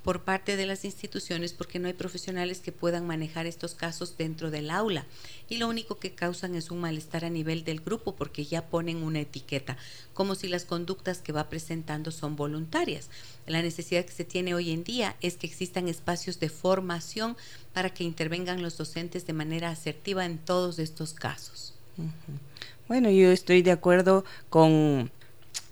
por 0.03 0.23
parte 0.23 0.57
de 0.57 0.67
las 0.67 0.85
instituciones 0.85 1.53
porque 1.53 1.79
no 1.79 1.89
hay 1.89 1.95
profesionales 1.95 2.61
que 2.61 2.73
puedan 2.73 3.07
manejar 3.07 3.47
estos 3.47 3.75
casos 3.75 4.17
dentro 4.17 4.51
del 4.51 4.71
aula 4.71 5.07
y 5.49 5.59
lo 5.59 5.69
único 5.69 5.99
que 5.99 6.15
causan 6.15 6.55
es 6.55 6.71
un 6.71 6.81
malestar 6.81 7.25
a 7.25 7.31
nivel 7.31 7.65
del 7.65 7.81
grupo 7.81 8.15
porque 8.15 8.45
ya 8.45 8.67
ponen 8.67 9.03
una 9.03 9.21
etiqueta, 9.21 9.77
como 10.15 10.35
si 10.35 10.49
las 10.49 10.65
conductas 10.65 11.19
que 11.19 11.33
va 11.33 11.49
presentando 11.49 12.11
son 12.11 12.37
voluntarias. 12.37 13.11
La 13.47 13.63
necesidad 13.63 14.05
que 14.05 14.13
se 14.13 14.25
tiene 14.25 14.55
hoy 14.55 14.71
en 14.71 14.85
día 14.85 15.17
es 15.21 15.37
que 15.37 15.47
existan 15.47 15.89
espacios 15.89 16.41
de 16.41 16.49
formación 16.49 17.37
para 17.73 17.91
que 17.91 18.05
intervengan 18.05 18.63
los 18.63 18.79
docentes 18.79 19.27
de 19.27 19.33
manera 19.33 19.71
asertiva 19.71 20.25
en 20.25 20.39
todos 20.39 20.79
estos 20.79 21.13
casos. 21.13 21.75
Bueno, 22.89 23.11
yo 23.11 23.31
estoy 23.31 23.63
de 23.63 23.71
acuerdo 23.71 24.25
con 24.49 25.11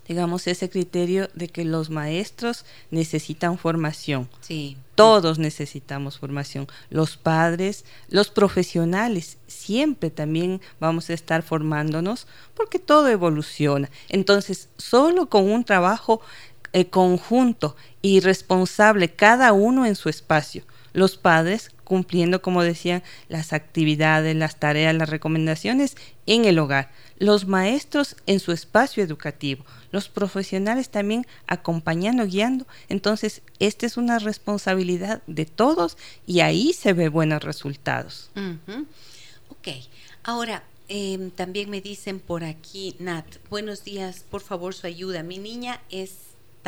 digamos, 0.09 0.47
ese 0.47 0.71
criterio 0.71 1.29
de 1.35 1.47
que 1.49 1.63
los 1.63 1.91
maestros 1.91 2.65
necesitan 2.89 3.59
formación. 3.59 4.27
Sí. 4.41 4.75
Todos 4.95 5.37
necesitamos 5.37 6.17
formación. 6.17 6.67
Los 6.89 7.15
padres, 7.15 7.85
los 8.09 8.31
profesionales, 8.31 9.37
siempre 9.45 10.09
también 10.09 10.61
vamos 10.79 11.11
a 11.11 11.13
estar 11.13 11.43
formándonos 11.43 12.25
porque 12.55 12.79
todo 12.79 13.07
evoluciona. 13.07 13.91
Entonces, 14.09 14.69
solo 14.77 15.29
con 15.29 15.49
un 15.49 15.63
trabajo 15.63 16.21
eh, 16.73 16.89
conjunto 16.89 17.75
y 18.01 18.19
responsable, 18.19 19.09
cada 19.13 19.53
uno 19.53 19.85
en 19.85 19.95
su 19.95 20.09
espacio, 20.09 20.63
los 20.91 21.17
padres 21.17 21.69
cumpliendo, 21.83 22.41
como 22.41 22.63
decían, 22.63 23.03
las 23.27 23.53
actividades, 23.53 24.35
las 24.35 24.55
tareas, 24.55 24.95
las 24.95 25.09
recomendaciones 25.09 25.97
en 26.25 26.45
el 26.45 26.57
hogar, 26.57 26.89
los 27.19 27.45
maestros 27.45 28.15
en 28.25 28.39
su 28.39 28.51
espacio 28.51 29.03
educativo, 29.03 29.65
los 29.91 30.09
profesionales 30.09 30.89
también 30.89 31.27
acompañando, 31.47 32.25
guiando. 32.25 32.65
Entonces, 32.87 33.41
esta 33.59 33.85
es 33.85 33.97
una 33.97 34.19
responsabilidad 34.19 35.21
de 35.27 35.45
todos 35.45 35.97
y 36.25 36.39
ahí 36.39 36.73
se 36.73 36.93
ve 36.93 37.09
buenos 37.09 37.43
resultados. 37.43 38.31
Ok, 39.49 39.67
ahora 40.23 40.63
em, 40.87 41.29
también 41.29 41.69
me 41.69 41.81
dicen 41.81 42.19
por 42.19 42.43
aquí, 42.43 42.95
Nat, 42.99 43.25
buenos 43.49 43.83
días, 43.83 44.25
por 44.29 44.41
favor 44.41 44.73
su 44.73 44.87
ayuda. 44.87 45.21
Mi 45.21 45.37
niña 45.37 45.81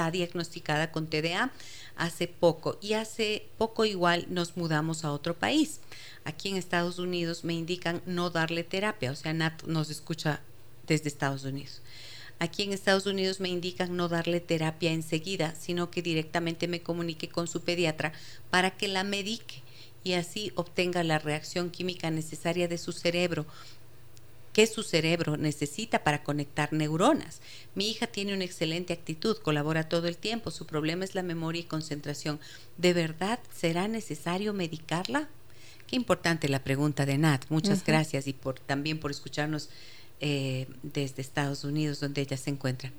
diagnosticada 0.09 0.91
con 0.91 1.07
TDA 1.07 1.51
hace 1.95 2.27
poco 2.27 2.79
y 2.81 2.93
hace 2.93 3.45
poco 3.57 3.85
igual 3.85 4.25
nos 4.29 4.57
mudamos 4.57 5.03
a 5.03 5.11
otro 5.11 5.35
país. 5.37 5.81
Aquí 6.23 6.49
en 6.49 6.55
Estados 6.55 6.97
Unidos 6.97 7.43
me 7.43 7.53
indican 7.53 8.01
no 8.05 8.29
darle 8.29 8.63
terapia, 8.63 9.11
o 9.11 9.15
sea, 9.15 9.33
Nat 9.33 9.63
nos 9.63 9.89
escucha 9.89 10.41
desde 10.87 11.09
Estados 11.09 11.43
Unidos. 11.43 11.81
Aquí 12.39 12.63
en 12.63 12.73
Estados 12.73 13.05
Unidos 13.05 13.39
me 13.39 13.49
indican 13.49 13.95
no 13.95 14.07
darle 14.07 14.39
terapia 14.39 14.91
enseguida, 14.91 15.53
sino 15.53 15.91
que 15.91 16.01
directamente 16.01 16.67
me 16.67 16.81
comunique 16.81 17.29
con 17.29 17.47
su 17.47 17.61
pediatra 17.61 18.13
para 18.49 18.71
que 18.71 18.87
la 18.87 19.03
medique 19.03 19.61
y 20.03 20.13
así 20.13 20.51
obtenga 20.55 21.03
la 21.03 21.19
reacción 21.19 21.69
química 21.69 22.09
necesaria 22.09 22.67
de 22.67 22.79
su 22.79 22.93
cerebro 22.93 23.45
que 24.53 24.67
su 24.67 24.83
cerebro 24.83 25.37
necesita 25.37 26.03
para 26.03 26.23
conectar 26.23 26.73
neuronas. 26.73 27.41
Mi 27.75 27.89
hija 27.89 28.07
tiene 28.07 28.33
una 28.33 28.43
excelente 28.43 28.93
actitud, 28.93 29.37
colabora 29.37 29.87
todo 29.87 30.07
el 30.07 30.17
tiempo, 30.17 30.51
su 30.51 30.65
problema 30.65 31.05
es 31.05 31.15
la 31.15 31.23
memoria 31.23 31.61
y 31.61 31.65
concentración. 31.65 32.39
¿De 32.77 32.93
verdad 32.93 33.39
será 33.53 33.87
necesario 33.87 34.53
medicarla? 34.53 35.29
Qué 35.87 35.95
importante 35.95 36.49
la 36.49 36.63
pregunta 36.63 37.05
de 37.05 37.17
Nat. 37.17 37.45
Muchas 37.49 37.83
gracias 37.85 38.27
y 38.27 38.33
por, 38.33 38.59
también 38.59 38.99
por 38.99 39.11
escucharnos 39.11 39.69
eh, 40.19 40.67
desde 40.83 41.21
Estados 41.21 41.63
Unidos, 41.63 41.99
donde 41.99 42.21
ella 42.21 42.37
se 42.37 42.49
encuentra. 42.49 42.91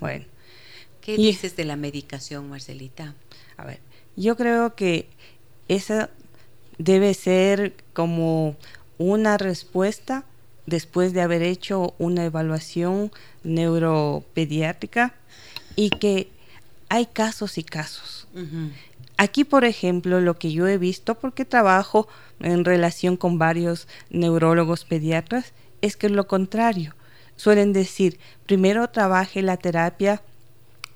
Bueno. 0.00 0.26
¿Qué 1.00 1.16
dices 1.16 1.56
de 1.56 1.64
la 1.64 1.76
medicación, 1.76 2.50
Marcelita? 2.50 3.14
A 3.56 3.64
ver, 3.64 3.80
yo 4.14 4.36
creo 4.36 4.74
que 4.74 5.08
esa 5.66 6.10
debe 6.76 7.14
ser 7.14 7.74
como 7.94 8.56
una 8.98 9.38
respuesta 9.38 10.26
después 10.68 11.12
de 11.12 11.22
haber 11.22 11.42
hecho 11.42 11.94
una 11.98 12.24
evaluación 12.24 13.10
neuropediátrica 13.42 15.14
y 15.76 15.90
que 15.90 16.28
hay 16.88 17.06
casos 17.06 17.58
y 17.58 17.64
casos. 17.64 18.26
Aquí, 19.16 19.44
por 19.44 19.64
ejemplo, 19.64 20.20
lo 20.20 20.38
que 20.38 20.52
yo 20.52 20.68
he 20.68 20.78
visto, 20.78 21.16
porque 21.16 21.44
trabajo 21.44 22.06
en 22.40 22.64
relación 22.64 23.16
con 23.16 23.38
varios 23.38 23.88
neurólogos 24.10 24.84
pediatras, 24.84 25.52
es 25.80 25.96
que 25.96 26.06
es 26.06 26.12
lo 26.12 26.26
contrario. 26.26 26.94
Suelen 27.36 27.72
decir, 27.72 28.18
primero 28.46 28.88
trabaje 28.90 29.42
la 29.42 29.56
terapia 29.56 30.22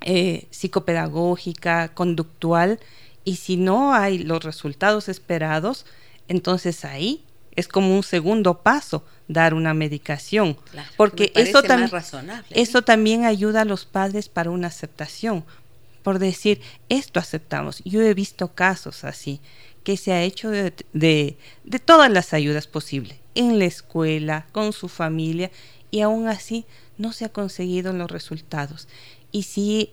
eh, 0.03 0.47
psicopedagógica, 0.51 1.89
conductual, 1.95 2.79
y 3.25 3.37
si 3.37 3.57
no 3.57 3.95
hay 3.95 4.19
los 4.19 4.45
resultados 4.45 5.09
esperados, 5.09 5.87
entonces 6.29 6.85
ahí 6.85 7.25
es 7.57 7.69
como 7.69 7.95
un 7.95 8.03
segundo 8.03 8.63
paso 8.63 9.05
dar 9.29 9.55
una 9.55 9.75
medicación, 9.75 10.57
porque 10.97 11.33
eso, 11.35 11.63
también 11.63 11.91
eso 12.51 12.83
también 12.83 13.25
ayuda 13.25 13.63
a 13.63 13.65
los 13.65 13.85
padres 13.85 14.29
para 14.29 14.51
una 14.51 14.69
aceptación, 14.69 15.45
por 16.03 16.19
decir, 16.19 16.61
esto 16.89 17.21
aceptamos. 17.21 17.83
Yo 17.85 18.03
he 18.03 18.15
visto 18.15 18.49
casos 18.55 19.05
así, 19.05 19.41
que 19.85 19.97
se 19.97 20.13
ha 20.13 20.23
hecho 20.23 20.51
de, 20.51 20.73
de, 20.93 21.37
todas 21.85 22.11
las 22.11 22.33
ayudas 22.33 22.67
posibles, 22.67 23.19
en 23.35 23.59
la 23.59 23.65
escuela, 23.65 24.47
con 24.53 24.73
su 24.73 24.89
familia, 24.89 25.51
y 25.91 26.01
aún 26.01 26.29
así 26.29 26.65
no 26.99 27.13
se 27.13 27.25
ha 27.25 27.29
conseguido 27.31 27.93
los 27.93 28.11
resultados. 28.11 28.89
Y 29.31 29.45
si 29.45 29.91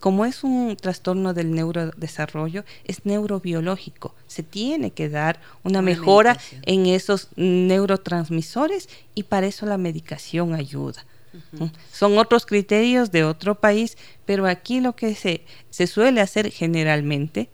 como 0.00 0.24
es 0.24 0.42
un 0.42 0.76
trastorno 0.76 1.34
del 1.34 1.52
neurodesarrollo, 1.52 2.64
es 2.84 3.04
neurobiológico. 3.04 4.14
Se 4.26 4.42
tiene 4.42 4.90
que 4.90 5.08
dar 5.08 5.40
una, 5.62 5.82
mejora 5.82 6.38
en 6.62 6.86
esos 6.86 7.28
neurotransmisores 7.36 8.88
y 9.14 9.24
para 9.24 9.46
eso 9.46 9.66
la 9.66 9.78
medicación 9.78 10.54
ayuda. 10.54 11.04
Son 11.92 12.18
otros 12.18 12.44
criterios 12.44 13.12
de 13.12 13.22
otro 13.24 13.54
país, 13.54 13.96
pero 14.24 14.46
aquí 14.46 14.80
lo 14.80 14.96
que 14.96 15.14
se, 15.14 15.44
se 15.70 15.86
suele 15.86 16.20
hacer 16.20 16.50
generalmente 16.50 17.48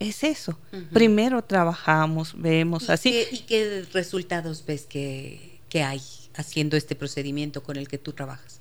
es 0.00 0.24
eso. 0.24 0.58
Primero 0.92 1.42
trabajamos, 1.42 2.34
vemos 2.36 2.90
así. 2.90 3.24
¿Y 3.30 3.40
qué 3.40 3.84
resultados 3.92 4.64
ves 4.66 4.86
que, 4.86 5.60
que 5.68 5.82
hay 5.82 6.00
haciendo 6.34 6.76
este 6.76 6.96
procedimiento 6.96 7.62
con 7.62 7.76
el 7.76 7.88
que 7.88 7.98
tú 7.98 8.12
trabajas? 8.12 8.60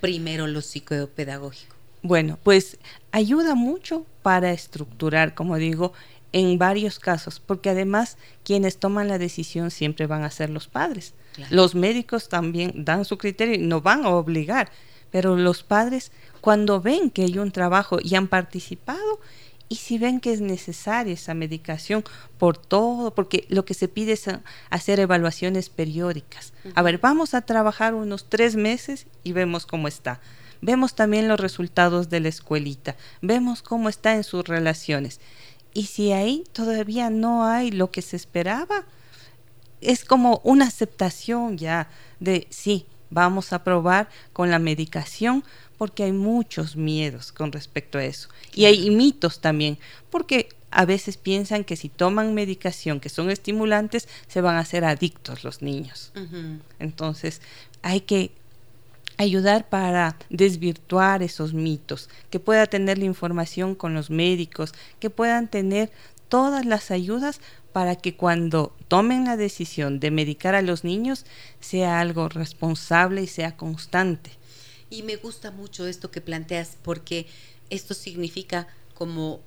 Primero 0.00 0.46
lo 0.46 0.60
psicopedagógico. 0.60 1.73
Bueno, 2.04 2.38
pues 2.42 2.76
ayuda 3.12 3.54
mucho 3.54 4.04
para 4.20 4.52
estructurar, 4.52 5.34
como 5.34 5.56
digo, 5.56 5.94
en 6.32 6.58
varios 6.58 6.98
casos, 6.98 7.40
porque 7.40 7.70
además 7.70 8.18
quienes 8.44 8.76
toman 8.76 9.08
la 9.08 9.16
decisión 9.16 9.70
siempre 9.70 10.06
van 10.06 10.22
a 10.22 10.30
ser 10.30 10.50
los 10.50 10.68
padres. 10.68 11.14
Los 11.48 11.74
médicos 11.74 12.28
también 12.28 12.84
dan 12.84 13.06
su 13.06 13.16
criterio 13.16 13.54
y 13.54 13.58
no 13.58 13.80
van 13.80 14.04
a 14.04 14.10
obligar, 14.10 14.70
pero 15.10 15.34
los 15.34 15.62
padres 15.62 16.12
cuando 16.42 16.82
ven 16.82 17.08
que 17.08 17.22
hay 17.22 17.38
un 17.38 17.52
trabajo 17.52 17.96
y 18.02 18.14
han 18.16 18.28
participado, 18.28 19.18
y 19.70 19.76
si 19.76 19.96
ven 19.96 20.20
que 20.20 20.34
es 20.34 20.42
necesaria 20.42 21.14
esa 21.14 21.32
medicación 21.32 22.04
por 22.36 22.58
todo, 22.58 23.14
porque 23.14 23.46
lo 23.48 23.64
que 23.64 23.72
se 23.72 23.88
pide 23.88 24.12
es 24.12 24.26
hacer 24.68 25.00
evaluaciones 25.00 25.70
periódicas. 25.70 26.52
A 26.74 26.82
ver, 26.82 26.98
vamos 26.98 27.32
a 27.32 27.40
trabajar 27.40 27.94
unos 27.94 28.28
tres 28.28 28.56
meses 28.56 29.06
y 29.22 29.32
vemos 29.32 29.64
cómo 29.64 29.88
está. 29.88 30.20
Vemos 30.60 30.94
también 30.94 31.28
los 31.28 31.40
resultados 31.40 32.08
de 32.10 32.20
la 32.20 32.28
escuelita, 32.28 32.96
vemos 33.20 33.62
cómo 33.62 33.88
está 33.88 34.14
en 34.14 34.24
sus 34.24 34.44
relaciones. 34.44 35.20
Y 35.72 35.86
si 35.86 36.12
ahí 36.12 36.44
todavía 36.52 37.10
no 37.10 37.44
hay 37.44 37.70
lo 37.70 37.90
que 37.90 38.02
se 38.02 38.16
esperaba, 38.16 38.84
es 39.80 40.04
como 40.04 40.40
una 40.44 40.66
aceptación 40.66 41.58
ya 41.58 41.88
de 42.20 42.46
sí, 42.50 42.86
vamos 43.10 43.52
a 43.52 43.62
probar 43.62 44.08
con 44.32 44.50
la 44.50 44.58
medicación 44.58 45.44
porque 45.76 46.04
hay 46.04 46.12
muchos 46.12 46.76
miedos 46.76 47.32
con 47.32 47.52
respecto 47.52 47.98
a 47.98 48.04
eso. 48.04 48.28
Y 48.54 48.64
hay 48.64 48.90
mitos 48.90 49.40
también, 49.40 49.78
porque 50.10 50.48
a 50.70 50.84
veces 50.84 51.16
piensan 51.16 51.64
que 51.64 51.76
si 51.76 51.88
toman 51.88 52.34
medicación 52.34 53.00
que 53.00 53.08
son 53.08 53.30
estimulantes, 53.30 54.08
se 54.26 54.40
van 54.40 54.56
a 54.56 54.60
hacer 54.60 54.84
adictos 54.84 55.44
los 55.44 55.62
niños. 55.62 56.12
Entonces, 56.78 57.40
hay 57.82 58.00
que 58.00 58.32
ayudar 59.16 59.68
para 59.68 60.16
desvirtuar 60.30 61.22
esos 61.22 61.54
mitos, 61.54 62.08
que 62.30 62.40
pueda 62.40 62.66
tener 62.66 62.98
la 62.98 63.04
información 63.04 63.74
con 63.74 63.94
los 63.94 64.10
médicos, 64.10 64.72
que 65.00 65.10
puedan 65.10 65.48
tener 65.48 65.90
todas 66.28 66.64
las 66.64 66.90
ayudas 66.90 67.40
para 67.72 67.96
que 67.96 68.16
cuando 68.16 68.74
tomen 68.88 69.24
la 69.24 69.36
decisión 69.36 70.00
de 70.00 70.10
medicar 70.10 70.54
a 70.54 70.62
los 70.62 70.84
niños 70.84 71.26
sea 71.60 72.00
algo 72.00 72.28
responsable 72.28 73.22
y 73.22 73.26
sea 73.26 73.56
constante. 73.56 74.30
Y 74.90 75.02
me 75.02 75.16
gusta 75.16 75.50
mucho 75.50 75.86
esto 75.86 76.10
que 76.10 76.20
planteas 76.20 76.76
porque 76.82 77.26
esto 77.70 77.94
significa 77.94 78.68
como 78.94 79.40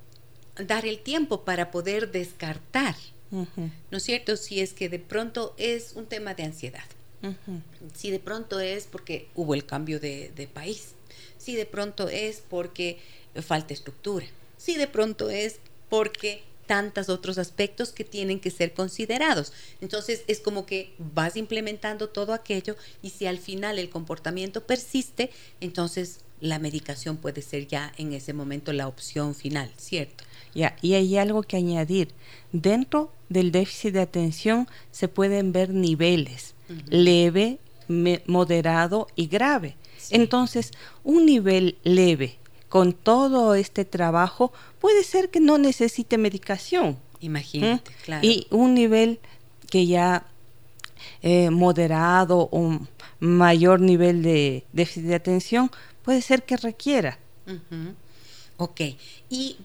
dar 0.58 0.86
el 0.86 1.00
tiempo 1.00 1.46
para 1.46 1.72
poder 1.72 2.12
descartar, 2.12 2.96
¿no 3.32 3.98
es 3.98 4.04
cierto? 4.04 4.36
Si 4.38 4.60
es 4.60 4.74
que 4.74 4.90
de 4.90 5.00
pronto 5.00 5.54
es 5.58 5.94
un 5.96 6.06
tema 6.06 6.34
de 6.34 6.44
ansiedad 6.44 6.84
si 7.96 8.12
de 8.12 8.20
pronto 8.20 8.60
es 8.60 8.86
porque 8.86 9.28
hubo 9.36 9.54
el 9.54 9.66
cambio 9.66 10.00
de, 10.00 10.50
país, 10.54 10.90
si 11.38 11.56
de 11.56 11.66
pronto 11.66 12.08
es 12.10 12.44
porque 12.48 13.00
falta 13.42 13.74
estructura, 13.74 14.26
si 14.58 14.78
de 14.78 14.88
pronto 14.88 15.30
es 15.30 15.58
porque 15.90 16.44
tantos 16.66 17.08
otros 17.08 17.38
aspectos 17.38 17.92
que 17.92 18.04
tienen 18.04 18.42
que 18.42 18.52
ser 18.52 18.74
considerados. 18.74 19.54
Entonces 19.80 20.24
es 20.28 20.42
como 20.42 20.66
que 20.66 20.94
vas 20.98 21.38
implementando 21.38 22.10
todo 22.10 22.34
aquello 22.34 22.76
y 23.02 23.12
si 23.12 23.26
al 23.26 23.38
final 23.38 23.80
el 23.80 23.90
comportamiento 23.90 24.66
persiste, 24.66 25.32
entonces 25.62 26.20
la 26.42 26.60
medicación 26.60 27.18
puede 27.18 27.42
ser 27.42 27.68
ya 27.68 27.94
en 27.98 28.14
ese 28.14 28.34
momento 28.34 28.74
la 28.74 28.88
opción 28.88 29.34
final, 29.34 29.72
¿cierto? 29.78 30.26
Ya, 30.54 30.76
y 30.82 30.94
hay 30.94 31.18
algo 31.18 31.42
que 31.42 31.56
añadir. 31.56 32.10
Dentro 32.52 33.12
del 33.30 33.52
déficit 33.52 33.94
de 33.94 34.02
atención 34.02 34.68
se 34.92 35.08
pueden 35.08 35.52
ver 35.54 35.70
niveles 35.70 36.54
leve, 36.90 37.60
moderado 38.26 39.08
y 39.16 39.28
grave. 39.28 39.76
Entonces, 40.10 40.72
un 41.04 41.26
nivel 41.26 41.78
leve 41.84 42.38
con 42.70 42.94
todo 42.94 43.56
este 43.56 43.86
trabajo 43.86 44.52
puede 44.80 45.04
ser 45.04 45.30
que 45.30 45.40
no 45.40 45.58
necesite 45.58 46.18
medicación. 46.18 46.98
Imagínate, 47.20 47.92
claro. 48.04 48.26
Y 48.26 48.48
un 48.52 48.74
nivel 48.74 49.20
que 49.70 49.88
ya 49.88 50.26
eh, 51.22 51.50
moderado 51.50 52.50
o 52.52 52.80
mayor 53.20 53.80
nivel 53.80 54.22
de 54.22 54.66
déficit 54.74 55.06
de 55.06 55.16
atención 55.16 55.72
puede 56.04 56.22
ser 56.22 56.44
que 56.44 56.58
requiera. 56.58 57.18
Ok. 58.58 58.82
Y 59.30 59.58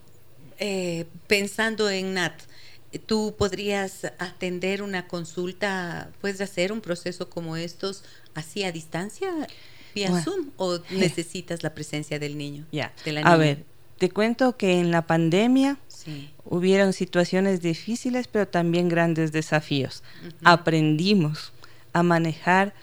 eh, 0.59 1.07
pensando 1.26 1.90
en 1.90 2.14
Nat, 2.14 2.34
tú 2.99 3.34
podrías 3.38 4.05
atender 4.18 4.82
una 4.82 5.09
consulta, 5.09 6.11
puedes 6.20 6.40
hacer 6.40 6.72
un 6.72 6.80
proceso 6.80 7.30
como 7.30 7.57
estos 7.57 8.05
así 8.34 8.64
a 8.64 8.72
distancia 8.72 9.30
vía 9.95 10.22
Zoom 10.22 10.51
o 10.57 10.78
necesitas 10.90 11.62
la 11.62 11.74
presencia 11.74 12.18
del 12.18 12.36
niño? 12.36 12.66
Ya. 12.72 12.93
A 13.24 13.36
ver, 13.36 13.64
te 13.99 14.11
cuento 14.11 14.57
que 14.57 14.80
en 14.80 14.90
la 14.90 15.07
pandemia 15.07 15.78
hubieron 16.45 16.93
situaciones 16.93 17.62
difíciles, 17.62 18.26
pero 18.26 18.49
también 18.49 18.88
grandes 18.88 19.32
desafíos. 19.32 20.03
Aprendimos 20.43 21.53
a 21.93 22.03
manejar 22.03 22.74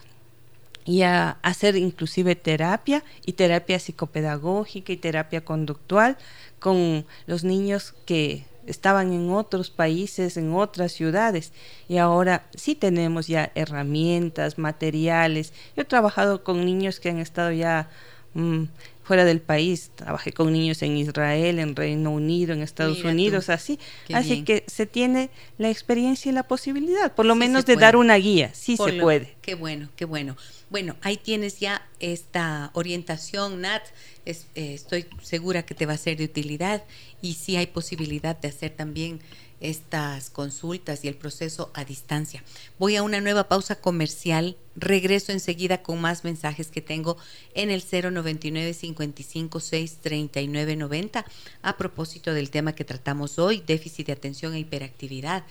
y 0.86 1.02
a 1.02 1.32
hacer 1.42 1.76
inclusive 1.76 2.36
terapia 2.36 3.04
y 3.26 3.34
terapia 3.34 3.78
psicopedagógica 3.78 4.92
y 4.92 4.96
terapia 4.96 5.44
conductual 5.44 6.16
con 6.58 7.04
los 7.26 7.44
niños 7.44 7.94
que 8.06 8.44
estaban 8.66 9.12
en 9.12 9.30
otros 9.30 9.70
países, 9.70 10.36
en 10.36 10.54
otras 10.54 10.92
ciudades 10.92 11.52
y 11.88 11.98
ahora 11.98 12.46
sí 12.54 12.74
tenemos 12.74 13.26
ya 13.26 13.52
herramientas, 13.54 14.58
materiales. 14.58 15.52
Yo 15.76 15.82
he 15.82 15.86
trabajado 15.86 16.44
con 16.44 16.64
niños 16.64 17.00
que 17.00 17.10
han 17.10 17.18
estado 17.18 17.52
ya 17.52 17.88
mm, 18.34 18.64
fuera 19.10 19.24
del 19.24 19.40
país, 19.40 19.90
trabajé 19.96 20.32
con 20.32 20.52
niños 20.52 20.82
en 20.82 20.96
Israel, 20.96 21.58
en 21.58 21.74
Reino 21.74 22.12
Unido, 22.12 22.52
en 22.52 22.62
Estados 22.62 23.02
Unidos, 23.02 23.48
así. 23.48 23.76
así 24.12 24.44
que 24.44 24.62
se 24.68 24.86
tiene 24.86 25.30
la 25.58 25.68
experiencia 25.68 26.30
y 26.30 26.32
la 26.32 26.44
posibilidad, 26.44 27.12
por 27.12 27.26
lo 27.26 27.34
menos 27.34 27.66
de 27.66 27.74
dar 27.74 27.96
una 27.96 28.14
guía, 28.14 28.54
sí 28.54 28.76
se 28.76 28.92
puede. 29.00 29.34
Qué 29.42 29.56
bueno, 29.56 29.88
qué 29.96 30.04
bueno. 30.04 30.36
Bueno, 30.68 30.94
ahí 31.02 31.16
tienes 31.16 31.58
ya 31.58 31.84
esta 31.98 32.70
orientación, 32.72 33.62
Nat. 33.62 33.82
Eh, 34.26 34.36
estoy 34.54 35.06
segura 35.20 35.64
que 35.64 35.74
te 35.74 35.86
va 35.86 35.94
a 35.94 35.98
ser 35.98 36.16
de 36.16 36.26
utilidad 36.26 36.84
y 37.20 37.34
sí 37.34 37.56
hay 37.56 37.66
posibilidad 37.66 38.38
de 38.38 38.46
hacer 38.46 38.70
también 38.70 39.18
estas 39.60 40.30
consultas 40.30 41.04
y 41.04 41.08
el 41.08 41.14
proceso 41.14 41.70
a 41.74 41.84
distancia. 41.84 42.42
Voy 42.78 42.96
a 42.96 43.02
una 43.02 43.20
nueva 43.20 43.48
pausa 43.48 43.76
comercial. 43.76 44.56
Regreso 44.76 45.32
enseguida 45.32 45.82
con 45.82 46.00
más 46.00 46.24
mensajes 46.24 46.68
que 46.68 46.80
tengo 46.80 47.16
en 47.54 47.70
el 47.70 47.82
099 47.82 48.74
556 48.74 49.98
3990 50.02 51.24
a 51.62 51.76
propósito 51.76 52.32
del 52.32 52.50
tema 52.50 52.74
que 52.74 52.84
tratamos 52.84 53.38
hoy, 53.38 53.62
déficit 53.66 54.06
de 54.06 54.12
atención 54.12 54.54
e 54.54 54.60
hiperactividad 54.60 55.44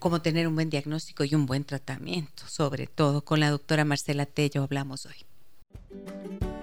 cómo 0.00 0.22
tener 0.22 0.48
un 0.48 0.54
buen 0.56 0.70
diagnóstico 0.70 1.24
y 1.24 1.34
un 1.34 1.46
buen 1.46 1.62
tratamiento, 1.62 2.42
sobre 2.48 2.86
todo 2.88 3.22
con 3.22 3.38
la 3.38 3.50
doctora 3.50 3.84
Marcela 3.84 4.26
Tello 4.26 4.62
hablamos 4.64 5.06
hoy. 5.06 6.59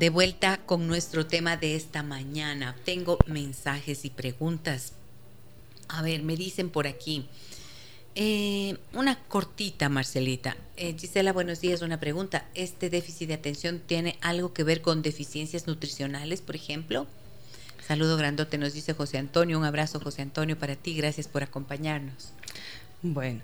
De 0.00 0.08
vuelta 0.08 0.56
con 0.64 0.86
nuestro 0.86 1.26
tema 1.26 1.58
de 1.58 1.76
esta 1.76 2.02
mañana. 2.02 2.74
Tengo 2.86 3.18
mensajes 3.26 4.06
y 4.06 4.08
preguntas. 4.08 4.94
A 5.88 6.00
ver, 6.00 6.22
me 6.22 6.36
dicen 6.36 6.70
por 6.70 6.86
aquí. 6.86 7.26
Eh, 8.14 8.78
una 8.94 9.22
cortita, 9.24 9.90
Marcelita. 9.90 10.56
Eh, 10.78 10.96
Gisela, 10.98 11.34
buenos 11.34 11.60
días. 11.60 11.82
Una 11.82 12.00
pregunta. 12.00 12.48
¿Este 12.54 12.88
déficit 12.88 13.28
de 13.28 13.34
atención 13.34 13.78
tiene 13.78 14.16
algo 14.22 14.54
que 14.54 14.64
ver 14.64 14.80
con 14.80 15.02
deficiencias 15.02 15.66
nutricionales, 15.66 16.40
por 16.40 16.56
ejemplo? 16.56 17.06
Saludo 17.86 18.16
grandote, 18.16 18.56
nos 18.56 18.72
dice 18.72 18.94
José 18.94 19.18
Antonio. 19.18 19.58
Un 19.58 19.66
abrazo, 19.66 20.00
José 20.00 20.22
Antonio, 20.22 20.58
para 20.58 20.76
ti. 20.76 20.96
Gracias 20.96 21.28
por 21.28 21.42
acompañarnos. 21.42 22.32
Bueno, 23.02 23.42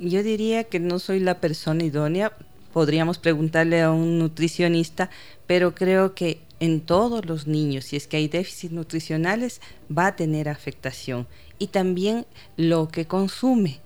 yo 0.00 0.24
diría 0.24 0.64
que 0.64 0.80
no 0.80 0.98
soy 0.98 1.20
la 1.20 1.40
persona 1.40 1.84
idónea. 1.84 2.36
Podríamos 2.76 3.16
preguntarle 3.16 3.80
a 3.80 3.90
un 3.90 4.18
nutricionista, 4.18 5.08
pero 5.46 5.74
creo 5.74 6.14
que 6.14 6.40
en 6.60 6.82
todos 6.82 7.24
los 7.24 7.46
niños, 7.46 7.86
si 7.86 7.96
es 7.96 8.06
que 8.06 8.18
hay 8.18 8.28
déficits 8.28 8.70
nutricionales, 8.70 9.62
va 9.90 10.08
a 10.08 10.16
tener 10.16 10.50
afectación. 10.50 11.26
Y 11.58 11.68
también 11.68 12.26
lo 12.58 12.88
que 12.88 13.06
consume 13.06 13.80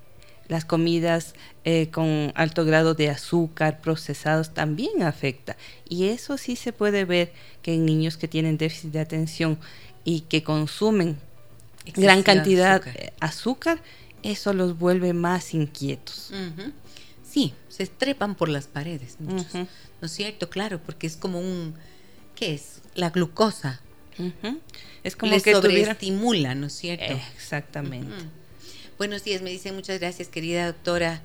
las 0.48 0.64
comidas 0.64 1.36
eh, 1.62 1.90
con 1.92 2.32
alto 2.34 2.64
grado 2.64 2.94
de 2.94 3.10
azúcar, 3.10 3.80
procesados, 3.80 4.54
también 4.54 5.04
afecta. 5.04 5.56
Y 5.88 6.06
eso 6.08 6.36
sí 6.36 6.56
se 6.56 6.72
puede 6.72 7.04
ver 7.04 7.32
que 7.62 7.74
en 7.74 7.86
niños 7.86 8.16
que 8.16 8.26
tienen 8.26 8.58
déficit 8.58 8.90
de 8.90 8.98
atención 8.98 9.60
y 10.02 10.22
que 10.22 10.42
consumen 10.42 11.16
gran 11.94 12.24
cantidad 12.24 12.82
de 12.82 13.12
azúcar. 13.20 13.80
eso 14.24 14.52
los 14.52 14.76
vuelve 14.80 15.12
más 15.12 15.54
inquietos. 15.54 16.32
Sí, 17.30 17.54
se 17.68 17.86
trepan 17.86 18.34
por 18.34 18.48
las 18.48 18.66
paredes 18.66 19.16
muchos. 19.20 19.54
¿No 19.54 19.68
es 20.02 20.10
cierto? 20.10 20.50
Claro, 20.50 20.80
porque 20.84 21.06
es 21.06 21.16
como 21.16 21.38
un... 21.38 21.74
¿Qué 22.34 22.54
es? 22.54 22.80
La 22.94 23.10
glucosa. 23.10 23.80
Es 25.04 25.16
como 25.16 25.40
que 25.40 25.52
sobreestimula, 25.52 26.54
¿no 26.54 26.66
es 26.66 26.72
cierto? 26.72 27.18
Exactamente. 27.34 28.12
Buenos 28.98 29.24
días, 29.24 29.42
me 29.42 29.50
dice 29.50 29.72
muchas 29.72 30.00
gracias, 30.00 30.28
querida 30.28 30.66
doctora. 30.66 31.22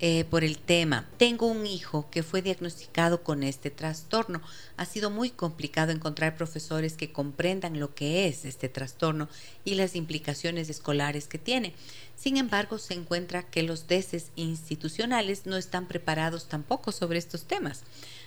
Eh, 0.00 0.24
por 0.30 0.44
el 0.44 0.58
tema. 0.58 1.08
Tengo 1.16 1.46
un 1.46 1.66
hijo 1.66 2.08
que 2.08 2.22
fue 2.22 2.40
diagnosticado 2.40 3.24
con 3.24 3.42
este 3.42 3.68
trastorno. 3.68 4.40
Ha 4.76 4.84
sido 4.84 5.10
muy 5.10 5.30
complicado 5.30 5.90
encontrar 5.90 6.36
profesores 6.36 6.92
que 6.92 7.10
comprendan 7.10 7.80
lo 7.80 7.96
que 7.96 8.28
es 8.28 8.44
este 8.44 8.68
trastorno 8.68 9.28
y 9.64 9.74
las 9.74 9.96
implicaciones 9.96 10.70
escolares 10.70 11.26
que 11.26 11.38
tiene. 11.38 11.74
Sin 12.16 12.36
embargo, 12.36 12.78
se 12.78 12.94
encuentra 12.94 13.42
que 13.42 13.64
los 13.64 13.88
DECES 13.88 14.30
institucionales 14.36 15.46
no 15.46 15.56
están 15.56 15.88
preparados 15.88 16.46
tampoco 16.46 16.92
sobre 16.92 17.18
estos 17.18 17.46
temas. 17.46 17.82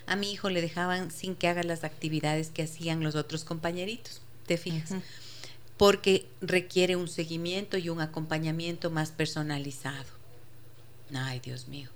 A 0.07 0.17
mi 0.17 0.29
hijo 0.29 0.49
le 0.49 0.59
dejaban 0.59 1.09
sin 1.09 1.35
que 1.35 1.47
haga 1.47 1.63
las 1.63 1.85
actividades 1.85 2.49
que 2.49 2.63
hacían 2.63 3.01
los 3.01 3.15
otros 3.15 3.45
compañeritos. 3.45 4.21
¿Te 4.45 4.57
fijas? 4.57 4.95
porque 5.77 6.27
requiere 6.41 6.95
un 6.95 7.07
seguimiento 7.07 7.75
y 7.75 7.89
un 7.89 8.01
acompañamiento 8.01 8.91
más 8.91 9.09
personalizado. 9.09 10.20
Ay, 11.13 11.39
Dios 11.39 11.67
mío. 11.67 11.89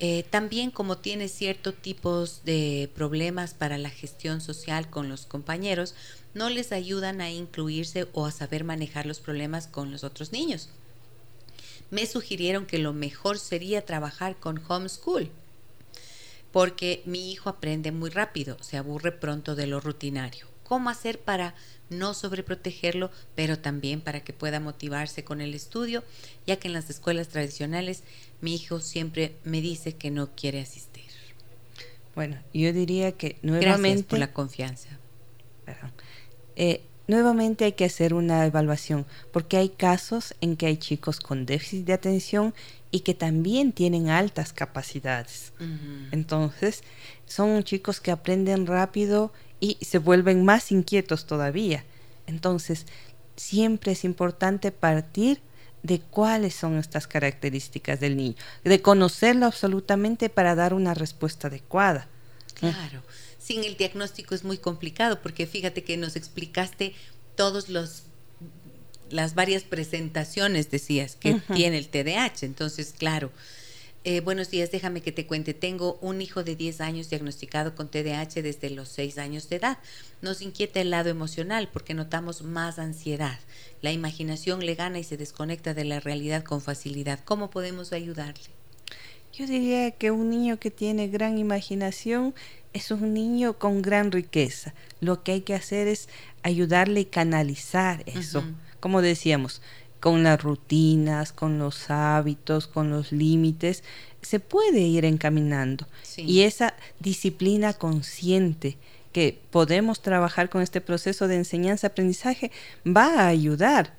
Eh, 0.00 0.24
también 0.28 0.70
como 0.70 0.98
tiene 0.98 1.28
ciertos 1.28 1.74
tipos 1.76 2.44
de 2.44 2.90
problemas 2.94 3.54
para 3.54 3.78
la 3.78 3.90
gestión 3.90 4.40
social 4.40 4.90
con 4.90 5.08
los 5.08 5.24
compañeros, 5.24 5.94
no 6.34 6.50
les 6.50 6.72
ayudan 6.72 7.20
a 7.20 7.30
incluirse 7.30 8.08
o 8.12 8.26
a 8.26 8.32
saber 8.32 8.64
manejar 8.64 9.06
los 9.06 9.20
problemas 9.20 9.68
con 9.68 9.92
los 9.92 10.02
otros 10.02 10.32
niños. 10.32 10.68
Me 11.90 12.06
sugirieron 12.06 12.66
que 12.66 12.78
lo 12.78 12.92
mejor 12.92 13.38
sería 13.38 13.86
trabajar 13.86 14.36
con 14.36 14.60
homeschool, 14.68 15.30
porque 16.50 17.02
mi 17.04 17.30
hijo 17.30 17.48
aprende 17.48 17.92
muy 17.92 18.10
rápido, 18.10 18.56
se 18.62 18.76
aburre 18.76 19.12
pronto 19.12 19.54
de 19.54 19.68
lo 19.68 19.80
rutinario. 19.80 20.53
¿Cómo 20.64 20.90
hacer 20.90 21.20
para 21.20 21.54
no 21.90 22.14
sobreprotegerlo, 22.14 23.10
pero 23.34 23.58
también 23.58 24.00
para 24.00 24.20
que 24.20 24.32
pueda 24.32 24.60
motivarse 24.60 25.22
con 25.24 25.40
el 25.40 25.54
estudio, 25.54 26.02
ya 26.46 26.56
que 26.56 26.68
en 26.68 26.74
las 26.74 26.90
escuelas 26.90 27.28
tradicionales 27.28 28.02
mi 28.40 28.54
hijo 28.54 28.80
siempre 28.80 29.36
me 29.44 29.60
dice 29.60 29.94
que 29.94 30.10
no 30.10 30.30
quiere 30.34 30.60
asistir. 30.60 31.04
Bueno, 32.14 32.38
yo 32.52 32.72
diría 32.72 33.12
que 33.12 33.38
nuevamente... 33.42 33.78
Gracias 33.78 34.02
por 34.06 34.18
la 34.18 34.32
confianza. 34.32 34.88
Eh, 36.56 36.82
nuevamente 37.08 37.64
hay 37.64 37.72
que 37.72 37.84
hacer 37.84 38.14
una 38.14 38.46
evaluación, 38.46 39.04
porque 39.32 39.56
hay 39.56 39.70
casos 39.70 40.34
en 40.40 40.56
que 40.56 40.66
hay 40.66 40.76
chicos 40.76 41.20
con 41.20 41.46
déficit 41.46 41.84
de 41.84 41.92
atención 41.92 42.54
y 42.90 43.00
que 43.00 43.14
también 43.14 43.72
tienen 43.72 44.08
altas 44.08 44.52
capacidades. 44.52 45.52
Entonces, 46.12 46.82
son 47.26 47.64
chicos 47.64 48.00
que 48.00 48.12
aprenden 48.12 48.66
rápido 48.66 49.32
y 49.60 49.78
se 49.80 49.98
vuelven 49.98 50.44
más 50.44 50.72
inquietos 50.72 51.26
todavía. 51.26 51.84
Entonces, 52.26 52.86
siempre 53.36 53.92
es 53.92 54.04
importante 54.04 54.72
partir 54.72 55.40
de 55.82 56.00
cuáles 56.00 56.54
son 56.54 56.78
estas 56.78 57.06
características 57.06 58.00
del 58.00 58.16
niño, 58.16 58.36
de 58.64 58.80
conocerlo 58.80 59.46
absolutamente 59.46 60.30
para 60.30 60.54
dar 60.54 60.72
una 60.72 60.94
respuesta 60.94 61.48
adecuada. 61.48 62.08
Claro, 62.54 63.02
sin 63.38 63.62
el 63.64 63.76
diagnóstico 63.76 64.34
es 64.34 64.44
muy 64.44 64.56
complicado 64.56 65.20
porque 65.20 65.46
fíjate 65.46 65.84
que 65.84 65.96
nos 65.98 66.16
explicaste 66.16 66.94
todos 67.36 67.68
los 67.68 68.04
las 69.10 69.34
varias 69.34 69.62
presentaciones 69.62 70.70
decías 70.70 71.14
que 71.14 71.40
tiene 71.54 71.78
el 71.78 71.88
TDAH, 71.88 72.46
entonces 72.46 72.94
claro, 72.96 73.30
eh, 74.04 74.20
buenos 74.20 74.50
días, 74.50 74.70
déjame 74.70 75.00
que 75.00 75.12
te 75.12 75.26
cuente. 75.26 75.54
Tengo 75.54 75.98
un 76.02 76.20
hijo 76.20 76.44
de 76.44 76.56
10 76.56 76.82
años 76.82 77.08
diagnosticado 77.08 77.74
con 77.74 77.88
TDAH 77.88 78.42
desde 78.42 78.68
los 78.68 78.90
6 78.90 79.16
años 79.16 79.48
de 79.48 79.56
edad. 79.56 79.78
Nos 80.20 80.42
inquieta 80.42 80.80
el 80.80 80.90
lado 80.90 81.08
emocional 81.08 81.70
porque 81.72 81.94
notamos 81.94 82.42
más 82.42 82.78
ansiedad. 82.78 83.38
La 83.80 83.92
imaginación 83.92 84.64
le 84.64 84.74
gana 84.74 84.98
y 84.98 85.04
se 85.04 85.16
desconecta 85.16 85.72
de 85.72 85.84
la 85.84 86.00
realidad 86.00 86.44
con 86.44 86.60
facilidad. 86.60 87.20
¿Cómo 87.24 87.48
podemos 87.48 87.94
ayudarle? 87.94 88.44
Yo 89.32 89.46
diría 89.46 89.90
que 89.90 90.10
un 90.10 90.28
niño 90.30 90.58
que 90.58 90.70
tiene 90.70 91.08
gran 91.08 91.38
imaginación 91.38 92.34
es 92.74 92.90
un 92.90 93.14
niño 93.14 93.58
con 93.58 93.82
gran 93.82 94.12
riqueza. 94.12 94.74
Lo 95.00 95.22
que 95.22 95.32
hay 95.32 95.40
que 95.40 95.54
hacer 95.54 95.88
es 95.88 96.08
ayudarle 96.42 97.00
y 97.00 97.04
canalizar 97.06 98.04
eso. 98.06 98.44
Como 98.80 99.00
decíamos, 99.00 99.62
con 100.04 100.22
las 100.22 100.42
rutinas, 100.42 101.32
con 101.32 101.58
los 101.58 101.90
hábitos, 101.90 102.66
con 102.66 102.90
los 102.90 103.10
límites, 103.10 103.82
se 104.20 104.38
puede 104.38 104.80
ir 104.80 105.06
encaminando. 105.06 105.86
Y 106.18 106.42
esa 106.42 106.74
disciplina 107.00 107.72
consciente 107.72 108.76
que 109.12 109.40
podemos 109.50 110.02
trabajar 110.02 110.50
con 110.50 110.60
este 110.60 110.82
proceso 110.82 111.26
de 111.26 111.36
enseñanza-aprendizaje 111.36 112.50
va 112.86 113.20
a 113.20 113.28
ayudar, 113.28 113.94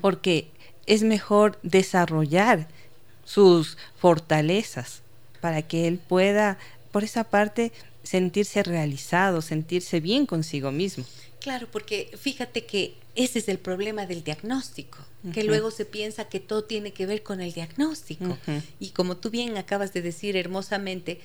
porque 0.00 0.48
es 0.86 1.02
mejor 1.02 1.58
desarrollar 1.62 2.66
sus 3.26 3.76
fortalezas 3.98 5.02
para 5.42 5.60
que 5.60 5.88
él 5.88 5.98
pueda, 5.98 6.56
por 6.90 7.04
esa 7.04 7.24
parte, 7.24 7.70
sentirse 8.02 8.62
realizado, 8.62 9.42
sentirse 9.42 10.00
bien 10.00 10.24
consigo 10.24 10.72
mismo. 10.72 11.04
Claro, 11.46 11.68
porque 11.70 12.10
fíjate 12.18 12.66
que 12.66 12.96
ese 13.14 13.38
es 13.38 13.48
el 13.48 13.60
problema 13.60 14.04
del 14.04 14.24
diagnóstico, 14.24 14.98
que 15.32 15.44
luego 15.44 15.70
se 15.70 15.84
piensa 15.84 16.28
que 16.28 16.40
todo 16.40 16.64
tiene 16.64 16.92
que 16.92 17.06
ver 17.06 17.22
con 17.22 17.40
el 17.40 17.52
diagnóstico. 17.52 18.36
Y 18.80 18.90
como 18.90 19.16
tú 19.16 19.30
bien 19.30 19.56
acabas 19.56 19.92
de 19.92 20.02
decir 20.02 20.36
hermosamente, 20.36 21.20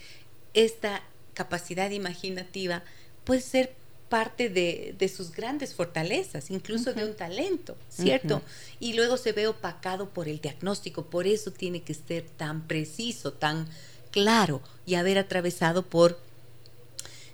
esta 0.54 1.02
capacidad 1.34 1.90
imaginativa 1.90 2.84
puede 3.24 3.42
ser 3.42 3.74
parte 4.10 4.50
de, 4.50 5.10
sus 5.10 5.32
grandes 5.32 5.74
fortalezas, 5.74 6.52
incluso 6.52 6.94
de 6.94 7.04
un 7.04 7.16
talento, 7.16 7.76
¿cierto? 7.90 8.44
Y 8.80 8.94
luego 8.94 9.18
se 9.18 9.32
ve 9.32 9.48
opacado 9.48 10.10
por 10.10 10.28
el 10.28 10.40
diagnóstico, 10.40 11.08
por 11.08 11.26
eso 11.26 11.50
tiene 11.50 11.82
que 11.82 11.96
ser 11.96 12.26
tan 12.38 12.68
preciso, 12.68 13.34
tan 13.34 13.68
claro 14.12 14.62
y 14.86 14.94
haber 14.94 15.18
atravesado 15.18 15.82
por 15.82 16.20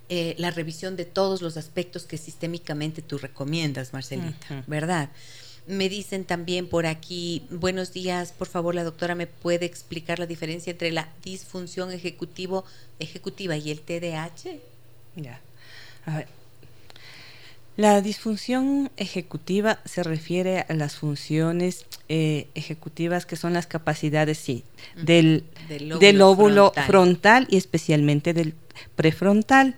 eh, 0.10 0.36
la 0.38 0.52
revisión 0.52 0.96
de 0.96 1.04
todos 1.06 1.42
los 1.42 1.58
aspectos 1.58 2.04
que 2.04 2.18
sistémicamente 2.18 3.02
tú 3.02 3.18
recomiendas, 3.18 3.92
Marcelita, 3.92 4.64
¿verdad? 4.66 5.10
Me 5.68 5.90
dicen 5.90 6.24
también 6.24 6.70
por 6.70 6.86
aquí, 6.86 7.46
buenos 7.50 7.92
días, 7.92 8.32
por 8.32 8.48
favor, 8.48 8.74
la 8.74 8.86
doctora 8.86 9.16
me 9.16 9.28
puede 9.28 9.66
explicar 9.66 10.18
la 10.18 10.26
diferencia 10.26 10.72
entre 10.72 10.92
la 10.92 11.10
disfunción 11.24 11.92
ejecutivo, 11.92 12.64
ejecutiva 13.00 13.58
y 13.58 13.70
el 13.70 13.82
TDAH. 13.82 14.60
Ya. 15.18 15.42
A 16.06 16.18
ver. 16.20 16.28
La 17.76 18.02
disfunción 18.02 18.90
ejecutiva 18.96 19.80
se 19.84 20.04
refiere 20.04 20.66
a 20.70 20.74
las 20.74 20.96
funciones 20.96 21.86
eh, 22.08 22.48
ejecutivas 22.56 23.26
que 23.26 23.36
son 23.36 23.54
las 23.54 23.68
capacidades 23.68 24.38
sí, 24.38 24.64
del, 24.96 25.44
del, 25.68 26.18
lóbulo, 26.18 26.72
frontal 26.88 27.46
y 27.52 27.58
especialmente 27.58 28.34
del 28.34 28.56
prefrontal 28.96 29.76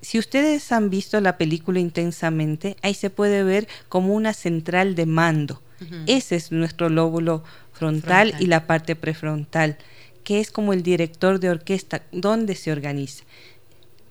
si 0.00 0.18
ustedes 0.18 0.70
han 0.72 0.90
visto 0.90 1.20
la 1.20 1.36
película 1.36 1.80
intensamente, 1.80 2.76
ahí 2.82 2.94
se 2.94 3.10
puede 3.10 3.42
ver 3.44 3.68
como 3.88 4.14
una 4.14 4.32
central 4.32 4.94
de 4.94 5.06
mando. 5.06 5.62
Ese 6.06 6.36
es 6.36 6.52
nuestro 6.52 6.88
lóbulo 6.88 7.44
frontal, 7.72 8.34
y 8.40 8.46
la 8.46 8.66
parte 8.66 8.96
prefrontal, 8.96 9.76
que 10.24 10.40
es 10.40 10.50
como 10.50 10.72
el 10.72 10.82
director 10.82 11.38
de 11.38 11.50
orquesta, 11.50 12.02
donde 12.12 12.54
se 12.54 12.72
organiza 12.72 13.24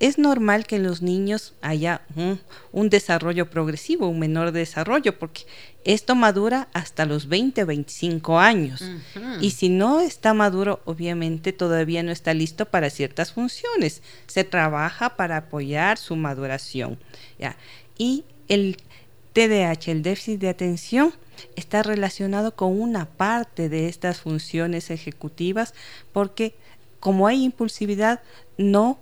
es 0.05 0.17
normal 0.17 0.67
que 0.67 0.75
en 0.75 0.83
los 0.83 1.01
niños 1.01 1.53
haya 1.61 2.01
un, 2.71 2.89
desarrollo 2.89 3.49
progresivo, 3.49 4.07
un 4.07 4.19
menor 4.19 4.51
desarrollo, 4.51 5.17
porque 5.17 5.41
esto 5.83 6.15
madura 6.15 6.67
hasta 6.73 7.05
los 7.05 7.27
20, 7.27 7.63
25 7.63 8.39
años. 8.39 8.83
Y 9.41 9.51
si 9.51 9.69
no 9.69 10.01
está 10.01 10.33
maduro, 10.33 10.81
obviamente 10.85 11.53
todavía 11.53 12.03
no 12.03 12.11
está 12.11 12.33
listo 12.33 12.65
para 12.65 12.89
ciertas 12.89 13.33
funciones. 13.33 14.01
Se 14.27 14.43
trabaja 14.43 15.15
para 15.15 15.37
apoyar 15.37 15.97
su 15.97 16.15
maduración. 16.15 16.99
¿ya? 17.39 17.55
Y 17.97 18.25
el 18.47 18.77
TDAH, 19.33 19.91
el 19.91 20.01
déficit 20.03 20.39
de 20.39 20.49
atención, 20.49 21.13
está 21.55 21.83
relacionado 21.83 22.55
con 22.55 22.79
una 22.79 23.05
parte 23.05 23.69
de 23.69 23.87
estas 23.87 24.21
funciones 24.21 24.89
ejecutivas 24.89 25.73
porque 26.13 26.55
como 27.05 27.27
hay 27.27 27.43
impulsividad, 27.43 28.21
no 28.57 28.97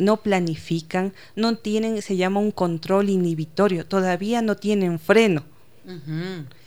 no 0.00 0.16
planifican, 0.18 1.12
no 1.36 1.56
tienen, 1.56 2.02
se 2.02 2.16
llama 2.16 2.40
un 2.40 2.50
control 2.50 3.10
inhibitorio, 3.10 3.86
todavía 3.86 4.42
no 4.42 4.56
tienen 4.56 4.98
freno. 4.98 5.44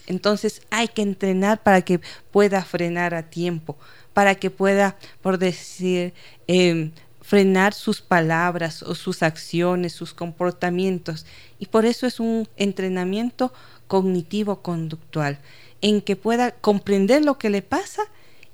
Entonces 0.08 0.62
hay 0.70 0.88
que 0.88 1.02
entrenar 1.02 1.64
para 1.64 1.82
que 1.82 2.00
pueda 2.32 2.64
frenar 2.64 3.14
a 3.14 3.30
tiempo, 3.30 3.78
para 4.14 4.36
que 4.36 4.50
pueda, 4.50 4.98
por 5.22 5.38
decir, 5.38 6.14
em, 6.48 6.92
frenar 7.22 7.74
sus 7.74 8.02
palabras 8.02 8.84
o 8.84 8.96
sus 8.96 9.24
acciones, 9.24 9.94
sus 9.94 10.14
comportamientos. 10.14 11.26
Y 11.58 11.68
por 11.68 11.86
eso 11.86 12.06
es 12.06 12.20
un 12.20 12.48
entrenamiento 12.58 13.54
cognitivo-conductual, 13.88 15.40
en 15.82 16.02
que 16.02 16.16
pueda 16.16 16.52
comprender 16.52 17.24
lo 17.24 17.38
que 17.38 17.50
le 17.50 17.62
pasa 17.62 18.04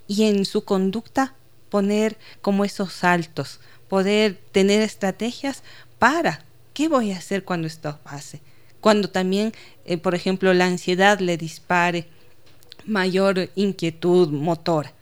y 0.08 0.24
en 0.24 0.46
su 0.46 0.64
conducta 0.64 1.34
poner 1.70 2.18
como 2.42 2.66
esos 2.66 2.94
saltos, 2.94 3.60
poder 3.90 4.40
tener 4.52 4.82
estrategias 4.82 5.64
para 5.98 6.46
qué 6.74 6.88
voy 6.88 7.12
a 7.12 7.18
hacer 7.18 7.44
cuando 7.44 7.68
esto 7.68 8.00
pase. 8.04 8.40
Cuando 8.80 9.10
también, 9.10 9.52
eh, 9.86 9.98
por 9.98 10.16
ejemplo, 10.16 10.54
la 10.54 10.66
ansiedad 10.66 11.20
le 11.20 11.36
dispare 11.36 12.08
mayor 12.86 13.50
inquietud 13.56 14.30
motora. 14.30 14.94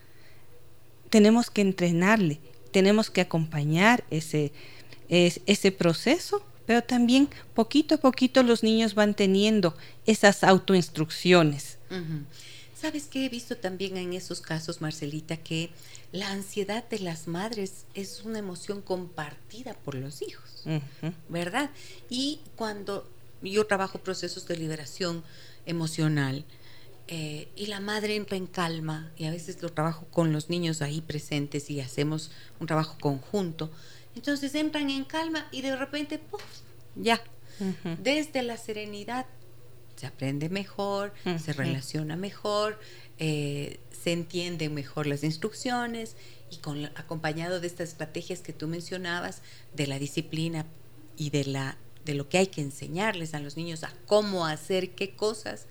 Tenemos 1.09 1.51
que 1.51 1.61
entrenarle, 1.61 2.39
tenemos 2.71 3.09
que 3.09 3.21
acompañar 3.21 4.03
ese, 4.09 4.51
ese 5.07 5.71
proceso, 5.71 6.43
pero 6.65 6.83
también 6.83 7.29
poquito 7.53 7.95
a 7.95 7.97
poquito 7.99 8.43
los 8.43 8.63
niños 8.63 8.93
van 8.93 9.13
teniendo 9.13 9.75
esas 10.05 10.43
autoinstrucciones. 10.43 11.77
¿Sabes 12.80 13.07
qué 13.07 13.25
he 13.25 13.30
visto 13.30 13.57
también 13.57 13.97
en 13.97 14.13
esos 14.13 14.39
casos, 14.39 14.82
Marcelita? 14.82 15.38
Que 15.38 15.71
la 16.11 16.30
ansiedad 16.30 16.88
de 16.88 16.99
las 16.99 17.28
madres 17.28 17.86
es 17.95 18.23
una 18.23 18.38
emoción 18.38 18.84
compartida 18.84 19.73
por 19.73 19.95
los 19.95 20.21
hijos, 20.21 20.63
¿verdad? 21.28 21.71
Y 22.07 22.39
cuando 22.55 23.09
yo 23.41 23.65
trabajo 23.65 23.97
procesos 23.97 24.47
de 24.47 24.57
liberación 24.57 25.23
emocional 25.65 26.45
eh, 27.07 27.47
y 27.55 27.65
la 27.65 27.80
madre 27.80 28.15
entra 28.15 28.38
en 28.38 28.45
calma, 28.45 29.11
y 29.17 29.25
a 29.25 29.32
veces 29.32 29.59
lo 29.63 29.69
trabajo 29.69 30.05
con 30.11 30.32
los 30.32 30.51
niños 30.51 30.84
ahí 30.84 31.01
presentes 31.01 31.71
y 31.71 31.82
hacemos 31.82 32.30
un 32.59 32.67
trabajo 32.67 32.95
conjunto, 32.99 33.71
entonces 34.15 34.53
entran 34.53 34.91
en 34.91 35.03
calma 35.03 35.47
y 35.51 35.61
de 35.63 35.75
repente, 35.75 36.19
¡puf! 36.19 36.43
Ya, 36.95 37.21
desde 38.03 38.43
la 38.43 38.57
serenidad 38.57 39.25
se 39.98 40.06
aprende 40.06 40.48
mejor, 40.48 41.14
se 41.43 41.54
relaciona 41.54 42.16
mejor, 42.16 42.80
eh, 43.18 43.80
se 43.91 44.14
entienden 44.14 44.74
mejor 44.74 45.08
las 45.08 45.24
instrucciones 45.24 46.16
y 46.52 46.58
con, 46.58 46.86
acompañado 46.95 47.60
de 47.60 47.68
estas 47.68 47.89
estrategias 47.89 48.41
que 48.41 48.54
tú 48.54 48.68
mencionabas, 48.68 49.41
de 49.74 49.88
la 49.88 50.00
disciplina 50.00 50.66
y 51.18 51.32
de, 51.32 51.45
la, 51.45 51.78
de 52.06 52.14
lo 52.14 52.30
que 52.30 52.38
hay 52.38 52.48
que 52.48 52.62
enseñarles 52.62 53.34
a 53.34 53.39
los 53.39 53.58
niños 53.58 53.84
a 53.84 53.91
cómo 54.06 54.45
hacer 54.45 54.91
qué 54.91 55.16
cosas, 55.16 55.66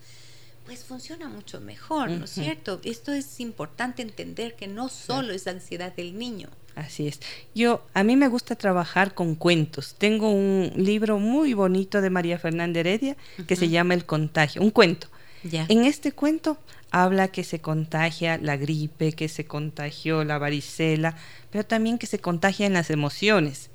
pues 0.65 0.83
funciona 0.85 1.29
mucho 1.29 1.61
mejor, 1.61 2.11
¿no 2.11 2.25
es 2.25 2.33
cierto? 2.33 2.81
Esto 2.83 3.13
es 3.13 3.39
importante 3.39 4.03
entender 4.03 4.57
que 4.57 4.67
no 4.67 4.89
solo 4.89 5.33
es 5.33 5.47
ansiedad 5.47 5.95
del 5.95 6.19
niño. 6.19 6.49
Así 6.77 7.09
es. 7.09 7.21
Yo, 7.55 7.83
a 7.95 8.05
mí 8.05 8.17
me 8.17 8.29
gusta 8.29 8.55
trabajar 8.55 9.15
con 9.15 9.35
cuentos. 9.35 9.97
Tengo 9.97 10.31
un 10.31 10.71
libro 10.77 11.19
muy 11.19 11.55
bonito 11.55 12.03
de 12.03 12.11
María 12.11 12.39
Fernanda 12.39 12.81
Heredia 12.81 13.17
que 13.49 13.57
se 13.57 13.71
llama 13.71 13.95
El 13.95 14.05
contagio, 14.05 14.61
un 14.63 14.71
cuento. 14.71 15.09
En 15.43 15.85
este 15.85 16.13
cuento 16.13 16.59
habla 16.91 17.29
que 17.29 17.45
se 17.45 17.61
contagia 17.61 18.37
la 18.37 18.59
gripe, 18.59 19.13
que 19.13 19.29
se 19.29 19.47
contagió 19.47 20.23
la 20.23 20.39
varicela, 20.39 21.17
pero 21.51 21.65
también 21.65 21.99
que 21.99 22.07
se 22.07 22.19
contagian 22.19 22.75
las 22.75 22.91
emociones. 22.91 23.71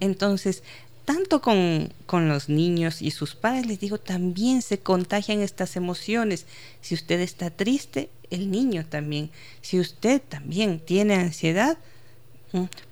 Entonces, 0.00 0.64
tanto 1.04 1.40
con, 1.40 1.92
con, 2.06 2.28
los 2.28 2.48
niños 2.48 3.00
y 3.00 3.12
sus 3.12 3.36
padres, 3.36 3.66
les 3.66 3.78
digo, 3.78 3.98
también 3.98 4.60
se 4.60 4.80
contagian 4.80 5.40
estas 5.40 5.76
emociones. 5.76 6.46
Si 6.80 6.94
usted 6.94 7.20
está 7.20 7.50
triste, 7.50 8.10
el 8.30 8.50
niño 8.50 8.84
también. 8.86 9.30
Si 9.60 9.78
usted 9.78 10.20
también 10.20 10.80
tiene 10.80 11.14
ansiedad, 11.14 11.78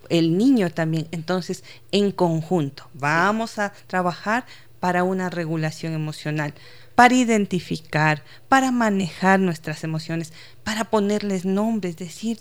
el 0.08 0.38
niño 0.38 0.70
también. 0.70 1.08
Entonces, 1.10 1.64
en 1.92 2.12
conjunto, 2.12 2.88
vamos 2.94 3.58
a 3.58 3.72
trabajar 3.86 4.46
para 4.80 5.04
una 5.04 5.30
regulación 5.30 5.92
emocional, 5.92 6.54
para 6.94 7.14
identificar, 7.14 8.24
para 8.48 8.70
manejar 8.70 9.40
nuestras 9.40 9.84
emociones, 9.84 10.32
para 10.64 10.84
ponerles 10.84 11.44
nombres, 11.44 11.96
decir, 11.96 12.38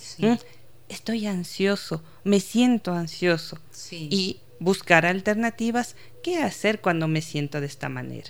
estoy 0.90 1.28
ansioso, 1.28 2.04
me 2.24 2.40
siento 2.40 2.94
ansioso. 2.94 3.60
Y 3.92 4.40
buscar 4.60 5.06
alternativas, 5.06 5.96
¿qué 6.24 6.42
hacer 6.42 6.82
cuando 6.82 7.08
me 7.08 7.22
siento 7.22 7.62
de 7.62 7.68
esta 7.68 7.90
manera? 7.90 8.30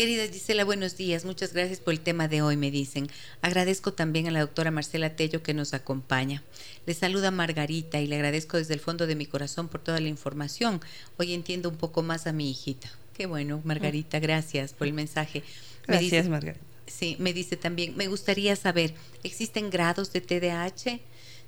Querida 0.00 0.26
Gisela, 0.28 0.64
buenos 0.64 0.96
días. 0.96 1.26
Muchas 1.26 1.52
gracias 1.52 1.78
por 1.78 1.92
el 1.92 2.00
tema 2.00 2.26
de 2.26 2.40
hoy, 2.40 2.56
me 2.56 2.70
dicen. 2.70 3.10
Agradezco 3.42 3.92
también 3.92 4.26
a 4.28 4.30
la 4.30 4.40
doctora 4.40 4.70
Marcela 4.70 5.14
Tello 5.14 5.42
que 5.42 5.52
nos 5.52 5.74
acompaña. 5.74 6.42
Le 6.86 6.94
saluda 6.94 7.30
Margarita 7.30 8.00
y 8.00 8.06
le 8.06 8.16
agradezco 8.16 8.56
desde 8.56 8.72
el 8.72 8.80
fondo 8.80 9.06
de 9.06 9.14
mi 9.14 9.26
corazón 9.26 9.68
por 9.68 9.82
toda 9.82 10.00
la 10.00 10.08
información. 10.08 10.80
Hoy 11.18 11.34
entiendo 11.34 11.68
un 11.68 11.76
poco 11.76 12.02
más 12.02 12.26
a 12.26 12.32
mi 12.32 12.50
hijita. 12.50 12.90
Qué 13.14 13.26
bueno, 13.26 13.60
Margarita, 13.62 14.20
gracias 14.20 14.72
por 14.72 14.86
el 14.86 14.94
mensaje. 14.94 15.42
gracias, 15.86 16.30
Margarita. 16.30 16.64
Sí, 16.86 17.16
me 17.18 17.34
dice 17.34 17.58
también, 17.58 17.94
me 17.94 18.08
gustaría 18.08 18.56
saber, 18.56 18.94
¿existen 19.22 19.68
grados 19.68 20.14
de 20.14 20.22
TDAH? 20.22 20.98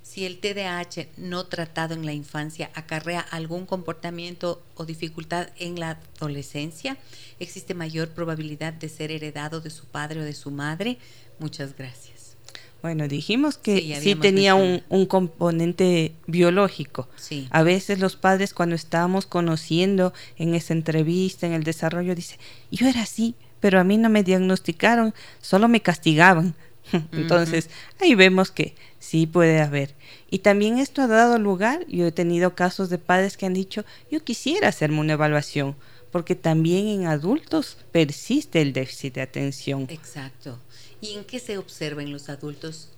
Si 0.03 0.25
el 0.25 0.39
TDAH 0.39 1.07
no 1.17 1.45
tratado 1.45 1.93
en 1.93 2.05
la 2.05 2.13
infancia 2.13 2.69
acarrea 2.75 3.21
algún 3.21 3.65
comportamiento 3.65 4.61
o 4.75 4.85
dificultad 4.85 5.49
en 5.57 5.79
la 5.79 5.97
adolescencia, 6.17 6.97
existe 7.39 7.73
mayor 7.73 8.09
probabilidad 8.09 8.73
de 8.73 8.89
ser 8.89 9.11
heredado 9.11 9.61
de 9.61 9.69
su 9.69 9.85
padre 9.85 10.19
o 10.19 10.23
de 10.23 10.33
su 10.33 10.51
madre. 10.51 10.97
Muchas 11.39 11.75
gracias. 11.75 12.35
Bueno, 12.83 13.07
dijimos 13.07 13.57
que 13.57 13.97
sí, 14.01 14.13
tenía 14.15 14.55
un, 14.55 15.05
componente 15.05 16.11
biológico. 16.27 17.07
Sí. 17.15 17.47
A 17.49 17.63
veces 17.63 17.99
los 17.99 18.17
padres 18.17 18.53
cuando 18.53 18.75
estábamos 18.75 19.25
conociendo 19.25 20.13
en 20.35 20.53
esa 20.53 20.73
entrevista, 20.73 21.47
en 21.47 21.53
el 21.53 21.63
desarrollo, 21.63 22.13
dice, 22.13 22.37
yo 22.71 22.89
era 22.89 23.03
así, 23.03 23.35
pero 23.61 23.79
a 23.79 23.85
mí 23.85 23.97
no 23.97 24.09
me 24.09 24.23
diagnosticaron, 24.23 25.13
solo 25.39 25.69
me 25.69 25.81
castigaban. 25.81 26.55
Entonces, 27.13 27.69
ahí 28.01 28.15
vemos 28.15 28.51
que 28.51 28.75
sí 29.03 29.27
puede 29.27 29.59
haber. 29.59 29.93
Y 30.31 30.39
también 30.39 30.79
esto 30.79 31.01
ha 31.01 31.07
dado 31.07 31.37
lugar, 31.37 31.85
yo 31.87 32.07
he 32.07 32.11
tenido 32.11 32.55
casos 32.55 32.89
de 32.89 32.97
padres 32.97 33.35
que 33.35 33.45
han 33.45 33.53
dicho, 33.53 33.83
yo 34.09 34.23
quisiera 34.23 34.69
hacerme 34.69 35.01
una 35.01 35.13
evaluación, 35.13 35.75
porque 36.09 36.35
también 36.35 36.87
en 36.87 37.05
adultos 37.05 37.77
persiste 37.91 38.61
el 38.61 38.71
déficit 38.71 39.15
de 39.15 39.21
atención. 39.21 39.87
Exacto. 39.89 40.57
¿Y 41.01 41.15
en 41.15 41.25
qué 41.25 41.39
se 41.39 41.57
observa 41.57 42.01
en 42.01 42.13
los 42.13 42.29
adultos? 42.29 42.89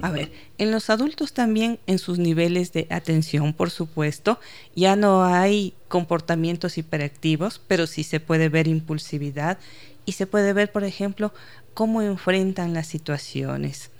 A 0.00 0.10
ver, 0.10 0.32
en 0.56 0.70
los 0.70 0.88
adultos 0.88 1.32
también 1.32 1.78
en 1.86 1.98
sus 1.98 2.18
niveles 2.18 2.72
de 2.72 2.86
atención, 2.88 3.52
por 3.52 3.70
supuesto, 3.70 4.40
ya 4.74 4.96
no 4.96 5.24
hay 5.24 5.74
comportamientos 5.88 6.78
hiperactivos, 6.78 7.60
pero 7.66 7.86
sí 7.86 8.04
se 8.04 8.20
puede 8.20 8.48
ver 8.48 8.68
impulsividad 8.68 9.58
y 10.06 10.12
se 10.12 10.26
puede 10.26 10.52
ver, 10.54 10.72
por 10.72 10.84
ejemplo, 10.84 11.34
cómo 11.74 12.00
enfrentan 12.00 12.72
las 12.72 12.86
situaciones. 12.86 13.90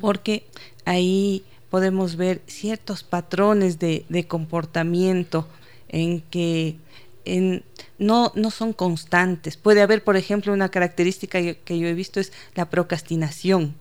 Porque 0.00 0.46
ahí 0.84 1.44
podemos 1.70 2.16
ver 2.16 2.42
ciertos 2.46 3.02
patrones 3.02 3.78
de, 3.78 4.26
comportamiento 4.28 5.48
en 5.88 6.20
que 6.22 6.76
no, 7.98 8.32
no 8.34 8.50
son 8.50 8.72
constantes. 8.72 9.56
Puede 9.56 9.82
haber, 9.82 10.02
por 10.02 10.16
ejemplo, 10.16 10.52
una 10.52 10.70
característica 10.70 11.40
que 11.54 11.78
yo 11.78 11.86
he 11.86 11.94
visto 11.94 12.20
es 12.20 12.32
la 12.54 12.68
procrastinación. 12.70 13.74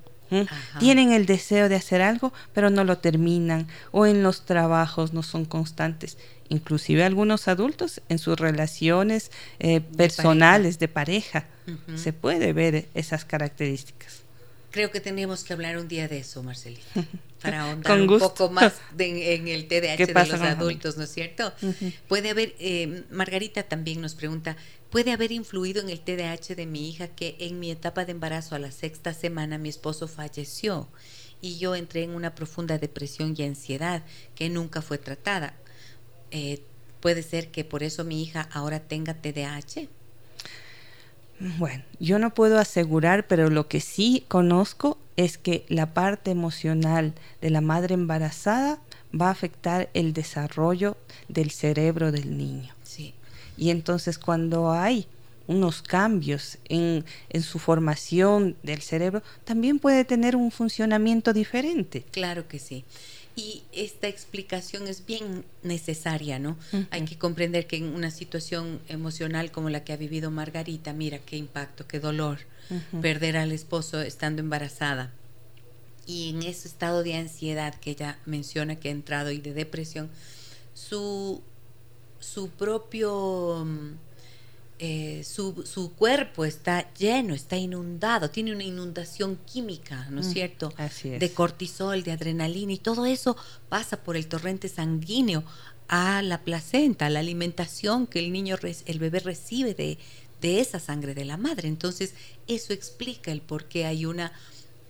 Tienen 0.79 1.11
el 1.11 1.25
deseo 1.25 1.69
de 1.69 1.75
hacer 1.75 2.01
algo, 2.01 2.31
pero 2.53 2.69
no 2.69 2.83
lo 2.83 2.99
terminan, 2.99 3.67
o 3.91 4.05
en 4.05 4.21
los 4.21 4.45
trabajos 4.45 5.13
no 5.13 5.23
son 5.23 5.45
constantes. 5.45 6.17
Inclusive 6.49 7.03
algunos 7.03 7.47
adultos 7.47 8.01
en 8.09 8.19
sus 8.19 8.39
relaciones 8.39 9.31
eh, 9.59 9.81
personales 9.81 10.79
de 10.79 10.87
pareja, 10.87 11.45
se 11.95 12.13
puede 12.13 12.53
ver 12.53 12.87
esas 12.95 13.25
características. 13.25 14.23
Creo 14.71 14.91
que 14.91 14.99
tendríamos 14.99 15.43
que 15.43 15.53
hablar 15.53 15.77
un 15.77 15.87
día 15.87 16.07
de 16.07 16.19
eso, 16.19 16.43
Marcelita, 16.43 16.87
para 17.41 17.63
ahondar 17.63 18.01
un 18.01 18.19
poco 18.19 18.49
más 18.49 18.73
en 18.97 19.47
el 19.47 19.67
TDAH 19.67 20.05
de 20.05 20.13
los 20.13 20.41
adultos, 20.41 20.97
¿no 20.97 21.03
es 21.03 21.11
cierto? 21.11 21.51
Puede 22.07 22.29
haber, 22.29 22.55
eh, 22.59 23.03
Margarita 23.09 23.63
también 23.63 24.01
nos 24.01 24.13
pregunta, 24.13 24.57
¿puede 24.91 25.11
haber 25.11 25.31
influido 25.31 25.81
en 25.81 25.89
el 25.89 26.01
TDAH 26.01 26.55
de 26.55 26.65
mi 26.65 26.89
hija 26.89 27.07
que 27.07 27.35
en 27.39 27.59
mi 27.59 27.71
etapa 27.71 28.05
de 28.05 28.11
embarazo 28.11 28.55
a 28.55 28.59
la 28.59 28.71
sexta 28.71 29.13
semana 29.13 29.57
mi 29.57 29.69
esposo 29.69 30.07
falleció 30.07 30.87
y 31.41 31.57
yo 31.57 31.75
entré 31.75 32.03
en 32.03 32.11
una 32.11 32.35
profunda 32.35 32.77
depresión 32.77 33.33
y 33.37 33.43
ansiedad 33.43 34.03
que 34.35 34.49
nunca 34.49 34.81
fue 34.81 34.97
tratada? 34.97 35.55
Eh, 36.31 36.61
¿Puede 36.99 37.23
ser 37.23 37.49
que 37.49 37.63
por 37.63 37.81
eso 37.81 38.03
mi 38.03 38.21
hija 38.21 38.47
ahora 38.51 38.81
tenga 38.81 39.15
TDAH? 39.15 39.87
Bueno, 41.57 41.83
yo 41.99 42.19
no 42.19 42.33
puedo 42.33 42.59
asegurar, 42.59 43.27
pero 43.27 43.49
lo 43.49 43.67
que 43.67 43.79
sí 43.79 44.25
conozco 44.27 44.97
es 45.15 45.37
que 45.37 45.65
la 45.69 45.93
parte 45.93 46.31
emocional 46.31 47.13
de 47.41 47.49
la 47.49 47.61
madre 47.61 47.93
embarazada 47.93 48.79
va 49.19 49.27
a 49.27 49.31
afectar 49.31 49.89
el 49.93 50.13
desarrollo 50.13 50.97
del 51.27 51.51
cerebro 51.51 52.11
del 52.11 52.37
niño. 52.37 52.73
Sí. 52.83 53.13
Y 53.57 53.69
entonces 53.69 54.17
cuando 54.17 54.71
hay 54.71 55.07
unos 55.47 55.81
cambios 55.81 56.59
en, 56.65 57.03
en, 57.29 57.41
su 57.41 57.57
formación 57.57 58.55
del 58.61 58.81
cerebro, 58.81 59.23
también 59.45 59.79
puede 59.79 60.05
tener 60.05 60.35
un 60.35 60.51
funcionamiento 60.51 61.33
diferente. 61.33 62.05
Claro 62.11 62.47
que 62.47 62.59
sí. 62.59 62.85
Y 63.39 63.63
esta 63.71 64.09
explicación 64.09 64.89
es 64.89 65.05
bien 65.05 65.45
necesaria, 65.63 66.39
¿no? 66.39 66.57
Hay 66.91 67.05
que 67.05 67.17
comprender 67.17 67.67
que 67.67 67.77
en 67.77 67.95
una 67.95 68.11
situación 68.11 68.81
emocional 68.89 69.49
como 69.49 69.69
la 69.69 69.85
que 69.85 69.93
ha 69.93 69.95
vivido 69.95 70.29
Margarita, 70.29 70.91
mira 70.91 71.19
qué 71.19 71.37
impacto, 71.37 71.87
qué 71.87 72.01
dolor, 72.01 72.39
perder 73.01 73.37
al 73.37 73.53
esposo 73.53 74.01
estando 74.01 74.41
embarazada. 74.41 75.13
Y 76.05 76.31
en 76.31 76.43
ese 76.43 76.67
estado 76.67 77.01
de 77.01 77.15
ansiedad 77.15 77.73
que 77.75 77.91
ella 77.91 78.19
menciona 78.25 78.77
que 78.77 78.89
ha 78.89 78.91
entrado 78.91 79.31
y 79.31 79.39
de 79.39 79.53
depresión, 79.53 80.09
su, 80.73 81.41
su 82.19 82.49
propio 82.49 83.63
mm, 83.65 84.08
eh, 84.81 85.25
su, 85.25 85.65
su, 85.65 85.93
cuerpo 85.93 86.45
está 86.45 86.93
lleno, 86.93 87.33
está 87.33 87.57
inundado, 87.57 88.29
tiene 88.29 88.53
una 88.53 88.63
inundación 88.63 89.37
química, 89.45 90.07
¿no 90.09 90.21
es 90.21 90.27
mm, 90.27 90.31
cierto? 90.31 90.73
De 91.03 91.31
cortisol, 91.33 92.03
de 92.03 92.13
adrenalina 92.13 92.71
y 92.71 92.77
todo 92.77 93.05
eso 93.05 93.35
pasa 93.67 93.97
por 94.03 94.15
el 94.15 94.27
torrente 94.27 94.69
sanguíneo 94.69 95.43
a 95.89 96.21
la 96.21 96.43
placenta, 96.43 97.07
a 97.07 97.09
la 97.09 97.19
alimentación 97.19 98.07
que 98.07 98.19
el 98.19 98.31
niño, 98.31 98.55
el 98.85 98.99
bebé 98.99 99.19
recibe 99.19 99.73
de, 99.73 99.97
de 100.39 100.61
esa 100.61 100.79
sangre 100.79 101.13
de 101.13 101.25
la 101.25 101.35
madre. 101.35 101.67
Entonces, 101.67 102.13
eso 102.47 102.71
explica 102.71 103.33
el 103.33 103.41
por 103.41 103.65
qué 103.65 103.85
hay 103.85 104.05
una 104.05 104.31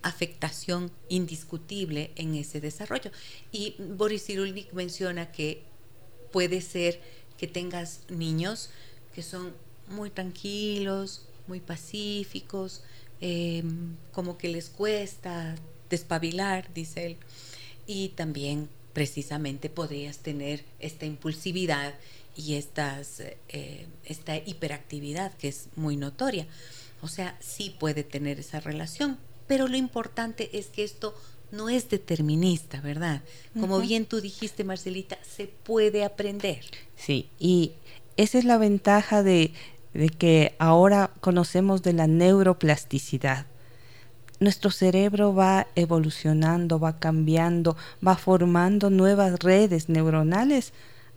afectación 0.03 0.91
indiscutible 1.07 2.11
en 2.15 2.35
ese 2.35 2.61
desarrollo. 2.61 3.11
Y 3.51 3.75
Boris 3.79 4.25
Cyrulnik 4.25 4.71
menciona 4.73 5.31
que 5.31 5.63
puede 6.31 6.61
ser 6.61 7.01
que 7.37 7.47
tengas 7.47 8.01
niños 8.09 8.69
que 9.15 9.23
son 9.23 9.53
muy 9.89 10.09
tranquilos, 10.09 11.25
muy 11.47 11.59
pacíficos, 11.59 12.83
em, 13.21 13.95
como 14.11 14.37
que 14.37 14.49
les 14.49 14.69
cuesta 14.69 15.55
despabilar, 15.89 16.71
dice 16.73 17.05
él. 17.05 17.17
Y 17.87 18.09
también 18.09 18.69
precisamente 18.93 19.69
podrías 19.69 20.19
tener 20.19 20.63
esta 20.79 21.05
impulsividad 21.05 21.93
y 22.35 22.55
estas, 22.55 23.21
eh, 23.49 23.87
esta 24.05 24.37
hiperactividad 24.37 25.33
que 25.33 25.49
es 25.49 25.67
muy 25.75 25.97
notoria. 25.97 26.47
O 27.01 27.07
sea, 27.07 27.37
sí 27.39 27.75
puede 27.79 28.03
tener 28.03 28.39
esa 28.39 28.59
relación, 28.59 29.17
pero 29.47 29.67
lo 29.67 29.77
importante 29.77 30.57
es 30.57 30.67
que 30.67 30.83
esto 30.83 31.15
no 31.51 31.69
es 31.69 31.89
determinista, 31.89 32.79
¿verdad? 32.81 33.23
Como 33.59 33.79
bien 33.79 34.05
tú 34.05 34.21
dijiste, 34.21 34.63
Marcelita, 34.63 35.17
se 35.23 35.47
puede 35.47 36.03
aprender. 36.03 36.63
Sí, 36.95 37.29
y 37.39 37.73
esa 38.17 38.37
es 38.37 38.45
la 38.45 38.57
ventaja 38.57 39.23
de, 39.23 39.53
de 39.93 40.09
que 40.09 40.55
ahora 40.59 41.11
conocemos 41.21 41.81
de 41.81 41.93
la 41.93 42.07
neuroplasticidad. 42.07 43.45
Nuestro 44.39 44.71
cerebro 44.71 45.33
va 45.33 45.67
evolucionando, 45.75 46.79
va 46.79 46.99
cambiando, 46.99 47.75
va 48.05 48.15
formando 48.15 48.89
nuevas 48.89 49.39
redes 49.39 49.89
neuronales 49.89 50.71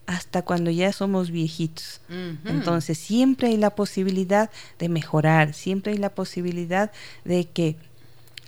hasta 0.06 0.42
cuando 0.42 0.70
ya 0.70 0.92
somos 0.92 1.30
viejitos. 1.30 2.00
Entonces 2.44 2.98
siempre 2.98 3.48
hay 3.48 3.56
la 3.56 3.70
posibilidad 3.70 4.50
de 4.78 4.88
mejorar, 4.88 5.54
siempre 5.54 5.92
hay 5.92 5.98
la 5.98 6.10
posibilidad 6.10 6.90
de 7.24 7.44
que 7.44 7.76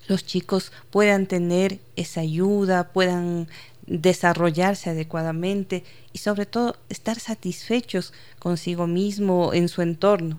los 0.08 0.26
chicos 0.26 0.72
puedan 0.90 1.26
tener 1.26 1.78
esa 1.96 2.20
ayuda, 2.20 2.88
puedan 2.92 3.48
desarrollarse 3.86 4.90
adecuadamente 4.90 5.84
y 6.12 6.18
sobre 6.18 6.46
todo 6.46 6.76
estar 6.88 7.20
satisfechos 7.20 8.12
consigo 8.38 8.86
mismo 8.86 9.52
en 9.52 9.68
su 9.68 9.82
entorno. 9.82 10.38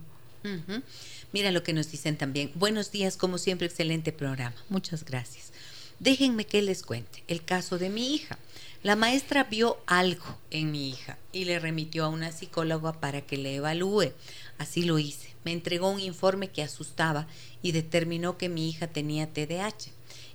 Mira 1.32 1.52
lo 1.52 1.64
que 1.64 1.74
nos 1.74 1.92
dicen 1.92 2.18
también. 2.18 2.52
Buenos 2.56 2.92
días, 2.92 3.18
como 3.18 3.38
siempre, 3.38 3.68
excelente 3.68 4.12
programa. 4.12 4.56
Muchas 4.70 5.04
gracias. 5.04 5.52
Déjenme 6.00 6.46
que 6.46 6.62
les 6.62 6.84
cuente 6.84 7.24
el 7.28 7.44
caso 7.44 7.78
de 7.78 7.90
mi 7.90 8.14
hija. 8.14 8.38
La 8.84 8.96
maestra 8.96 9.46
vio 9.46 9.78
algo 9.88 10.38
en 10.52 10.72
mi 10.72 10.90
hija 10.90 11.18
y 11.32 11.46
le 11.46 11.58
remitió 11.58 12.06
a 12.06 12.10
una 12.10 12.32
psicóloga 12.32 13.00
para 13.00 13.22
que 13.22 13.38
le 13.38 13.56
evalúe. 13.56 14.12
Así 14.60 14.84
lo 14.84 15.00
hice. 15.00 15.30
Me 15.44 15.54
entregó 15.54 15.90
un 15.90 16.00
informe 16.00 16.50
que 16.50 16.62
asustaba 16.62 17.28
y 17.62 17.72
determinó 17.72 18.38
que 18.38 18.50
mi 18.50 18.70
hija 18.70 18.88
tenía 18.88 19.32
TDAH 19.34 19.92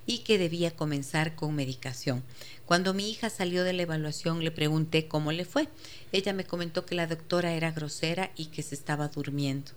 y 0.07 0.19
que 0.19 0.39
debía 0.39 0.71
comenzar 0.75 1.35
con 1.35 1.55
medicación. 1.55 2.23
Cuando 2.67 2.95
mi 2.95 3.11
hija 3.11 3.31
salió 3.31 3.65
de 3.65 3.73
la 3.73 3.83
evaluación 3.83 4.45
le 4.45 4.51
pregunté 4.51 5.09
cómo 5.09 5.33
le 5.33 5.45
fue. 5.45 5.69
Ella 6.13 6.33
me 6.33 6.45
comentó 6.45 6.87
que 6.87 6.95
la 6.95 7.07
doctora 7.07 7.53
era 7.53 7.73
grosera 7.73 8.31
y 8.37 8.47
que 8.47 8.63
se 8.63 8.75
estaba 8.75 9.09
durmiendo. 9.09 9.73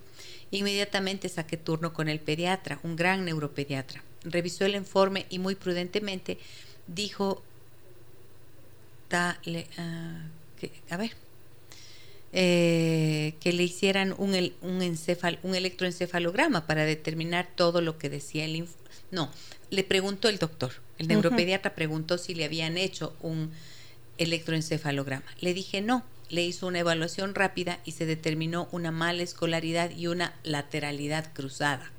Inmediatamente 0.52 1.30
saqué 1.30 1.58
turno 1.58 1.94
con 1.94 2.08
el 2.08 2.20
pediatra, 2.20 2.80
un 2.84 2.96
gran 2.96 3.26
neuropediatra. 3.26 4.04
Revisó 4.24 4.66
el 4.66 4.76
informe 4.76 5.26
y 5.30 5.40
muy 5.40 5.56
prudentemente 5.56 6.38
dijo, 6.88 7.42
ah, 9.12 9.38
a 10.90 10.98
ver, 10.98 11.12
eh, 12.36 13.36
que 13.40 13.54
le 13.54 13.64
hicieran 13.64 14.16
un, 14.18 14.34
un, 14.62 14.98
un 15.44 15.56
electroencefalograma 15.56 16.66
para 16.66 16.84
determinar 16.84 17.48
todo 17.56 17.80
lo 17.82 18.00
que 18.00 18.10
decía 18.10 18.46
el. 18.46 18.68
No, 19.12 19.32
le 19.70 19.84
preguntó 19.84 20.30
el 20.30 20.40
doctor, 20.40 20.72
el 20.98 21.08
neuropediatra 21.08 21.76
preguntó 21.76 22.18
si 22.18 22.34
le 22.34 22.46
habían 22.46 22.78
hecho 22.78 23.16
un 23.22 23.52
electroencefalograma. 24.18 25.26
Le 25.42 25.54
dije 25.54 25.82
no, 25.82 26.04
le 26.30 26.44
hizo 26.44 26.66
una 26.66 26.80
evaluación 26.80 27.36
rápida 27.36 27.80
y 27.86 27.92
se 27.92 28.08
determinó 28.08 28.68
una 28.72 28.90
mala 28.92 29.22
escolaridad 29.22 29.92
y 29.92 30.08
una 30.08 30.34
lateralidad 30.44 31.32
cruzada. 31.34 31.92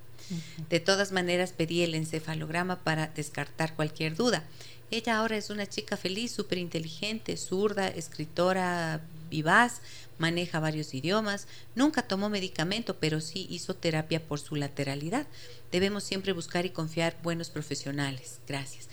De 0.68 0.80
todas 0.80 1.12
maneras 1.12 1.52
pedí 1.52 1.82
el 1.82 1.94
encefalograma 1.94 2.80
para 2.80 3.08
descartar 3.08 3.74
cualquier 3.74 4.16
duda. 4.16 4.42
Ella 4.90 5.18
ahora 5.18 5.36
es 5.36 5.50
una 5.50 5.66
chica 5.66 5.96
feliz, 5.96 6.32
súper 6.32 6.58
inteligente, 6.58 7.36
zurda, 7.36 7.88
escritora 7.88 9.00
vivaz, 9.30 9.80
maneja 10.18 10.60
varios 10.60 10.94
idiomas, 10.94 11.46
nunca 11.74 12.02
tomó 12.02 12.28
medicamento, 12.28 12.96
pero 12.98 13.20
sí 13.20 13.46
hizo 13.50 13.74
terapia 13.74 14.24
por 14.24 14.40
su 14.40 14.56
lateralidad. 14.56 15.26
Debemos 15.72 16.04
siempre 16.04 16.32
buscar 16.32 16.66
y 16.66 16.70
confiar 16.70 17.16
buenos 17.22 17.50
profesionales. 17.50 18.40
Gracias. 18.46 18.88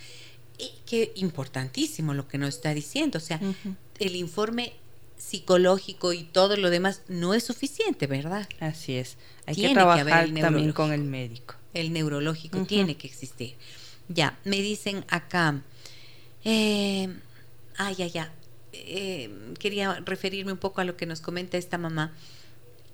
Y 0.57 0.71
qué 0.85 1.11
importantísimo 1.15 2.13
lo 2.13 2.27
que 2.27 2.37
nos 2.37 2.55
está 2.55 2.73
diciendo. 2.73 3.17
O 3.17 3.21
sea, 3.21 3.39
el 3.99 4.15
informe 4.15 4.73
psicológico 5.17 6.13
y 6.13 6.23
todo 6.23 6.57
lo 6.57 6.69
demás 6.69 7.03
no 7.07 7.33
es 7.33 7.43
suficiente, 7.43 8.07
¿verdad? 8.07 8.47
Así 8.59 8.95
es. 8.95 9.17
Hay 9.45 9.55
que 9.55 9.69
trabajar 9.73 10.29
también 10.33 10.71
con 10.73 10.91
el 10.91 11.03
médico. 11.03 11.55
El 11.73 11.93
neurológico 11.93 12.63
tiene 12.65 12.97
que 12.97 13.07
existir. 13.07 13.55
Ya, 14.09 14.37
me 14.43 14.57
dicen 14.57 15.05
acá, 15.07 15.61
eh, 16.43 17.07
ay, 17.77 17.95
ay, 17.99 18.11
ay, 18.15 18.27
eh, 18.73 19.29
quería 19.59 20.01
referirme 20.05 20.51
un 20.51 20.57
poco 20.57 20.81
a 20.81 20.83
lo 20.83 20.97
que 20.97 21.05
nos 21.05 21.21
comenta 21.21 21.57
esta 21.57 21.77
mamá, 21.77 22.13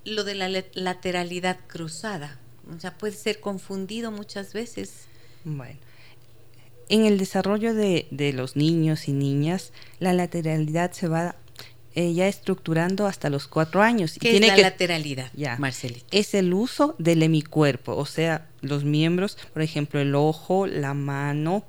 lo 0.05 0.23
de 0.23 0.36
la 0.36 0.49
lateralidad 0.73 1.59
cruzada. 1.67 2.39
O 2.75 2.80
sea, 2.80 2.97
puede 2.97 3.13
ser 3.13 3.39
confundido 3.39 4.11
muchas 4.11 4.53
veces. 4.53 5.05
Bueno, 5.43 5.80
en 6.89 7.05
el 7.05 7.17
desarrollo 7.17 7.73
de, 7.73 8.07
los 8.34 8.55
niños 8.55 9.07
y 9.07 9.13
niñas, 9.13 9.71
la 9.99 10.13
lateralidad 10.13 10.91
se 10.91 11.07
va 11.07 11.36
eh, 11.95 12.13
ya 12.13 12.28
estructurando 12.28 13.07
hasta 13.07 13.30
los 13.30 13.47
cuatro 13.47 13.82
años. 13.82 14.17
¿Qué 14.19 14.34
y 14.34 14.36
es 14.38 14.47
la 14.47 14.57
lateralidad, 14.57 15.32
ya, 15.34 15.57
Es 16.11 16.34
el 16.34 16.53
uso 16.53 16.95
del 16.97 17.23
hemicuerpo, 17.23 17.95
o 17.95 18.05
sea, 18.05 18.47
los 18.61 18.84
miembros, 18.84 19.38
por 19.53 19.61
ejemplo, 19.61 19.99
el 19.99 20.15
ojo, 20.15 20.67
la 20.67 20.93
mano, 20.93 21.65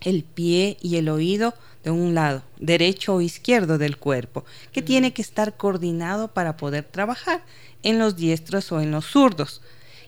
el 0.00 0.24
pie 0.24 0.76
y 0.82 0.96
el 0.96 1.08
oído 1.08 1.54
de 1.82 1.90
un 1.90 2.14
lado, 2.14 2.42
derecho 2.58 3.14
o 3.14 3.20
izquierdo 3.20 3.78
del 3.78 3.96
cuerpo, 3.96 4.44
que 4.72 4.82
tiene 4.82 5.12
que 5.12 5.22
estar 5.22 5.56
coordinado 5.56 6.32
para 6.32 6.56
poder 6.56 6.84
trabajar 6.84 7.44
en 7.82 7.98
los 7.98 8.16
diestros 8.16 8.70
o 8.72 8.80
en 8.80 8.90
los 8.90 9.06
zurdos. 9.06 9.62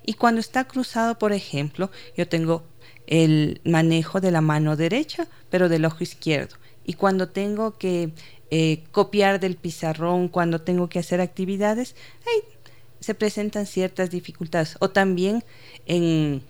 Y 0.07 0.15
cuando 0.15 0.41
está 0.41 0.65
cruzado, 0.65 1.19
por 1.19 1.33
ejemplo, 1.33 1.91
yo 2.17 2.29
tengo 2.29 2.65
el 3.07 3.61
manejo 3.65 4.21
de 4.21 4.31
la 4.31 4.41
mano 4.41 4.77
derecha, 4.77 5.27
pero 5.51 5.69
del 5.69 5.85
ojo 5.85 6.03
izquierdo. 6.03 6.57
Y 6.85 6.95
cuando 6.95 7.29
tengo 7.29 7.79
que 7.79 8.11
eh, 8.51 8.85
copiar 8.93 9.41
del 9.41 9.57
pizarrón, 9.57 10.29
cuando 10.29 10.61
tengo 10.61 10.89
que 10.89 10.99
hacer 10.99 11.21
actividades, 11.21 11.97
ahí 12.27 12.43
se 13.01 13.15
presentan 13.15 13.67
ciertas 13.67 14.11
dificultades. 14.11 14.77
O 14.81 14.91
también 14.91 15.45
en 15.87 16.43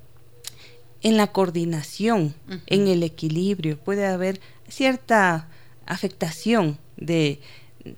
en 1.05 1.19
la 1.19 1.29
coordinación, 1.29 2.35
en 2.67 2.89
el 2.89 3.03
equilibrio. 3.03 3.79
Puede 3.79 4.07
haber 4.07 4.41
cierta 4.69 5.49
afectación 5.85 6.79
de, 6.97 7.41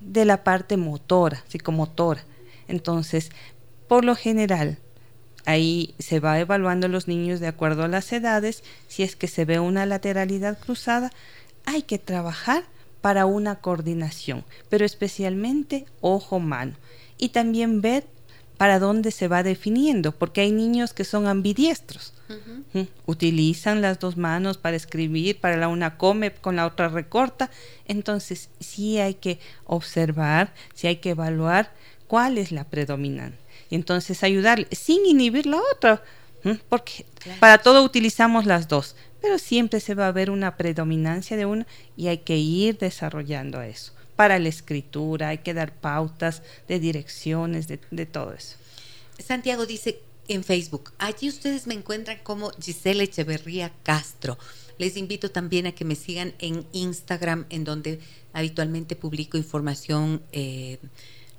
de 0.01 0.25
la 0.25 0.43
parte 0.43 0.77
motora, 0.77 1.45
psicomotora. 1.47 2.25
Entonces, 2.67 3.31
por 3.87 4.05
lo 4.05 4.17
general, 4.17 4.79
ahí 5.45 5.95
se 6.01 6.19
va 6.19 6.41
evaluando 6.41 6.89
los 6.89 7.07
niños 7.07 7.39
de 7.39 7.47
acuerdo 7.47 7.85
a 7.85 7.89
las 7.89 8.13
edades. 8.13 8.65
Si 8.89 9.05
es 9.05 9.15
que 9.15 9.29
se 9.29 9.45
ve 9.45 9.61
una 9.61 9.87
lateralidad 9.87 10.59
cruzada, 10.59 11.13
hay 11.65 11.83
que 11.83 12.01
trabajar 12.01 12.65
para 13.03 13.25
una 13.25 13.61
coordinación, 13.61 14.45
pero 14.69 14.85
especialmente 14.85 15.87
ojo-mano. 16.01 16.75
Y 17.19 17.29
también 17.29 17.81
ver 17.83 18.05
para 18.57 18.81
dónde 18.81 19.13
se 19.13 19.29
va 19.29 19.45
definiendo, 19.45 20.11
porque 20.11 20.41
hay 20.41 20.51
niños 20.51 20.93
que 20.93 21.05
son 21.05 21.29
ambidiestros. 21.29 22.16
Utilizan 23.07 23.83
las 23.83 24.01
dos 24.01 24.16
manos 24.16 24.59
para 24.59 24.77
escribir, 24.77 25.39
para 25.41 25.57
la 25.57 25.68
una 25.68 25.97
come, 25.97 26.33
con 26.33 26.57
la 26.57 26.66
otra 26.66 26.89
recorta. 26.89 27.51
Entonces, 27.87 28.51
sí 28.61 28.99
hay 28.99 29.14
que 29.14 29.39
observar, 29.64 30.53
sí 30.74 30.87
hay 30.87 30.97
que 30.97 31.11
evaluar 31.11 31.72
cuál 32.07 32.39
es 32.39 32.53
la 32.53 32.64
predominante. 32.64 33.39
Y 33.70 33.74
entonces 33.74 34.22
ayudarle 34.22 34.68
sin 34.70 35.05
inhibir 35.07 35.47
la 35.47 35.59
otra, 35.74 36.03
porque 36.68 37.05
para 37.41 37.59
todo 37.59 37.83
utilizamos 37.83 38.47
las 38.47 38.68
dos, 38.68 38.97
pero 39.20 39.39
siempre 39.39 39.81
se 39.81 39.95
va 39.95 40.07
a 40.07 40.12
ver 40.12 40.31
una 40.31 40.57
predominancia 40.57 41.37
de 41.37 41.47
una 41.47 41.66
y 41.97 42.09
hay 42.09 42.18
que 42.18 42.37
ir 42.37 42.79
desarrollando 42.79 43.61
eso 43.62 43.93
para 44.16 44.39
la 44.39 44.49
escritura, 44.49 45.29
hay 45.29 45.39
que 45.39 45.55
dar 45.55 45.72
pautas 45.72 46.43
de 46.66 46.81
direcciones, 46.81 47.68
de, 47.68 48.07
todo 48.07 48.33
eso. 48.33 48.57
Santiago 49.18 49.66
dice 49.66 50.01
en 50.29 50.45
Facebook, 50.45 50.93
allí 50.99 51.29
ustedes 51.29 51.66
me 51.66 51.74
encuentran 51.74 52.18
como 52.22 52.51
Gisela 52.61 53.03
Echeverría 53.03 53.72
Castro. 53.83 54.39
Les 54.79 54.97
invito 54.97 55.31
también 55.31 55.66
a 55.66 55.72
que 55.72 55.85
me 55.85 55.95
sigan 55.95 56.35
en 56.39 56.66
Instagram, 56.72 57.47
en 57.51 57.64
donde 57.64 58.01
habitualmente 58.33 58.97
publico 58.97 59.39
información 59.39 60.22
eh, 60.33 60.79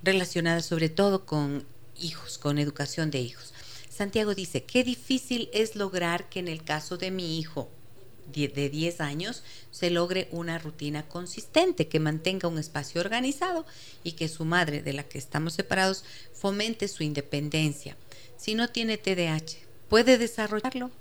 relacionada 0.04 0.62
sobre 0.62 0.90
todo 0.90 1.26
con 1.26 1.66
hijos, 2.00 2.38
con 2.38 2.58
educación 2.58 3.12
de 3.12 3.20
hijos. 3.20 3.54
Santiago 3.90 4.36
dice, 4.36 4.64
qué 4.64 4.84
difícil 4.84 5.50
es 5.54 5.76
lograr 5.76 6.30
que 6.30 6.40
en 6.40 6.48
el 6.48 6.64
caso 6.64 6.98
de 6.98 7.12
mi 7.12 7.40
hijo 7.40 7.70
de 8.32 8.70
10 8.70 9.02
años 9.02 9.44
se 9.72 9.90
logre 9.90 10.28
una 10.32 10.60
rutina 10.60 11.08
consistente, 11.08 11.88
que 11.88 12.00
mantenga 12.00 12.48
un 12.48 12.60
espacio 12.60 13.02
organizado 13.02 13.66
y 14.04 14.14
que 14.14 14.28
su 14.28 14.46
madre, 14.46 14.82
de 14.82 14.94
la 14.94 15.04
que 15.04 15.18
estamos 15.18 15.54
separados, 15.54 16.04
fomente 16.34 16.88
su 16.88 17.04
independencia. 17.04 17.96
Si 18.38 18.56
no 18.56 18.70
tiene 18.70 18.98
TDAH, 18.98 19.58
¿puede 19.90 20.18
desarrollarlo? 20.18 20.92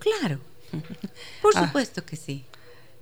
Claro, 0.00 0.38
por 1.42 1.52
ah. 1.56 1.66
supuesto 1.66 2.04
que 2.04 2.16
sí. 2.16 2.44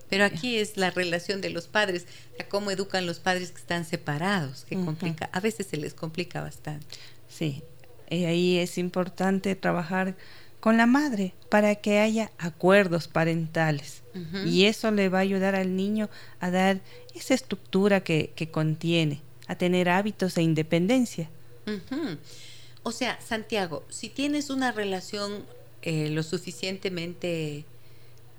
Pero 0.08 0.24
aquí 0.24 0.56
es 0.56 0.76
la 0.76 0.90
relación 0.90 1.40
de 1.40 1.50
los 1.50 1.68
padres, 1.68 2.04
o 2.38 2.48
cómo 2.48 2.72
educan 2.72 3.06
los 3.06 3.20
padres 3.20 3.52
que 3.52 3.58
están 3.58 3.84
separados, 3.84 4.64
que 4.64 4.74
complica, 4.74 5.30
a 5.32 5.38
veces 5.38 5.68
se 5.68 5.76
les 5.76 5.94
complica 5.94 6.42
bastante. 6.42 6.84
Sí, 7.28 7.62
y 8.10 8.24
ahí 8.24 8.58
es 8.58 8.76
importante 8.76 9.54
trabajar 9.54 10.16
con 10.58 10.76
la 10.76 10.86
madre 10.86 11.32
para 11.48 11.76
que 11.76 12.00
haya 12.00 12.32
acuerdos 12.38 13.08
parentales. 13.08 14.02
Y 14.44 14.64
eso 14.64 14.90
le 14.90 15.08
va 15.08 15.18
a 15.18 15.22
ayudar 15.22 15.54
al 15.54 15.76
niño 15.76 16.10
a 16.40 16.50
dar 16.50 16.80
esa 17.14 17.34
estructura 17.34 18.00
que, 18.00 18.48
contiene, 18.50 19.22
a 19.46 19.54
tener 19.54 19.88
hábitos 19.88 20.34
de 20.34 20.42
independencia. 20.42 21.30
O 22.82 22.92
sea, 22.92 23.20
Santiago, 23.20 23.84
si 23.88 24.08
tienes 24.08 24.50
una 24.50 24.72
relación 24.72 25.44
eh, 25.82 26.08
lo 26.10 26.22
suficientemente 26.22 27.64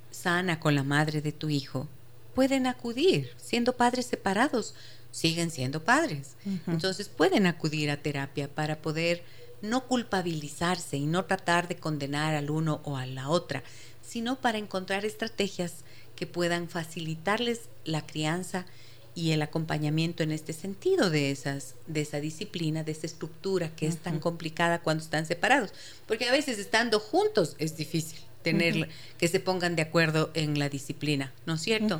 sana 0.09 0.59
con 0.59 0.75
la 0.75 0.83
madre 0.83 1.21
de 1.21 1.31
tu 1.31 1.49
hijo, 1.49 1.87
pueden 2.33 2.67
acudir, 2.67 3.31
siendo 3.37 3.73
padres 3.73 4.05
separados, 4.05 4.73
siguen 5.11 5.51
siendo 5.51 5.83
padres. 5.83 6.35
Entonces 6.67 7.09
pueden 7.09 7.45
acudir 7.45 7.89
a 7.91 7.97
terapia 7.97 8.47
para 8.47 8.81
poder 8.81 9.23
no 9.61 9.87
culpabilizarse 9.87 10.97
y 10.97 11.05
no 11.05 11.25
tratar 11.25 11.67
de 11.67 11.75
condenar 11.75 12.33
al 12.33 12.49
uno 12.49 12.81
o 12.83 12.97
a 12.97 13.05
la 13.05 13.29
otra, 13.29 13.63
sino 14.01 14.39
para 14.39 14.57
encontrar 14.57 15.05
estrategias 15.05 15.83
que 16.15 16.25
puedan 16.27 16.69
facilitarles 16.69 17.61
la 17.85 18.05
crianza 18.05 18.65
y 19.13 19.31
el 19.31 19.41
acompañamiento 19.41 20.23
en 20.23 20.31
este 20.31 20.53
sentido 20.53 21.09
de 21.09 21.31
esas 21.31 21.75
de 21.87 22.01
esa 22.01 22.19
disciplina, 22.19 22.83
de 22.83 22.93
esa 22.93 23.07
estructura 23.07 23.75
que 23.75 23.87
es 23.87 23.97
tan 23.97 24.19
complicada 24.19 24.79
cuando 24.79 25.03
están 25.03 25.25
separados, 25.25 25.73
porque 26.07 26.27
a 26.29 26.31
veces 26.31 26.59
estando 26.59 26.99
juntos 26.99 27.55
es 27.59 27.75
difícil 27.75 28.19
tener 28.41 28.89
que 29.17 29.27
se 29.27 29.39
pongan 29.39 29.75
de 29.75 29.83
acuerdo 29.83 30.31
en 30.33 30.59
la 30.59 30.69
disciplina, 30.69 31.31
¿no 31.45 31.55
es 31.55 31.61
cierto? 31.61 31.99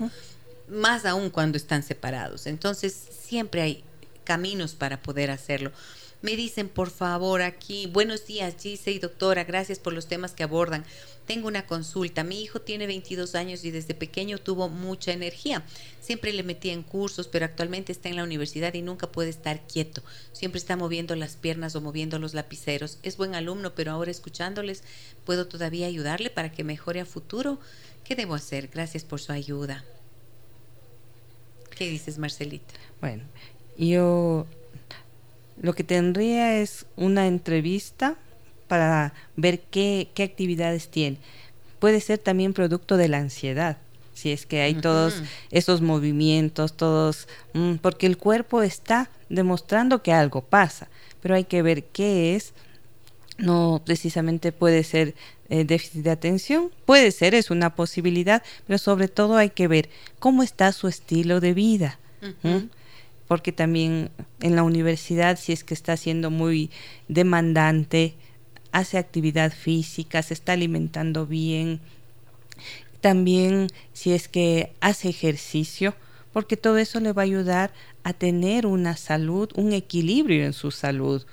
Más 0.68 1.06
aún 1.06 1.30
cuando 1.30 1.58
están 1.58 1.84
separados. 1.84 2.48
Entonces, 2.48 2.96
siempre 3.28 3.62
hay 3.62 3.84
caminos 4.24 4.74
para 4.74 5.02
poder 5.02 5.32
hacerlo. 5.32 5.72
Me 6.22 6.36
dicen, 6.36 6.70
por 6.70 6.92
favor, 6.92 7.42
aquí, 7.42 7.88
buenos 7.88 8.28
días, 8.28 8.56
Gise 8.62 8.92
y 8.92 9.00
doctora, 9.00 9.44
gracias 9.44 9.80
por 9.80 9.92
los 9.92 10.06
temas 10.06 10.34
que 10.34 10.44
abordan. 10.44 10.86
Tengo 11.26 11.48
una 11.48 11.66
consulta. 11.66 12.24
Mi 12.24 12.44
hijo 12.44 12.62
tiene 12.62 12.86
22 12.86 13.34
años 13.34 13.66
y 13.66 13.72
desde 13.72 13.96
pequeño 13.96 14.38
tuvo 14.38 14.70
mucha 14.70 15.14
energía. 15.14 15.64
Siempre 16.00 16.32
le 16.32 16.44
metía 16.44 16.74
en 16.74 16.84
cursos, 16.84 17.28
pero 17.28 17.46
actualmente 17.46 17.92
está 17.92 18.08
en 18.10 18.18
la 18.18 18.24
universidad 18.24 18.72
y 18.76 18.84
nunca 18.84 19.12
puede 19.12 19.32
estar 19.32 19.66
quieto. 19.66 20.04
Siempre 20.32 20.60
está 20.60 20.76
moviendo 20.76 21.16
las 21.16 21.38
piernas 21.38 21.76
o 21.76 21.82
moviendo 21.82 22.20
los 22.20 22.36
lapiceros. 22.36 23.00
Es 23.02 23.18
buen 23.18 23.34
alumno, 23.34 23.74
pero 23.74 23.92
ahora 23.92 24.12
escuchándoles, 24.12 24.84
¿puedo 25.26 25.48
todavía 25.48 25.88
ayudarle 25.88 26.30
para 26.30 26.52
que 26.52 26.64
mejore 26.64 27.00
a 27.00 27.06
futuro? 27.06 27.60
¿Qué 28.04 28.16
debo 28.16 28.36
hacer? 28.36 28.68
Gracias 28.68 29.04
por 29.04 29.22
su 29.22 29.32
ayuda. 29.32 29.86
¿Qué 31.76 31.90
dices, 31.90 32.20
Marcelita? 32.20 32.76
Bueno, 33.00 33.24
yo 33.76 34.46
lo 35.60 35.74
que 35.74 35.84
tendría 35.84 36.60
es 36.60 36.86
una 36.96 37.28
entrevista 37.28 38.16
para 38.68 39.14
ver 39.36 39.60
qué, 39.60 40.10
qué 40.14 40.24
actividades 40.24 40.90
tiene. 40.90 41.18
Puede 41.80 42.00
ser 42.00 42.20
también 42.20 42.54
producto 42.54 42.98
de 42.98 43.10
la 43.10 43.18
ansiedad, 43.18 43.78
si 44.14 44.32
es 44.32 44.46
que 44.46 44.62
hay 44.62 44.76
todos 44.76 45.24
esos 45.50 45.82
movimientos, 45.82 46.78
todos, 46.78 47.28
mm, 47.54 47.76
porque 47.76 48.06
el 48.06 48.18
cuerpo 48.18 48.62
está 48.62 49.10
demostrando 49.30 50.04
que 50.04 50.14
algo 50.14 50.42
pasa, 50.42 50.90
pero 51.22 51.36
hay 51.36 51.46
que 51.46 51.62
ver 51.62 51.86
qué 51.86 52.36
es. 52.36 52.54
No 53.38 53.82
precisamente 53.84 54.52
puede 54.52 54.84
ser 54.84 55.16
eh, 55.50 55.66
déficit 55.66 56.04
de 56.04 56.12
atención, 56.12 56.70
puede 56.86 57.12
ser, 57.12 57.34
es 57.34 57.50
una 57.50 57.76
posibilidad, 57.76 58.44
pero 58.68 58.78
sobre 58.78 59.08
todo 59.08 59.38
hay 59.38 59.50
que 59.50 59.68
ver 59.68 59.90
cómo 60.20 60.44
está 60.44 60.72
su 60.72 60.88
estilo 60.88 61.40
de 61.40 61.54
vida. 61.54 62.00
Porque 63.32 63.54
también 63.54 64.12
en 64.42 64.58
la 64.58 64.64
universidad, 64.64 65.40
si 65.40 65.54
es 65.54 65.64
que 65.64 65.74
está 65.74 65.96
siendo 65.96 66.30
muy 66.30 66.70
demandante, 67.08 68.14
hace 68.74 68.98
actividad 68.98 69.54
física, 69.54 70.22
se 70.22 70.34
está 70.34 70.52
alimentando 70.52 71.26
bien. 71.26 71.80
También 73.00 73.68
si 73.94 74.12
es 74.12 74.28
que 74.28 74.74
hace 74.82 75.08
ejercicio, 75.08 75.96
porque 76.34 76.58
todo 76.58 76.78
eso 76.78 77.00
le 77.00 77.14
va 77.14 77.22
a 77.22 77.24
ayudar 77.24 77.72
a 78.04 78.12
tener 78.12 78.66
una 78.66 78.98
salud, 78.98 79.50
un 79.56 79.72
equilibrio 79.72 80.44
en 80.44 80.52
su 80.52 80.70
salud. 80.70 81.26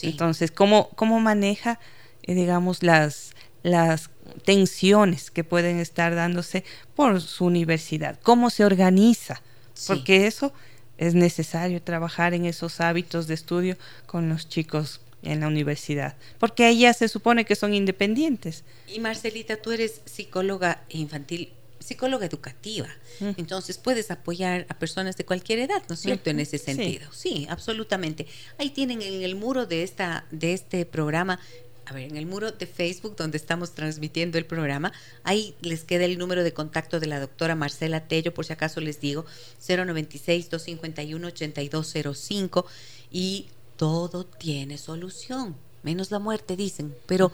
Entonces, 0.00 0.52
¿cómo, 0.52 0.88
cómo 0.94 1.20
maneja, 1.20 1.80
eh, 2.22 2.34
digamos, 2.34 2.82
las, 2.82 3.34
las 3.62 4.08
tensiones 4.46 5.30
que 5.30 5.44
pueden 5.44 5.80
estar 5.80 6.14
dándose 6.14 6.64
por 6.96 7.20
su 7.20 7.44
universidad? 7.44 8.18
¿Cómo 8.22 8.48
se 8.48 8.64
organiza? 8.64 9.42
Porque 9.86 10.26
eso 10.26 10.54
es 10.98 11.14
necesario 11.14 11.82
trabajar 11.82 12.34
en 12.34 12.44
esos 12.46 12.80
hábitos 12.80 13.26
de 13.26 13.34
estudio 13.34 13.76
con 14.06 14.28
los 14.28 14.48
chicos 14.48 15.00
en 15.22 15.40
la 15.40 15.48
universidad, 15.48 16.16
porque 16.38 16.68
ellas 16.68 16.98
se 16.98 17.08
supone 17.08 17.44
que 17.44 17.56
son 17.56 17.74
independientes. 17.74 18.62
Y 18.86 19.00
Marcelita, 19.00 19.56
tú 19.56 19.72
eres 19.72 20.02
psicóloga 20.04 20.84
infantil, 20.90 21.50
psicóloga 21.78 22.26
educativa, 22.26 22.88
entonces 23.36 23.78
puedes 23.78 24.10
apoyar 24.10 24.66
a 24.68 24.78
personas 24.78 25.16
de 25.16 25.24
cualquier 25.24 25.60
edad, 25.60 25.82
¿no 25.88 25.94
es 25.94 26.00
cierto? 26.00 26.30
En 26.30 26.40
ese 26.40 26.58
sentido, 26.58 27.10
sí. 27.12 27.46
absolutamente. 27.48 28.26
Ahí 28.58 28.70
tienen 28.70 29.02
en 29.02 29.22
el 29.22 29.34
muro 29.36 29.66
de 29.66 29.82
esta 29.82 30.26
de 30.30 30.54
este 30.54 30.86
programa 30.86 31.38
a 31.86 31.92
ver, 31.92 32.10
en 32.10 32.16
el 32.16 32.26
muro 32.26 32.50
de 32.52 32.66
Facebook 32.66 33.16
donde 33.16 33.36
estamos 33.36 33.72
transmitiendo 33.72 34.38
el 34.38 34.46
programa, 34.46 34.92
ahí 35.22 35.54
les 35.60 35.84
queda 35.84 36.04
el 36.04 36.18
número 36.18 36.42
de 36.42 36.52
contacto 36.52 36.98
de 37.00 37.06
la 37.06 37.20
doctora 37.20 37.54
Marcela 37.54 38.08
Tello, 38.08 38.32
por 38.32 38.46
si 38.46 38.52
acaso 38.52 38.80
les 38.80 39.00
digo, 39.00 39.26
096-251-8205 39.66 42.64
y 43.10 43.46
todo 43.76 44.24
tiene 44.24 44.78
solución, 44.78 45.56
menos 45.82 46.10
la 46.10 46.18
muerte, 46.18 46.56
dicen, 46.56 46.96
pero 47.06 47.32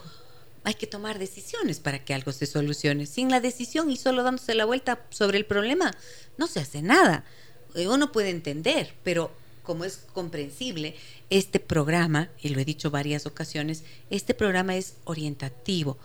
hay 0.64 0.74
que 0.74 0.86
tomar 0.86 1.18
decisiones 1.18 1.80
para 1.80 2.04
que 2.04 2.14
algo 2.14 2.32
se 2.32 2.46
solucione. 2.46 3.06
Sin 3.06 3.30
la 3.30 3.40
decisión 3.40 3.90
y 3.90 3.96
solo 3.96 4.22
dándose 4.22 4.54
la 4.54 4.64
vuelta 4.64 5.00
sobre 5.10 5.38
el 5.38 5.46
problema, 5.46 5.92
no 6.36 6.46
se 6.46 6.60
hace 6.60 6.82
nada. 6.82 7.24
Eh, 7.74 7.88
uno 7.88 8.12
puede 8.12 8.30
entender, 8.30 8.94
pero 9.04 9.30
como 9.70 9.84
es 9.84 9.98
comprensible, 10.12 10.96
este 11.30 11.60
programa, 11.60 12.28
y 12.42 12.48
lo 12.48 12.58
he 12.58 12.64
dicho 12.64 12.90
varias 12.90 13.24
ocasiones, 13.24 13.84
este 14.10 14.34
programa 14.34 14.74
es 14.74 14.96
orientativo 15.04 15.96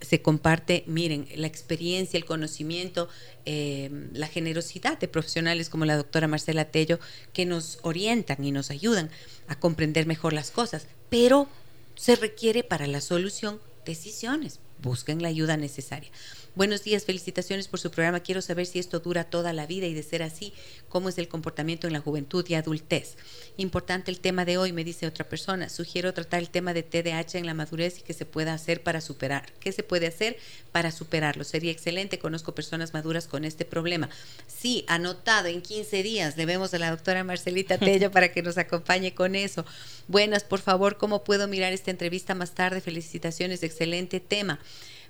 se 0.00 0.22
comparte, 0.22 0.84
miren, 0.86 1.26
la 1.34 1.48
experiencia, 1.48 2.18
el 2.18 2.24
conocimiento, 2.24 3.08
eh, 3.46 3.90
la 4.12 4.28
generosidad 4.28 4.98
de 4.98 5.08
profesionales 5.08 5.70
como 5.70 5.86
la 5.86 5.96
doctora 5.96 6.28
Marcela 6.28 6.66
Tello, 6.66 7.00
que 7.32 7.46
nos 7.46 7.78
orientan 7.82 8.44
y 8.44 8.52
nos 8.52 8.70
ayudan 8.70 9.10
a 9.48 9.58
comprender 9.58 10.06
mejor 10.06 10.32
las 10.32 10.50
cosas, 10.50 10.86
pero 11.08 11.48
se 11.96 12.14
requiere 12.14 12.62
para 12.62 12.86
la 12.86 13.00
solución 13.00 13.58
decisiones. 13.86 14.60
Busquen 14.82 15.20
la 15.20 15.28
ayuda 15.28 15.56
necesaria. 15.56 16.10
Buenos 16.56 16.84
días, 16.84 17.04
felicitaciones 17.04 17.66
por 17.66 17.80
su 17.80 17.90
programa. 17.90 18.20
Quiero 18.20 18.40
saber 18.40 18.66
si 18.66 18.78
esto 18.78 19.00
dura 19.00 19.24
toda 19.24 19.52
la 19.52 19.66
vida 19.66 19.86
y 19.86 19.94
de 19.94 20.04
ser 20.04 20.22
así, 20.22 20.52
cómo 20.88 21.08
es 21.08 21.18
el 21.18 21.26
comportamiento 21.26 21.88
en 21.88 21.92
la 21.92 21.98
juventud 21.98 22.44
y 22.48 22.54
adultez. 22.54 23.16
Importante 23.56 24.12
el 24.12 24.20
tema 24.20 24.44
de 24.44 24.56
hoy, 24.56 24.72
me 24.72 24.84
dice 24.84 25.08
otra 25.08 25.28
persona. 25.28 25.68
Sugiero 25.68 26.14
tratar 26.14 26.38
el 26.38 26.50
tema 26.50 26.72
de 26.72 26.84
TDAH 26.84 27.38
en 27.38 27.46
la 27.46 27.54
madurez 27.54 27.98
y 27.98 28.02
qué 28.02 28.12
se 28.12 28.24
puede 28.24 28.50
hacer 28.50 28.84
para 28.84 29.00
superar. 29.00 29.52
¿Qué 29.58 29.72
se 29.72 29.82
puede 29.82 30.06
hacer 30.06 30.36
para 30.70 30.92
superarlo? 30.92 31.42
Sería 31.42 31.72
excelente. 31.72 32.20
Conozco 32.20 32.54
personas 32.54 32.94
maduras 32.94 33.26
con 33.26 33.44
este 33.44 33.64
problema. 33.64 34.08
Sí, 34.46 34.84
anotado 34.86 35.48
en 35.48 35.60
15 35.60 36.04
días. 36.04 36.36
Le 36.36 36.46
vemos 36.46 36.72
a 36.72 36.78
la 36.78 36.92
doctora 36.92 37.24
Marcelita 37.24 37.78
Tello 37.78 38.12
para 38.12 38.30
que 38.30 38.42
nos 38.42 38.58
acompañe 38.58 39.12
con 39.12 39.34
eso. 39.34 39.66
Buenas, 40.06 40.44
por 40.44 40.60
favor, 40.60 40.98
¿cómo 40.98 41.24
puedo 41.24 41.48
mirar 41.48 41.72
esta 41.72 41.90
entrevista 41.90 42.36
más 42.36 42.54
tarde? 42.54 42.80
Felicitaciones, 42.80 43.64
excelente 43.64 44.20
tema. 44.20 44.60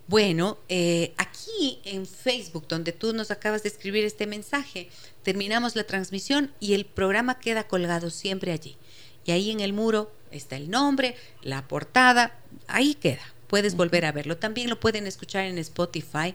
Bueno, 0.07 0.59
eh, 0.69 1.15
aquí 1.17 1.81
en 1.85 2.07
Facebook, 2.07 2.69
donde 2.69 2.93
tú 2.93 3.15
nos 3.15 3.31
acabas 3.31 3.63
de 3.63 3.71
escribir 3.71 4.05
este 4.05 4.27
mensaje, 4.27 4.91
terminamos 5.23 5.77
la 5.77 5.85
transmisión 5.85 6.53
y 6.61 6.75
el 6.75 6.85
programa 6.85 7.39
queda 7.39 7.67
colgado 7.67 8.11
siempre 8.11 8.53
allí. 8.53 8.77
Y 9.25 9.33
ahí 9.33 9.51
en 9.51 9.61
el 9.61 9.73
muro 9.73 10.13
está 10.31 10.57
el 10.57 10.71
nombre, 10.71 11.17
la 11.43 11.67
portada, 11.67 12.39
ahí 12.67 12.95
queda. 12.95 13.23
Puedes 13.47 13.77
volver 13.77 14.05
a 14.05 14.13
verlo. 14.13 14.37
También 14.37 14.69
lo 14.69 14.79
pueden 14.79 15.07
escuchar 15.07 15.47
en 15.47 15.57
Spotify. 15.59 16.35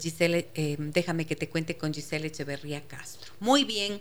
Giselle, 0.00 0.48
eh, 0.54 0.76
déjame 0.78 1.26
que 1.26 1.36
te 1.36 1.48
cuente 1.48 1.76
con 1.76 1.92
Giselle 1.92 2.28
Echeverría 2.28 2.86
Castro. 2.86 3.32
Muy 3.40 3.64
bien. 3.64 4.00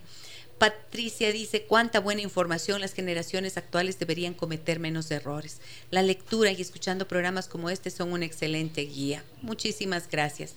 Patricia 0.59 1.31
dice, 1.31 1.63
cuánta 1.63 2.01
buena 2.01 2.21
información 2.21 2.81
las 2.81 2.93
generaciones 2.93 3.57
actuales 3.57 3.97
deberían 3.97 4.33
cometer 4.33 4.79
menos 4.79 5.09
errores. 5.09 5.61
La 5.89 6.03
lectura 6.03 6.51
y 6.51 6.61
escuchando 6.61 7.07
programas 7.07 7.47
como 7.47 7.69
este 7.69 7.89
son 7.89 8.11
una 8.11 8.25
excelente 8.25 8.81
guía. 8.81 9.23
Muchísimas 9.41 10.09
gracias. 10.09 10.55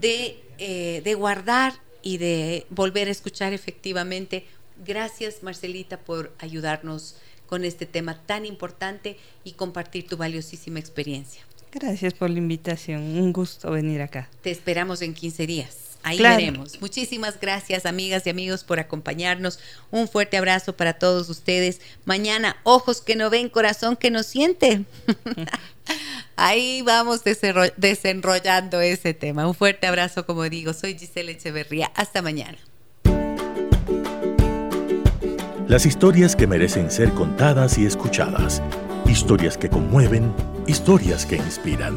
De, 0.00 0.42
eh, 0.58 1.00
de 1.04 1.14
guardar 1.14 1.74
y 2.02 2.18
de 2.18 2.66
volver 2.70 3.06
a 3.08 3.12
escuchar 3.12 3.52
efectivamente. 3.52 4.44
Gracias 4.84 5.42
Marcelita 5.42 5.98
por 5.98 6.32
ayudarnos 6.38 7.14
con 7.46 7.64
este 7.64 7.86
tema 7.86 8.20
tan 8.26 8.44
importante 8.44 9.16
y 9.44 9.52
compartir 9.52 10.08
tu 10.08 10.16
valiosísima 10.16 10.80
experiencia. 10.80 11.42
Gracias 11.72 12.14
por 12.14 12.30
la 12.30 12.38
invitación. 12.38 13.02
Un 13.02 13.32
gusto 13.32 13.70
venir 13.70 14.02
acá. 14.02 14.28
Te 14.42 14.50
esperamos 14.50 15.02
en 15.02 15.14
15 15.14 15.46
días. 15.46 15.85
Ahí 16.06 16.18
veremos. 16.22 16.80
Muchísimas 16.80 17.40
gracias, 17.40 17.84
amigas 17.84 18.24
y 18.28 18.30
amigos, 18.30 18.62
por 18.62 18.78
acompañarnos. 18.78 19.58
Un 19.90 20.06
fuerte 20.06 20.36
abrazo 20.36 20.76
para 20.76 20.92
todos 20.92 21.28
ustedes. 21.28 21.80
Mañana, 22.04 22.58
ojos 22.62 23.00
que 23.00 23.16
no 23.16 23.28
ven, 23.28 23.48
corazón 23.48 23.96
que 23.96 24.12
no 24.12 24.22
siente. 24.22 24.84
Ahí 26.36 26.82
vamos 26.82 27.22
desenrollando 27.24 28.80
ese 28.80 29.14
tema. 29.14 29.48
Un 29.48 29.56
fuerte 29.56 29.88
abrazo, 29.88 30.24
como 30.26 30.44
digo. 30.44 30.74
Soy 30.74 30.96
Giselle 30.96 31.32
Echeverría. 31.32 31.90
Hasta 31.96 32.22
mañana. 32.22 32.58
Las 35.66 35.86
historias 35.86 36.36
que 36.36 36.46
merecen 36.46 36.92
ser 36.92 37.10
contadas 37.14 37.78
y 37.78 37.84
escuchadas. 37.84 38.62
Historias 39.06 39.58
que 39.58 39.68
conmueven, 39.68 40.32
historias 40.68 41.26
que 41.26 41.34
inspiran. 41.34 41.96